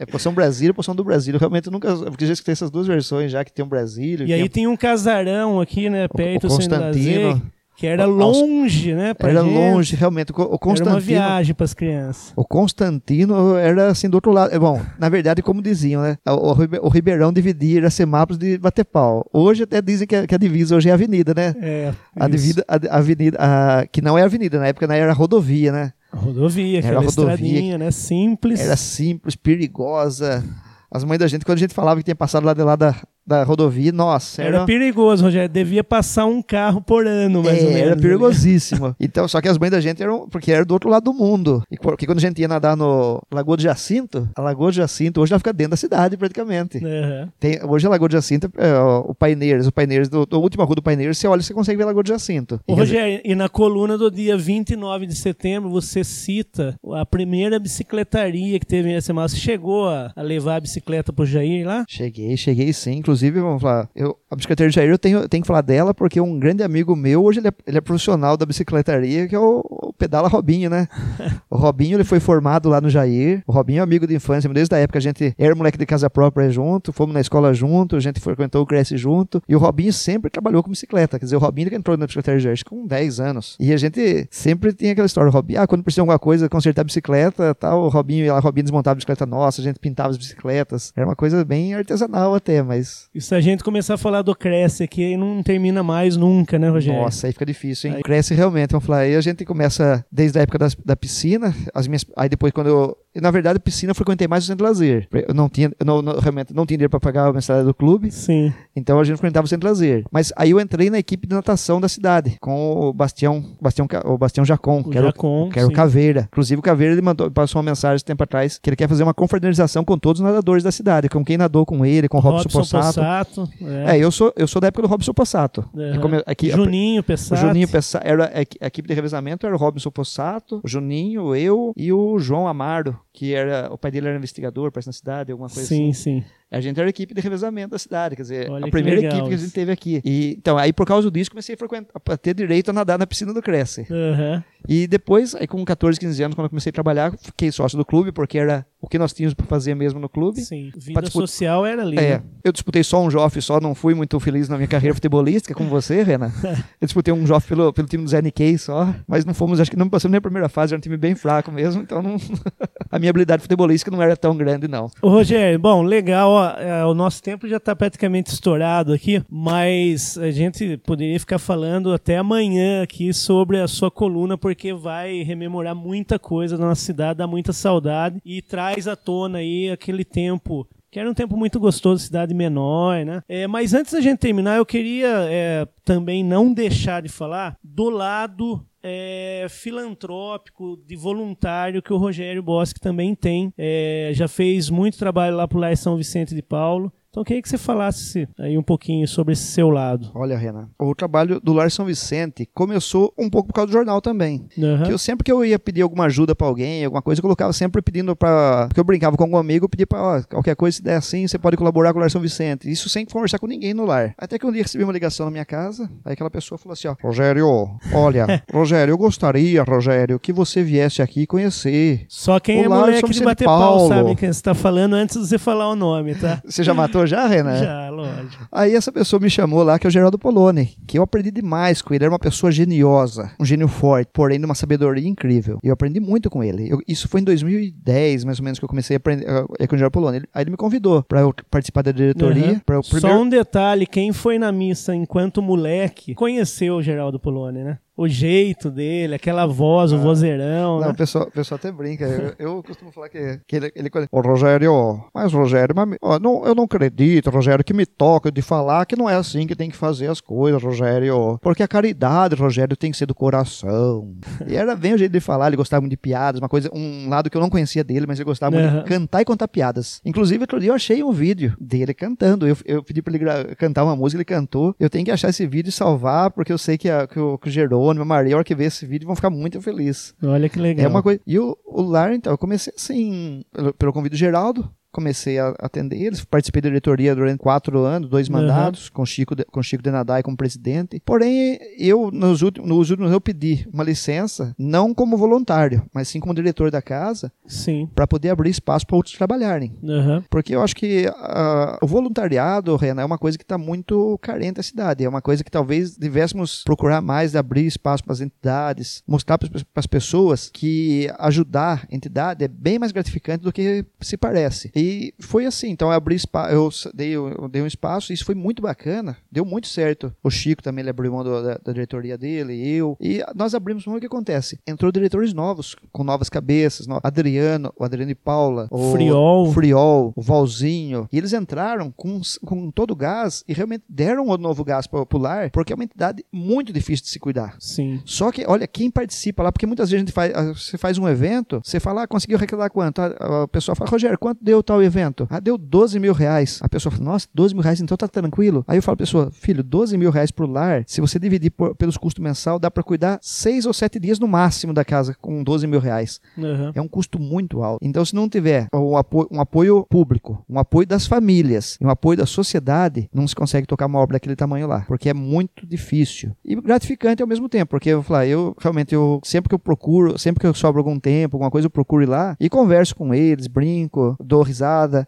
É 0.00 0.04
Poção 0.04 0.34
Brasília 0.34 0.72
e 0.72 0.74
Poção 0.74 0.96
do 0.96 1.04
Brasil. 1.04 1.38
Realmente 1.38 1.66
eu 1.66 1.72
nunca. 1.72 1.94
Porque 1.96 2.26
já 2.26 2.32
escutei 2.32 2.50
essas 2.50 2.72
duas 2.72 2.88
versões 2.88 3.30
já, 3.30 3.44
que 3.44 3.52
tem 3.52 3.64
um 3.64 3.68
Brasília. 3.68 4.26
E 4.26 4.32
aí 4.32 4.48
tem 4.48 4.66
um 4.66 4.76
casarão 4.76 5.60
aqui, 5.60 5.88
né? 5.88 6.08
Perto 6.08 6.42
o, 6.42 6.46
o 6.48 6.50
Constantino. 6.50 7.40
Que 7.80 7.86
era 7.86 8.04
longe, 8.04 8.92
né? 8.92 9.14
era 9.18 9.42
gente. 9.42 9.54
longe, 9.54 9.96
realmente. 9.96 10.32
O 10.32 10.58
Constantino. 10.58 10.90
Era 10.90 10.94
uma 10.96 11.00
viagem 11.00 11.54
para 11.54 11.64
as 11.64 11.72
crianças. 11.72 12.30
O 12.36 12.44
Constantino 12.44 13.56
era 13.56 13.86
assim 13.86 14.06
do 14.06 14.16
outro 14.16 14.30
lado. 14.30 14.60
Bom, 14.60 14.78
na 14.98 15.08
verdade, 15.08 15.40
como 15.40 15.62
diziam, 15.62 16.02
né? 16.02 16.18
O, 16.26 16.88
Ribeirão 16.90 17.32
dividia 17.32 17.78
Iracemápolis 17.78 18.38
de 18.38 18.58
bater 18.58 18.84
pau. 18.84 19.26
Hoje 19.32 19.62
até 19.62 19.80
dizem 19.80 20.06
que 20.06 20.14
a, 20.14 20.26
que 20.26 20.34
a 20.34 20.38
divisa 20.38 20.76
hoje 20.76 20.90
é 20.90 20.92
a 20.92 20.94
avenida, 20.94 21.32
né? 21.32 21.54
É. 21.58 21.94
A, 22.14 22.28
divida, 22.28 22.62
a, 22.68 22.74
a 22.74 22.98
avenida, 22.98 23.38
a, 23.40 23.86
que 23.86 24.02
não 24.02 24.18
é 24.18 24.24
avenida, 24.24 24.58
na 24.58 24.66
época 24.66 24.94
era 24.94 25.14
rodovia, 25.14 25.72
né? 25.72 25.94
A 26.12 26.18
rodovia, 26.18 26.80
era 26.80 27.00
rodovia, 27.00 27.32
estradinha, 27.32 27.78
né? 27.78 27.90
Simples. 27.90 28.60
Era 28.60 28.76
simples, 28.76 29.34
perigosa. 29.34 30.44
As 30.90 31.02
mães 31.02 31.18
da 31.18 31.26
gente, 31.26 31.46
quando 31.46 31.56
a 31.56 31.60
gente 31.60 31.72
falava 31.72 31.98
que 31.98 32.04
tinha 32.04 32.14
passado 32.14 32.44
lá 32.44 32.52
de 32.52 32.62
lá 32.62 32.76
da, 32.76 32.94
da 33.30 33.44
rodovia, 33.44 33.92
nossa. 33.92 34.42
Era, 34.42 34.56
era 34.56 34.66
perigoso, 34.66 35.22
Rogério. 35.22 35.48
Devia 35.48 35.84
passar 35.84 36.26
um 36.26 36.42
carro 36.42 36.80
por 36.80 37.06
ano, 37.06 37.44
mais 37.44 37.62
é, 37.62 37.66
ou 37.66 37.68
menos. 37.68 37.82
Era 37.82 37.96
perigosíssimo. 37.96 38.96
então, 38.98 39.28
só 39.28 39.40
que 39.40 39.48
as 39.48 39.56
mães 39.56 39.70
da 39.70 39.80
gente 39.80 40.02
eram. 40.02 40.28
Porque 40.28 40.50
era 40.50 40.64
do 40.64 40.74
outro 40.74 40.90
lado 40.90 41.04
do 41.04 41.14
mundo. 41.14 41.62
E 41.70 41.78
porque 41.78 42.06
quando 42.06 42.18
a 42.18 42.20
gente 42.20 42.40
ia 42.40 42.48
nadar 42.48 42.76
no 42.76 43.22
Lagoa 43.32 43.56
de 43.56 43.62
Jacinto, 43.62 44.28
a 44.34 44.42
Lagoa 44.42 44.72
de 44.72 44.78
Jacinto 44.78 45.20
hoje 45.20 45.32
ela 45.32 45.38
fica 45.38 45.52
dentro 45.52 45.70
da 45.70 45.76
cidade, 45.76 46.16
praticamente. 46.16 46.78
Uhum. 46.78 47.28
Tem, 47.38 47.60
hoje 47.64 47.86
a 47.86 47.90
Lagoa 47.90 48.08
de 48.08 48.14
Jacinto, 48.14 48.50
é, 48.58 48.78
o 48.78 49.14
Paineiros, 49.14 49.68
o 49.68 49.72
Paineiros, 49.72 50.08
do, 50.08 50.26
do 50.26 50.40
última 50.40 50.64
rua 50.64 50.74
do 50.74 50.82
Paineiros, 50.82 51.16
você 51.16 51.28
olha 51.28 51.40
e 51.40 51.44
você 51.44 51.54
consegue 51.54 51.76
ver 51.76 51.84
a 51.84 51.86
Lagoa 51.86 52.02
de 52.02 52.08
Jacinto. 52.08 52.60
Ô, 52.66 52.74
Rogério, 52.74 53.20
e 53.24 53.34
na 53.36 53.48
coluna 53.48 53.96
do 53.96 54.10
dia 54.10 54.36
29 54.36 55.06
de 55.06 55.14
setembro, 55.14 55.70
você 55.70 56.02
cita 56.02 56.74
a 56.94 57.06
primeira 57.06 57.60
bicicletaria 57.60 58.58
que 58.58 58.66
teve 58.66 58.90
em 58.90 59.00
SMA. 59.00 59.28
Você 59.28 59.36
chegou 59.36 59.88
a, 59.88 60.12
a 60.16 60.22
levar 60.22 60.56
a 60.56 60.60
bicicleta 60.60 61.12
pro 61.12 61.24
Jair 61.24 61.64
lá? 61.64 61.84
Cheguei, 61.88 62.36
cheguei 62.36 62.72
sim. 62.72 62.96
Inclusive, 62.96 63.19
vamos 63.28 63.60
falar, 63.60 63.88
eu, 63.94 64.16
a 64.30 64.36
bicicletaria 64.36 64.70
de 64.70 64.76
Jair 64.76 64.90
eu 64.90 64.98
tenho, 64.98 65.28
tenho 65.28 65.42
que 65.42 65.46
falar 65.46 65.60
dela 65.62 65.92
porque 65.92 66.20
um 66.20 66.38
grande 66.38 66.62
amigo 66.62 66.94
meu, 66.94 67.24
hoje 67.24 67.40
ele 67.40 67.48
é, 67.48 67.52
ele 67.66 67.78
é 67.78 67.80
profissional 67.80 68.36
da 68.36 68.46
bicicletaria, 68.46 69.28
que 69.28 69.34
é 69.34 69.38
o, 69.38 69.62
o 69.68 69.92
Pedala 69.92 70.28
Robinho, 70.28 70.70
né? 70.70 70.88
o 71.50 71.56
Robinho 71.56 71.96
ele 71.96 72.04
foi 72.04 72.20
formado 72.20 72.68
lá 72.68 72.80
no 72.80 72.88
Jair. 72.88 73.42
O 73.46 73.52
Robinho 73.52 73.80
é 73.80 73.82
amigo 73.82 74.06
de 74.06 74.14
infância, 74.14 74.48
desde 74.48 74.74
a 74.74 74.78
época 74.78 74.98
a 74.98 75.02
gente 75.02 75.34
era 75.36 75.54
moleque 75.54 75.76
de 75.76 75.84
casa 75.84 76.08
própria 76.08 76.48
junto, 76.50 76.92
fomos 76.92 77.12
na 77.12 77.20
escola 77.20 77.52
junto, 77.52 77.96
a 77.96 78.00
gente 78.00 78.20
frequentou 78.20 78.62
o 78.62 78.66
Cresce 78.66 78.96
junto. 78.96 79.42
E 79.48 79.56
o 79.56 79.58
Robinho 79.58 79.92
sempre 79.92 80.30
trabalhou 80.30 80.62
com 80.62 80.70
bicicleta. 80.70 81.18
Quer 81.18 81.24
dizer, 81.24 81.36
o 81.36 81.40
Robinho 81.40 81.68
que 81.68 81.76
entrou 81.76 81.96
na 81.96 82.06
bicicletaria 82.06 82.38
de 82.38 82.44
Jair 82.44 82.64
com 82.64 82.86
10 82.86 83.20
anos. 83.20 83.56
E 83.58 83.72
a 83.72 83.76
gente 83.76 84.28
sempre 84.30 84.72
tinha 84.72 84.92
aquela 84.92 85.06
história, 85.06 85.28
o 85.28 85.32
Robinho, 85.32 85.60
ah, 85.60 85.66
quando 85.66 85.82
precisa 85.82 85.98
de 85.98 86.00
alguma 86.02 86.18
coisa, 86.18 86.48
consertar 86.48 86.82
a 86.82 86.84
bicicleta, 86.84 87.54
tal, 87.54 87.82
o 87.82 87.88
Robinho 87.88 88.24
ia 88.24 88.32
lá, 88.32 88.38
o 88.38 88.42
Robinho 88.42 88.64
desmontava 88.64 88.92
a 88.92 88.96
bicicleta 88.96 89.26
nossa, 89.26 89.60
a 89.60 89.64
gente 89.64 89.78
pintava 89.78 90.10
as 90.10 90.16
bicicletas. 90.16 90.92
Era 90.96 91.06
uma 91.06 91.16
coisa 91.16 91.44
bem 91.44 91.74
artesanal 91.74 92.34
até, 92.34 92.62
mas. 92.62 92.99
E 93.14 93.20
se 93.20 93.34
a 93.34 93.40
gente 93.40 93.64
começar 93.64 93.94
a 93.94 93.98
falar 93.98 94.22
do 94.22 94.34
Cresce 94.34 94.82
aqui, 94.82 95.04
aí 95.04 95.16
não 95.16 95.42
termina 95.42 95.82
mais 95.82 96.16
nunca, 96.16 96.58
né, 96.58 96.68
Rogério? 96.68 97.00
Nossa, 97.00 97.26
aí 97.26 97.32
fica 97.32 97.46
difícil, 97.46 97.90
hein? 97.90 97.96
Aí... 97.96 98.02
Cresce 98.02 98.34
realmente, 98.34 98.70
vamos 98.70 98.86
falar. 98.86 99.00
Aí 99.00 99.14
a 99.14 99.20
gente 99.20 99.44
começa 99.44 100.04
desde 100.10 100.38
a 100.38 100.42
época 100.42 100.58
das, 100.58 100.74
da 100.74 100.96
piscina, 100.96 101.54
as 101.74 101.86
minhas. 101.86 102.04
Aí 102.16 102.28
depois, 102.28 102.52
quando 102.52 102.68
eu. 102.68 102.96
Na 103.14 103.30
verdade, 103.30 103.56
a 103.56 103.60
piscina 103.60 103.90
eu 103.90 103.94
frequentei 103.94 104.28
mais 104.28 104.44
o 104.44 104.46
centro 104.46 104.64
de 104.64 104.68
lazer. 104.68 105.08
Eu 105.12 105.34
não 105.34 105.48
tinha, 105.48 105.70
eu 105.78 105.86
não, 105.86 106.00
não, 106.00 106.18
realmente 106.18 106.54
não 106.54 106.64
tinha 106.64 106.78
dinheiro 106.78 106.90
para 106.90 107.00
pagar 107.00 107.26
a 107.26 107.32
mensalidade 107.32 107.66
do 107.66 107.74
clube. 107.74 108.10
Sim. 108.10 108.52
Então 108.74 109.00
a 109.00 109.04
gente 109.04 109.16
frequentava 109.16 109.44
o 109.44 109.48
centro 109.48 109.66
de 109.66 109.70
lazer. 109.70 110.04
Mas 110.12 110.32
aí 110.36 110.50
eu 110.50 110.60
entrei 110.60 110.90
na 110.90 110.98
equipe 110.98 111.26
de 111.26 111.34
natação 111.34 111.80
da 111.80 111.88
cidade, 111.88 112.36
com 112.40 112.88
o 112.88 112.92
Bastião, 112.92 113.44
Bastião 113.60 113.86
o 114.04 114.16
Bastião 114.16 114.44
Jacon, 114.44 114.80
o 114.80 114.90
que 114.90 114.96
era, 114.96 115.08
Jacon, 115.08 115.48
o, 115.48 115.50
que 115.50 115.58
era 115.58 115.66
o 115.66 115.72
Caveira. 115.72 116.28
Inclusive 116.30 116.60
o 116.60 116.62
Caveira 116.62 116.94
ele 116.94 117.02
mandou, 117.02 117.30
passou 117.30 117.60
uma 117.60 117.70
mensagem 117.70 118.04
tempo 118.04 118.22
atrás 118.22 118.58
que 118.58 118.70
ele 118.70 118.76
quer 118.76 118.88
fazer 118.88 119.02
uma 119.02 119.14
confraternização 119.14 119.84
com 119.84 119.98
todos 119.98 120.20
os 120.20 120.26
nadadores 120.26 120.62
da 120.62 120.70
cidade, 120.70 121.08
com 121.08 121.24
quem 121.24 121.36
nadou 121.36 121.66
com 121.66 121.84
ele, 121.84 122.08
com 122.08 122.18
o 122.18 122.20
Robson, 122.20 122.42
Robson 122.42 122.58
Possato. 122.58 123.00
Possato 123.00 123.48
é. 123.60 123.96
é. 123.96 124.04
eu 124.04 124.10
sou 124.10 124.32
eu 124.36 124.46
sou 124.46 124.60
da 124.60 124.68
época 124.68 124.82
do 124.82 124.88
Robson 124.88 125.12
Possato. 125.12 125.68
Uhum. 125.74 126.22
Aqui, 126.26 126.50
Juninho 126.50 127.02
Pessato. 127.02 127.42
O 127.42 127.46
Juninho 127.46 127.68
Pessato, 127.68 128.06
era 128.06 128.30
a, 128.34 128.66
equipe 128.66 128.88
de 128.88 128.94
revezamento 128.94 129.46
era 129.46 129.54
o 129.54 129.58
Robson 129.58 129.90
Possato, 129.90 130.60
o 130.62 130.68
Juninho, 130.68 131.34
eu 131.34 131.72
e 131.76 131.92
o 131.92 132.18
João 132.18 132.46
Amaro, 132.46 132.98
que 133.12 133.34
era 133.34 133.68
o 133.72 133.76
pai 133.76 133.90
dele 133.90 134.08
era 134.08 134.16
investigador, 134.16 134.70
parece 134.70 134.88
na 134.88 134.92
cidade, 134.92 135.32
alguma 135.32 135.48
coisa 135.48 135.66
sim, 135.66 135.90
assim. 135.90 135.92
Sim, 135.92 136.20
sim. 136.20 136.24
A 136.50 136.60
gente 136.60 136.78
era 136.78 136.88
a 136.88 136.90
equipe 136.90 137.14
de 137.14 137.20
revezamento 137.20 137.70
da 137.70 137.78
cidade, 137.78 138.16
quer 138.16 138.22
dizer, 138.22 138.50
Olha 138.50 138.66
a 138.66 138.70
primeira 138.70 139.00
legal, 139.00 139.18
equipe 139.18 139.28
que 139.28 139.34
a 139.34 139.38
gente 139.38 139.52
teve 139.52 139.70
aqui. 139.70 140.00
E, 140.04 140.34
então, 140.36 140.58
aí 140.58 140.72
por 140.72 140.84
causa 140.84 141.10
disso, 141.10 141.30
comecei 141.30 141.54
a, 141.54 141.58
frequentar, 141.58 142.00
a 142.04 142.16
ter 142.16 142.34
direito 142.34 142.70
a 142.70 142.72
nadar 142.72 142.98
na 142.98 143.06
piscina 143.06 143.32
do 143.32 143.40
Cresce. 143.40 143.86
Uhum. 143.88 144.42
E 144.68 144.86
depois, 144.86 145.34
aí 145.34 145.46
com 145.46 145.64
14, 145.64 145.98
15 145.98 146.22
anos, 146.22 146.34
quando 146.34 146.46
eu 146.46 146.50
comecei 146.50 146.70
a 146.70 146.72
trabalhar, 146.72 147.12
fiquei 147.18 147.50
sócio 147.50 147.76
do 147.76 147.84
clube, 147.84 148.12
porque 148.12 148.38
era 148.38 148.66
o 148.80 148.88
que 148.88 148.98
nós 148.98 149.12
tínhamos 149.12 149.34
para 149.34 149.46
fazer 149.46 149.74
mesmo 149.74 150.00
no 150.00 150.08
clube. 150.08 150.40
Sim, 150.40 150.70
vida 150.74 151.10
social 151.10 151.66
era 151.66 151.82
ali. 151.82 151.98
É, 151.98 152.18
né? 152.18 152.22
eu 152.42 152.50
disputei 152.50 152.82
só 152.82 153.02
um 153.02 153.10
JOF, 153.10 153.40
só 153.42 153.60
não 153.60 153.74
fui 153.74 153.94
muito 153.94 154.18
feliz 154.18 154.48
na 154.48 154.56
minha 154.56 154.66
carreira 154.66 154.94
futebolística, 154.94 155.54
como 155.54 155.68
você, 155.68 156.02
Renan. 156.02 156.32
Eu 156.80 156.86
disputei 156.86 157.12
um 157.12 157.24
JOF 157.26 157.46
pelo, 157.46 157.72
pelo 157.72 157.86
time 157.86 158.04
do 158.04 158.08
Zé 158.08 158.22
Nikkei 158.22 158.56
só, 158.56 158.94
mas 159.06 159.24
não 159.24 159.34
fomos, 159.34 159.60
acho 159.60 159.70
que 159.70 159.76
não 159.76 159.88
passamos 159.88 160.12
nem 160.12 160.18
a 160.18 160.22
primeira 160.22 160.48
fase, 160.48 160.72
era 160.72 160.78
um 160.78 160.80
time 160.80 160.96
bem 160.96 161.14
fraco 161.14 161.52
mesmo, 161.52 161.82
então 161.82 162.00
não, 162.00 162.16
a 162.90 162.98
minha 162.98 163.10
habilidade 163.10 163.42
futebolística 163.42 163.90
não 163.90 164.02
era 164.02 164.16
tão 164.16 164.34
grande, 164.34 164.66
não. 164.66 164.90
Ô, 165.02 165.10
Rogério, 165.10 165.58
bom, 165.58 165.82
legal, 165.82 166.30
ó, 166.30 166.50
é, 166.58 166.84
o 166.86 166.94
nosso 166.94 167.22
tempo 167.22 167.46
já 167.46 167.58
está 167.58 167.76
praticamente 167.76 168.32
estourado 168.32 168.92
aqui, 168.92 169.22
mas 169.28 170.16
a 170.16 170.30
gente 170.30 170.78
poderia 170.78 171.20
ficar 171.20 171.38
falando 171.38 171.92
até 171.92 172.16
amanhã 172.16 172.82
aqui 172.82 173.12
sobre 173.12 173.60
a 173.60 173.68
sua 173.68 173.90
coluna, 173.90 174.38
porque 174.38 174.59
vai 174.74 175.22
rememorar 175.22 175.74
muita 175.74 176.18
coisa 176.18 176.56
da 176.56 176.66
nossa 176.66 176.82
cidade, 176.82 177.18
dá 177.18 177.26
muita 177.26 177.52
saudade 177.52 178.20
e 178.24 178.42
traz 178.42 178.86
à 178.86 178.94
tona 178.94 179.38
aí 179.38 179.70
aquele 179.70 180.04
tempo 180.04 180.66
que 180.90 180.98
era 180.98 181.08
um 181.08 181.14
tempo 181.14 181.36
muito 181.36 181.60
gostoso, 181.60 182.02
cidade 182.02 182.34
menor, 182.34 183.04
né? 183.04 183.22
É, 183.28 183.46
mas 183.46 183.72
antes 183.72 183.92
da 183.92 184.00
gente 184.00 184.18
terminar, 184.18 184.56
eu 184.56 184.66
queria 184.66 185.28
é, 185.30 185.68
também 185.84 186.24
não 186.24 186.52
deixar 186.52 187.00
de 187.00 187.08
falar 187.08 187.56
do 187.62 187.88
lado 187.88 188.66
é, 188.82 189.46
filantrópico, 189.48 190.76
de 190.86 190.96
voluntário 190.96 191.82
que 191.82 191.92
o 191.92 191.96
Rogério 191.96 192.42
Bosque 192.42 192.80
também 192.80 193.14
tem. 193.14 193.52
É, 193.56 194.10
já 194.14 194.26
fez 194.26 194.68
muito 194.68 194.98
trabalho 194.98 195.36
lá 195.36 195.46
pro 195.46 195.58
Lar 195.58 195.76
São 195.76 195.96
Vicente 195.96 196.34
de 196.34 196.42
Paulo. 196.42 196.92
Então, 197.10 197.22
eu 197.22 197.24
queria 197.24 197.42
que 197.42 197.48
você 197.48 197.58
falasse 197.58 198.28
aí 198.38 198.56
um 198.56 198.62
pouquinho 198.62 199.06
sobre 199.08 199.32
esse 199.32 199.42
seu 199.42 199.68
lado. 199.68 200.12
Olha, 200.14 200.38
Renan, 200.38 200.68
o 200.78 200.94
trabalho 200.94 201.40
do 201.40 201.52
Lar 201.52 201.68
São 201.68 201.84
Vicente 201.84 202.48
começou 202.54 203.12
um 203.18 203.28
pouco 203.28 203.48
por 203.48 203.54
causa 203.54 203.66
do 203.66 203.72
jornal 203.72 204.00
também. 204.00 204.46
Uhum. 204.56 204.84
Que 204.84 204.92
eu 204.92 204.98
sempre 204.98 205.24
que 205.24 205.32
eu 205.32 205.44
ia 205.44 205.58
pedir 205.58 205.82
alguma 205.82 206.04
ajuda 206.04 206.36
para 206.36 206.46
alguém, 206.46 206.84
alguma 206.84 207.02
coisa, 207.02 207.18
eu 207.18 207.22
colocava 207.22 207.52
sempre 207.52 207.82
pedindo 207.82 208.14
para, 208.14 208.68
porque 208.68 208.78
eu 208.78 208.84
brincava 208.84 209.16
com 209.16 209.24
algum 209.24 209.36
amigo, 209.36 209.64
eu 209.64 209.68
pedia 209.68 209.88
para, 209.88 210.22
qualquer 210.22 210.54
coisa 210.54 210.76
se 210.76 210.82
der 210.84 210.94
assim, 210.94 211.26
você 211.26 211.36
pode 211.36 211.56
colaborar 211.56 211.92
com 211.92 211.98
o 211.98 212.00
Lar 212.00 212.12
São 212.12 212.20
Vicente. 212.20 212.70
Isso 212.70 212.88
sem 212.88 213.04
conversar 213.04 213.40
com 213.40 213.48
ninguém 213.48 213.74
no 213.74 213.84
lar. 213.84 214.14
Até 214.16 214.38
que 214.38 214.46
um 214.46 214.52
dia 214.52 214.62
recebi 214.62 214.84
uma 214.84 214.92
ligação 214.92 215.26
na 215.26 215.32
minha 215.32 215.44
casa, 215.44 215.90
aí 216.04 216.12
aquela 216.12 216.30
pessoa 216.30 216.58
falou 216.58 216.74
assim, 216.74 216.86
ó, 216.86 216.94
Rogério, 217.02 217.44
olha, 217.92 218.40
Rogério, 218.54 218.92
eu 218.92 218.98
gostaria, 218.98 219.64
Rogério, 219.64 220.20
que 220.20 220.32
você 220.32 220.62
viesse 220.62 221.02
aqui 221.02 221.26
conhecer. 221.26 222.06
Só 222.08 222.38
quem 222.38 222.60
o 222.60 222.66
é 222.66 222.68
moleque 222.68 223.10
de 223.10 223.24
bater 223.24 223.46
Paulo. 223.46 223.88
pau 223.88 223.88
sabe 223.88 224.14
quem 224.14 224.32
você 224.32 224.40
tá 224.40 224.54
falando 224.54 224.94
antes 224.94 225.20
de 225.20 225.26
você 225.26 225.38
falar 225.38 225.68
o 225.70 225.74
nome, 225.74 226.14
tá? 226.14 226.40
Você 226.46 226.62
já 226.64 226.74
matou 226.74 226.99
já, 227.06 227.26
Renan? 227.26 227.56
Já, 227.56 227.90
lógico. 227.90 228.46
Aí 228.52 228.74
essa 228.74 228.90
pessoa 228.92 229.20
me 229.20 229.28
chamou 229.30 229.62
lá, 229.62 229.78
que 229.78 229.86
é 229.86 229.88
o 229.88 229.90
Geraldo 229.90 230.18
Poloni, 230.18 230.76
que 230.86 230.98
eu 230.98 231.02
aprendi 231.02 231.30
demais 231.30 231.82
com 231.82 231.92
ele. 231.94 232.04
Era 232.04 232.12
uma 232.12 232.18
pessoa 232.18 232.50
geniosa, 232.52 233.30
um 233.38 233.44
gênio 233.44 233.68
forte, 233.68 234.10
porém 234.12 234.38
de 234.38 234.44
uma 234.44 234.54
sabedoria 234.54 235.06
incrível. 235.08 235.58
E 235.62 235.68
eu 235.68 235.72
aprendi 235.72 236.00
muito 236.00 236.28
com 236.30 236.42
ele. 236.42 236.68
Eu- 236.70 236.80
isso 236.88 237.08
foi 237.08 237.20
em 237.20 237.24
2010, 237.24 238.24
mais 238.24 238.38
ou 238.38 238.44
menos, 238.44 238.58
que 238.58 238.64
eu 238.64 238.68
comecei 238.68 238.96
a 238.96 238.98
aprender 238.98 239.26
é, 239.58 239.66
com 239.66 239.74
o 239.74 239.78
Geraldo 239.78 239.92
Poloni. 239.92 240.16
Ele- 240.18 240.28
Aí 240.34 240.42
ele 240.42 240.50
me 240.50 240.56
convidou 240.56 241.02
para 241.02 241.20
eu 241.20 241.34
participar 241.50 241.82
da 241.82 241.92
diretoria. 241.92 242.60
Uhum. 242.68 242.82
Só 242.82 242.98
primeiro... 242.98 243.22
um 243.22 243.28
detalhe, 243.28 243.86
quem 243.86 244.12
foi 244.12 244.38
na 244.38 244.50
missa 244.52 244.94
enquanto 244.94 245.42
moleque 245.42 246.14
conheceu 246.14 246.76
o 246.76 246.82
Geraldo 246.82 247.18
Poloni, 247.18 247.62
né? 247.64 247.78
O 248.00 248.08
jeito 248.08 248.70
dele, 248.70 249.14
aquela 249.14 249.44
voz, 249.44 249.92
o 249.92 249.98
vozeirão, 249.98 250.78
Ah. 250.78 250.80
Não, 250.80 250.86
né? 250.86 250.88
o 250.88 250.94
pessoal, 250.94 251.26
o 251.26 251.30
pessoal 251.30 251.56
até 251.58 251.70
brinca. 251.70 252.06
Eu, 252.06 252.34
eu 252.38 252.62
costumo 252.62 252.90
falar 252.90 253.10
que, 253.10 253.38
que 253.46 253.56
ele, 253.56 253.70
ele. 253.76 253.90
Ô, 254.10 254.22
Rogério, 254.22 255.04
mas 255.14 255.30
Rogério, 255.34 255.74
mas, 255.76 255.98
ó, 256.00 256.18
não, 256.18 256.46
eu 256.46 256.54
não 256.54 256.64
acredito, 256.64 257.28
Rogério, 257.28 257.62
que 257.62 257.74
me 257.74 257.84
toca 257.84 258.32
de 258.32 258.40
falar 258.40 258.86
que 258.86 258.96
não 258.96 259.06
é 259.06 259.16
assim 259.16 259.46
que 259.46 259.54
tem 259.54 259.68
que 259.68 259.76
fazer 259.76 260.06
as 260.06 260.18
coisas, 260.18 260.62
Rogério. 260.62 261.38
Porque 261.42 261.62
a 261.62 261.68
caridade, 261.68 262.34
Rogério, 262.34 262.74
tem 262.74 262.90
que 262.90 262.96
ser 262.96 263.04
do 263.04 263.14
coração. 263.14 264.14
E 264.48 264.56
era 264.56 264.74
bem 264.74 264.94
o 264.94 264.98
jeito 264.98 265.12
de 265.12 265.20
falar, 265.20 265.48
ele 265.48 265.56
gostava 265.56 265.82
muito 265.82 265.90
de 265.90 265.98
piadas, 265.98 266.40
uma 266.40 266.48
coisa, 266.48 266.70
um 266.72 267.06
lado 267.06 267.28
que 267.28 267.36
eu 267.36 267.40
não 267.42 267.50
conhecia 267.50 267.84
dele, 267.84 268.06
mas 268.06 268.18
ele 268.18 268.24
gostava 268.24 268.58
muito 268.58 268.78
de 268.78 268.84
cantar 268.84 269.20
e 269.20 269.26
contar 269.26 269.46
piadas. 269.46 270.00
Inclusive, 270.06 270.42
outro 270.42 270.58
dia 270.58 270.70
eu 270.70 270.74
achei 270.74 271.02
um 271.02 271.12
vídeo 271.12 271.54
dele 271.60 271.92
cantando. 271.92 272.48
Eu, 272.48 272.56
eu 272.64 272.82
pedi 272.82 273.02
pra 273.02 273.14
ele 273.14 273.54
cantar 273.56 273.84
uma 273.84 273.94
música, 273.94 274.16
ele 274.16 274.24
cantou. 274.24 274.74
Eu 274.80 274.88
tenho 274.88 275.04
que 275.04 275.10
achar 275.10 275.28
esse 275.28 275.46
vídeo 275.46 275.68
e 275.68 275.72
salvar, 275.72 276.30
porque 276.30 276.50
eu 276.50 276.56
sei 276.56 276.78
que, 276.78 276.88
a, 276.88 277.06
que, 277.06 277.20
o, 277.20 277.36
que 277.36 277.48
o 277.48 277.89
Jerônimo, 277.90 278.02
a 278.02 278.06
Maria, 278.06 278.34
a 278.34 278.36
hora 278.36 278.44
que 278.44 278.54
ver 278.54 278.64
esse 278.64 278.86
vídeo, 278.86 279.06
vão 279.06 279.16
ficar 279.16 279.30
muito 279.30 279.60
felizes. 279.60 280.14
Olha 280.22 280.48
que 280.48 280.58
legal. 280.58 280.86
É 280.86 280.88
uma 280.88 281.02
coisa. 281.02 281.20
E 281.26 281.38
o, 281.38 281.56
o 281.64 281.82
lar, 281.82 282.12
então, 282.12 282.32
eu 282.32 282.38
comecei 282.38 282.72
assim, 282.76 283.42
pelo, 283.52 283.74
pelo 283.74 283.92
convite 283.92 284.12
do 284.12 284.18
Geraldo. 284.18 284.70
Comecei 284.92 285.38
a 285.38 285.54
atender 285.58 286.00
eles, 286.00 286.24
participei 286.24 286.62
da 286.62 286.68
diretoria 286.68 287.14
durante 287.14 287.38
quatro 287.38 287.78
anos, 287.80 288.08
dois 288.08 288.28
mandatos, 288.28 288.86
uhum. 288.86 288.92
com 288.94 289.06
Chico 289.06 289.34
com 289.50 289.62
Chico 289.62 289.82
Denadai 289.82 290.22
como 290.22 290.36
presidente. 290.36 291.00
Porém, 291.04 291.58
eu 291.78 292.10
nos 292.10 292.42
últimos, 292.42 292.68
nos 292.68 292.90
últimos 292.90 293.12
eu 293.12 293.20
pedi 293.20 293.66
uma 293.72 293.84
licença, 293.84 294.54
não 294.58 294.92
como 294.94 295.16
voluntário, 295.16 295.82
mas 295.94 296.08
sim 296.08 296.20
como 296.20 296.34
diretor 296.34 296.70
da 296.70 296.82
casa, 296.82 297.32
sim, 297.46 297.88
para 297.94 298.06
poder 298.06 298.30
abrir 298.30 298.50
espaço 298.50 298.86
para 298.86 298.96
outros 298.96 299.16
trabalharem. 299.16 299.76
Uhum. 299.82 300.22
Porque 300.28 300.54
eu 300.54 300.62
acho 300.62 300.74
que 300.74 301.06
uh, 301.06 301.78
o 301.82 301.86
voluntariado, 301.86 302.76
Renan, 302.76 303.02
é 303.02 303.04
uma 303.04 303.18
coisa 303.18 303.38
que 303.38 303.44
está 303.44 303.58
muito 303.58 304.18
carente 304.22 304.58
na 304.58 304.62
cidade. 304.62 305.04
É 305.04 305.08
uma 305.08 305.22
coisa 305.22 305.44
que 305.44 305.50
talvez 305.50 305.96
devêssemos 305.96 306.62
procurar 306.64 307.00
mais 307.00 307.36
abrir 307.36 307.66
espaço 307.66 308.02
para 308.04 308.12
as 308.12 308.20
entidades, 308.20 309.02
mostrar 309.06 309.38
para 309.38 309.48
as 309.74 309.86
pessoas 309.86 310.50
que 310.52 311.10
ajudar 311.18 311.86
a 311.90 311.94
entidade 311.94 312.44
é 312.44 312.48
bem 312.48 312.78
mais 312.78 312.92
gratificante 312.92 313.44
do 313.44 313.52
que 313.52 313.84
se 314.00 314.16
parece. 314.16 314.70
E 314.80 315.12
foi 315.20 315.44
assim, 315.44 315.68
então 315.68 315.88
eu 315.88 315.94
abri 315.94 316.14
espaço, 316.14 316.54
eu 316.54 316.70
dei, 316.94 317.14
eu 317.14 317.48
dei 317.48 317.60
um 317.60 317.66
espaço, 317.66 318.12
e 318.12 318.14
isso 318.14 318.24
foi 318.24 318.34
muito 318.34 318.62
bacana, 318.62 319.18
deu 319.30 319.44
muito 319.44 319.68
certo. 319.68 320.10
O 320.24 320.30
Chico 320.30 320.62
também 320.62 320.82
ele 320.82 320.88
abriu 320.88 321.12
mão 321.12 321.22
da, 321.22 321.58
da, 321.58 321.72
diretoria 321.72 322.16
dele, 322.16 322.66
eu, 322.66 322.96
e 322.98 323.22
nós 323.36 323.54
abrimos 323.54 323.84
mão 323.84 323.96
o 323.96 324.00
que 324.00 324.06
acontece? 324.06 324.58
Entrou 324.66 324.90
diretores 324.90 325.34
novos, 325.34 325.76
com 325.92 326.02
novas 326.02 326.30
cabeças, 326.30 326.86
no, 326.86 326.98
Adriano, 327.02 327.70
o 327.76 327.84
Adriano 327.84 328.10
e 328.10 328.14
Paula, 328.14 328.68
o 328.70 328.92
Friol, 328.92 329.52
Friol 329.52 330.12
o 330.16 330.22
Valzinho, 330.22 331.06
e 331.12 331.18
eles 331.18 331.34
entraram 331.34 331.92
com, 331.94 332.18
com 332.42 332.70
todo 332.70 332.92
o 332.92 332.96
gás 332.96 333.44
e 333.46 333.52
realmente 333.52 333.84
deram 333.86 334.28
o 334.28 334.38
novo 334.38 334.64
gás 334.64 334.86
popular, 334.86 335.50
porque 335.50 335.74
é 335.74 335.76
uma 335.76 335.84
entidade 335.84 336.24
muito 336.32 336.72
difícil 336.72 337.04
de 337.04 337.10
se 337.10 337.18
cuidar. 337.18 337.56
Sim. 337.58 338.00
Só 338.06 338.32
que, 338.32 338.46
olha, 338.46 338.66
quem 338.66 338.90
participa 338.90 339.42
lá, 339.42 339.52
porque 339.52 339.66
muitas 339.66 339.90
vezes 339.90 340.02
a 340.02 340.06
gente 340.06 340.14
faz, 340.14 340.32
você 340.58 340.78
faz 340.78 340.96
um 340.96 341.06
evento, 341.06 341.60
você 341.62 341.78
fala, 341.78 342.04
ah, 342.04 342.06
conseguiu 342.06 342.38
arrecadar 342.38 342.70
quanto? 342.70 343.00
A, 343.02 343.42
a 343.42 343.48
pessoa 343.48 343.76
fala, 343.76 343.90
Rogério, 343.90 344.18
quanto 344.18 344.42
deu 344.42 344.62
tal 344.70 344.82
evento? 344.82 345.26
Ah, 345.28 345.40
deu 345.40 345.58
12 345.58 345.98
mil 345.98 346.12
reais. 346.12 346.60
A 346.62 346.68
pessoa 346.68 346.92
fala, 346.92 347.04
nossa, 347.04 347.26
12 347.34 347.54
mil 347.54 347.62
reais, 347.62 347.80
então 347.80 347.96
tá 347.96 348.06
tranquilo. 348.06 348.64
Aí 348.68 348.78
eu 348.78 348.82
falo, 348.82 348.96
pessoa, 348.96 349.28
filho, 349.32 349.64
12 349.64 349.98
mil 349.98 350.12
reais 350.12 350.30
pro 350.30 350.46
lar, 350.46 350.84
se 350.86 351.00
você 351.00 351.18
dividir 351.18 351.50
por, 351.50 351.74
pelos 351.74 351.96
custos 351.96 352.22
mensal, 352.22 352.56
dá 352.56 352.70
para 352.70 352.84
cuidar 352.84 353.18
seis 353.20 353.66
ou 353.66 353.72
sete 353.72 353.98
dias 353.98 354.20
no 354.20 354.28
máximo 354.28 354.72
da 354.72 354.84
casa 354.84 355.16
com 355.20 355.42
12 355.42 355.66
mil 355.66 355.80
reais. 355.80 356.20
Uhum. 356.38 356.70
É 356.72 356.80
um 356.80 356.86
custo 356.86 357.18
muito 357.18 357.64
alto. 357.64 357.84
Então, 357.84 358.04
se 358.04 358.14
não 358.14 358.28
tiver 358.28 358.68
um 358.72 358.96
apoio, 358.96 359.28
um 359.32 359.40
apoio 359.40 359.84
público, 359.90 360.44
um 360.48 360.58
apoio 360.58 360.86
das 360.86 361.04
famílias, 361.04 361.76
um 361.80 361.90
apoio 361.90 362.18
da 362.18 362.26
sociedade, 362.26 363.10
não 363.12 363.26
se 363.26 363.34
consegue 363.34 363.66
tocar 363.66 363.86
uma 363.86 363.98
obra 363.98 364.14
daquele 364.14 364.36
tamanho 364.36 364.68
lá, 364.68 364.84
porque 364.86 365.08
é 365.08 365.14
muito 365.14 365.66
difícil. 365.66 366.30
E 366.44 366.54
gratificante 366.54 367.22
ao 367.22 367.28
mesmo 367.28 367.48
tempo, 367.48 367.70
porque 367.70 367.90
eu 367.90 368.04
falar, 368.04 368.26
eu 368.26 368.54
realmente 368.60 368.94
eu 368.94 369.20
sempre 369.24 369.48
que 369.48 369.54
eu 369.54 369.58
procuro, 369.58 370.16
sempre 370.16 370.40
que 370.40 370.46
eu 370.46 370.54
sobro 370.54 370.78
algum 370.78 370.98
tempo, 370.98 371.36
alguma 371.36 371.50
coisa, 371.50 371.66
eu 371.66 371.70
procuro 371.70 372.04
ir 372.04 372.08
lá 372.08 372.36
e 372.38 372.48
converso 372.48 372.94
com 372.94 373.12
eles, 373.12 373.48
brinco, 373.48 374.16
dou 374.20 374.42
risada. 374.42 374.59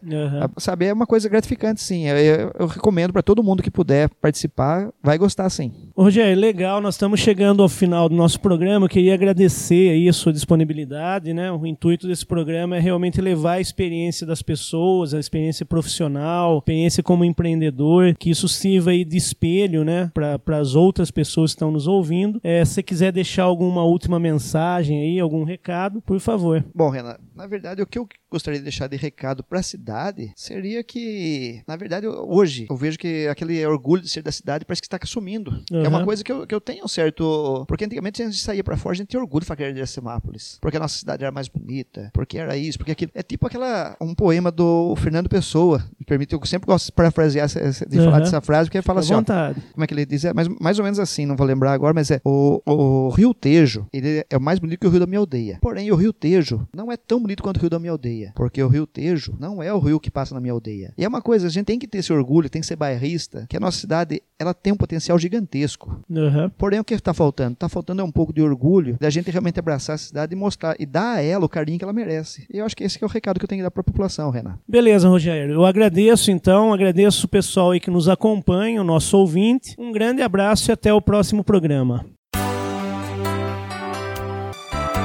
Uhum. 0.03 0.49
Sabe, 0.57 0.85
é 0.85 0.93
uma 0.93 1.05
coisa 1.05 1.29
gratificante, 1.29 1.81
sim. 1.81 2.07
Eu, 2.07 2.17
eu, 2.17 2.51
eu 2.59 2.67
recomendo 2.67 3.13
para 3.13 3.21
todo 3.21 3.43
mundo 3.43 3.63
que 3.63 3.71
puder 3.71 4.09
participar, 4.21 4.89
vai 5.01 5.17
gostar, 5.17 5.49
sim. 5.49 5.71
Rogério, 5.95 6.35
legal, 6.41 6.81
nós 6.81 6.95
estamos 6.95 7.19
chegando 7.19 7.61
ao 7.61 7.69
final 7.69 8.09
do 8.09 8.15
nosso 8.15 8.39
programa. 8.39 8.87
Eu 8.87 8.89
queria 8.89 9.13
agradecer 9.13 9.91
aí 9.91 10.09
a 10.09 10.13
sua 10.13 10.33
disponibilidade, 10.33 11.35
né? 11.35 11.51
O 11.51 11.67
intuito 11.67 12.07
desse 12.07 12.25
programa 12.25 12.75
é 12.75 12.79
realmente 12.79 13.21
levar 13.21 13.53
a 13.53 13.61
experiência 13.61 14.25
das 14.25 14.41
pessoas, 14.41 15.13
a 15.13 15.19
experiência 15.19 15.67
profissional, 15.67 16.55
a 16.55 16.57
experiência 16.57 17.03
como 17.03 17.23
empreendedor, 17.23 18.15
que 18.15 18.31
isso 18.31 18.47
sirva 18.47 18.89
aí 18.89 19.05
de 19.05 19.17
espelho, 19.17 19.85
né, 19.85 20.11
para 20.15 20.57
as 20.57 20.73
outras 20.73 21.11
pessoas 21.11 21.51
que 21.51 21.57
estão 21.57 21.71
nos 21.71 21.85
ouvindo. 21.85 22.41
É, 22.43 22.65
se 22.65 22.81
quiser 22.81 23.11
deixar 23.11 23.43
alguma 23.43 23.83
última 23.83 24.19
mensagem 24.19 24.99
aí, 24.99 25.19
algum 25.19 25.43
recado, 25.43 26.01
por 26.01 26.19
favor. 26.19 26.65
Bom, 26.73 26.89
Renan, 26.89 27.17
na 27.35 27.45
verdade, 27.45 27.83
o 27.83 27.85
que 27.85 27.99
eu 27.99 28.07
gostaria 28.31 28.57
de 28.59 28.63
deixar 28.63 28.87
de 28.87 28.97
recado 28.97 29.43
para 29.43 29.59
a 29.59 29.63
cidade 29.63 30.33
seria 30.35 30.83
que, 30.83 31.61
na 31.67 31.75
verdade, 31.75 32.07
hoje 32.07 32.65
eu 32.67 32.75
vejo 32.75 32.97
que 32.97 33.27
aquele 33.27 33.63
orgulho 33.63 34.01
de 34.01 34.09
ser 34.09 34.23
da 34.23 34.31
cidade 34.31 34.65
parece 34.65 34.81
que 34.81 34.87
está 34.87 34.97
sumindo. 35.05 35.51
Uhum. 35.71 35.82
É 35.85 35.89
uma 35.89 36.03
coisa 36.03 36.23
que 36.23 36.31
eu, 36.31 36.47
que 36.47 36.53
eu 36.53 36.61
tenho 36.61 36.85
um 36.85 36.87
certo. 36.87 37.65
Porque 37.67 37.85
antigamente 37.85 38.21
a 38.21 38.25
gente 38.25 38.37
saía 38.37 38.63
para 38.63 38.77
fora, 38.77 38.93
a 38.93 38.97
gente 38.97 39.09
tinha 39.09 39.21
orgulho 39.21 39.41
de 39.41 39.47
falar 39.47 39.57
que 39.57 39.63
era 39.63 39.73
de 39.73 39.79
Iracemápolis. 39.79 40.57
Porque 40.61 40.77
a 40.77 40.79
nossa 40.79 40.97
cidade 40.97 41.23
era 41.23 41.31
mais 41.31 41.47
bonita, 41.47 42.09
porque 42.13 42.37
era 42.37 42.55
isso, 42.57 42.77
porque 42.77 42.91
aquilo. 42.91 43.11
É 43.13 43.23
tipo 43.23 43.47
aquela. 43.47 43.95
um 44.01 44.13
poema 44.13 44.51
do 44.51 44.95
Fernando 44.95 45.29
Pessoa. 45.29 45.83
Me 46.03 46.05
permite, 46.05 46.33
eu 46.33 46.45
sempre 46.45 46.67
gosto 46.67 46.87
de 46.87 46.91
parafrasear, 46.91 47.47
de 47.47 47.97
uhum. 47.97 48.05
falar 48.05 48.19
dessa 48.19 48.41
frase, 48.41 48.65
porque 48.67 48.77
ele 48.77 48.83
fala 48.83 48.99
assim: 48.99 49.13
ó, 49.13 49.23
como 49.23 49.83
é 49.83 49.87
que 49.87 49.93
ele 49.93 50.05
diz? 50.05 50.25
É 50.25 50.33
mais, 50.33 50.47
mais 50.59 50.77
ou 50.77 50.83
menos 50.83 50.99
assim, 50.99 51.25
não 51.25 51.37
vou 51.37 51.47
lembrar 51.47 51.71
agora, 51.71 51.93
mas 51.93 52.11
é 52.11 52.19
o, 52.25 52.61
o 52.65 53.09
Rio 53.09 53.33
Tejo, 53.33 53.87
ele 53.93 54.25
é 54.29 54.37
mais 54.37 54.59
bonito 54.59 54.79
que 54.79 54.87
o 54.87 54.89
Rio 54.89 54.99
da 54.99 55.07
minha 55.07 55.19
aldeia. 55.19 55.57
Porém, 55.61 55.89
o 55.91 55.95
Rio 55.95 56.11
Tejo 56.11 56.67
não 56.75 56.91
é 56.91 56.97
tão 56.97 57.21
bonito 57.21 57.41
quanto 57.41 57.57
o 57.57 57.59
Rio 57.61 57.69
da 57.69 57.79
minha 57.79 57.91
aldeia. 57.91 58.33
Porque 58.35 58.61
o 58.61 58.67
Rio 58.67 58.85
Tejo 58.85 59.35
não 59.39 59.63
é 59.63 59.73
o 59.73 59.79
rio 59.79 59.99
que 59.99 60.11
passa 60.11 60.35
na 60.35 60.41
minha 60.41 60.53
aldeia. 60.53 60.93
E 60.97 61.05
é 61.05 61.07
uma 61.07 61.21
coisa, 61.21 61.47
a 61.47 61.49
gente 61.49 61.65
tem 61.65 61.79
que 61.79 61.87
ter 61.87 61.99
esse 61.99 62.11
orgulho, 62.11 62.49
tem 62.49 62.61
que 62.61 62.67
ser 62.67 62.75
bairrista, 62.75 63.45
que 63.49 63.55
a 63.55 63.59
nossa 63.59 63.77
cidade 63.79 64.21
ela 64.37 64.53
tem 64.53 64.73
um 64.73 64.77
potencial 64.77 65.17
gigantesco. 65.17 66.01
Uhum. 66.09 66.49
Porém, 66.57 66.79
o 66.79 66.83
que 66.83 66.93
está 66.93 67.13
faltando? 67.13 67.53
Está 67.53 67.69
faltando 67.69 68.01
é 68.01 68.03
um 68.03 68.11
pouco 68.11 68.33
de 68.33 68.41
orgulho 68.41 68.97
da 68.99 69.09
gente 69.09 69.31
realmente 69.31 69.59
abraçar 69.59 69.95
a 69.95 69.97
cidade 69.97 70.33
e 70.33 70.35
mostrar 70.35 70.75
e 70.79 70.85
dar 70.85 71.17
a 71.17 71.21
ela 71.21 71.45
o 71.45 71.49
carinho 71.49 71.77
que 71.77 71.85
ela 71.85 71.93
merece. 71.93 72.45
E 72.51 72.57
eu 72.57 72.65
acho 72.65 72.75
que 72.75 72.83
esse 72.83 72.97
que 72.97 73.03
é 73.03 73.07
o 73.07 73.09
recado 73.09 73.39
que 73.39 73.45
eu 73.45 73.47
tenho 73.47 73.59
que 73.59 73.63
dar 73.63 73.71
para 73.71 73.81
a 73.81 73.83
população, 73.83 74.29
Renan. 74.29 74.57
Beleza, 74.67 75.07
Rogério. 75.07 75.53
Eu 75.53 75.65
agradeço 75.65 75.92
então, 76.31 76.73
agradeço 76.73 77.25
o 77.25 77.29
pessoal 77.29 77.71
aí 77.71 77.79
que 77.79 77.91
nos 77.91 78.09
acompanha, 78.09 78.81
o 78.81 78.85
nosso 78.85 79.17
ouvinte. 79.17 79.75
Um 79.77 79.91
grande 79.91 80.21
abraço 80.21 80.71
e 80.71 80.73
até 80.73 80.93
o 80.93 81.01
próximo 81.01 81.43
programa. 81.43 82.05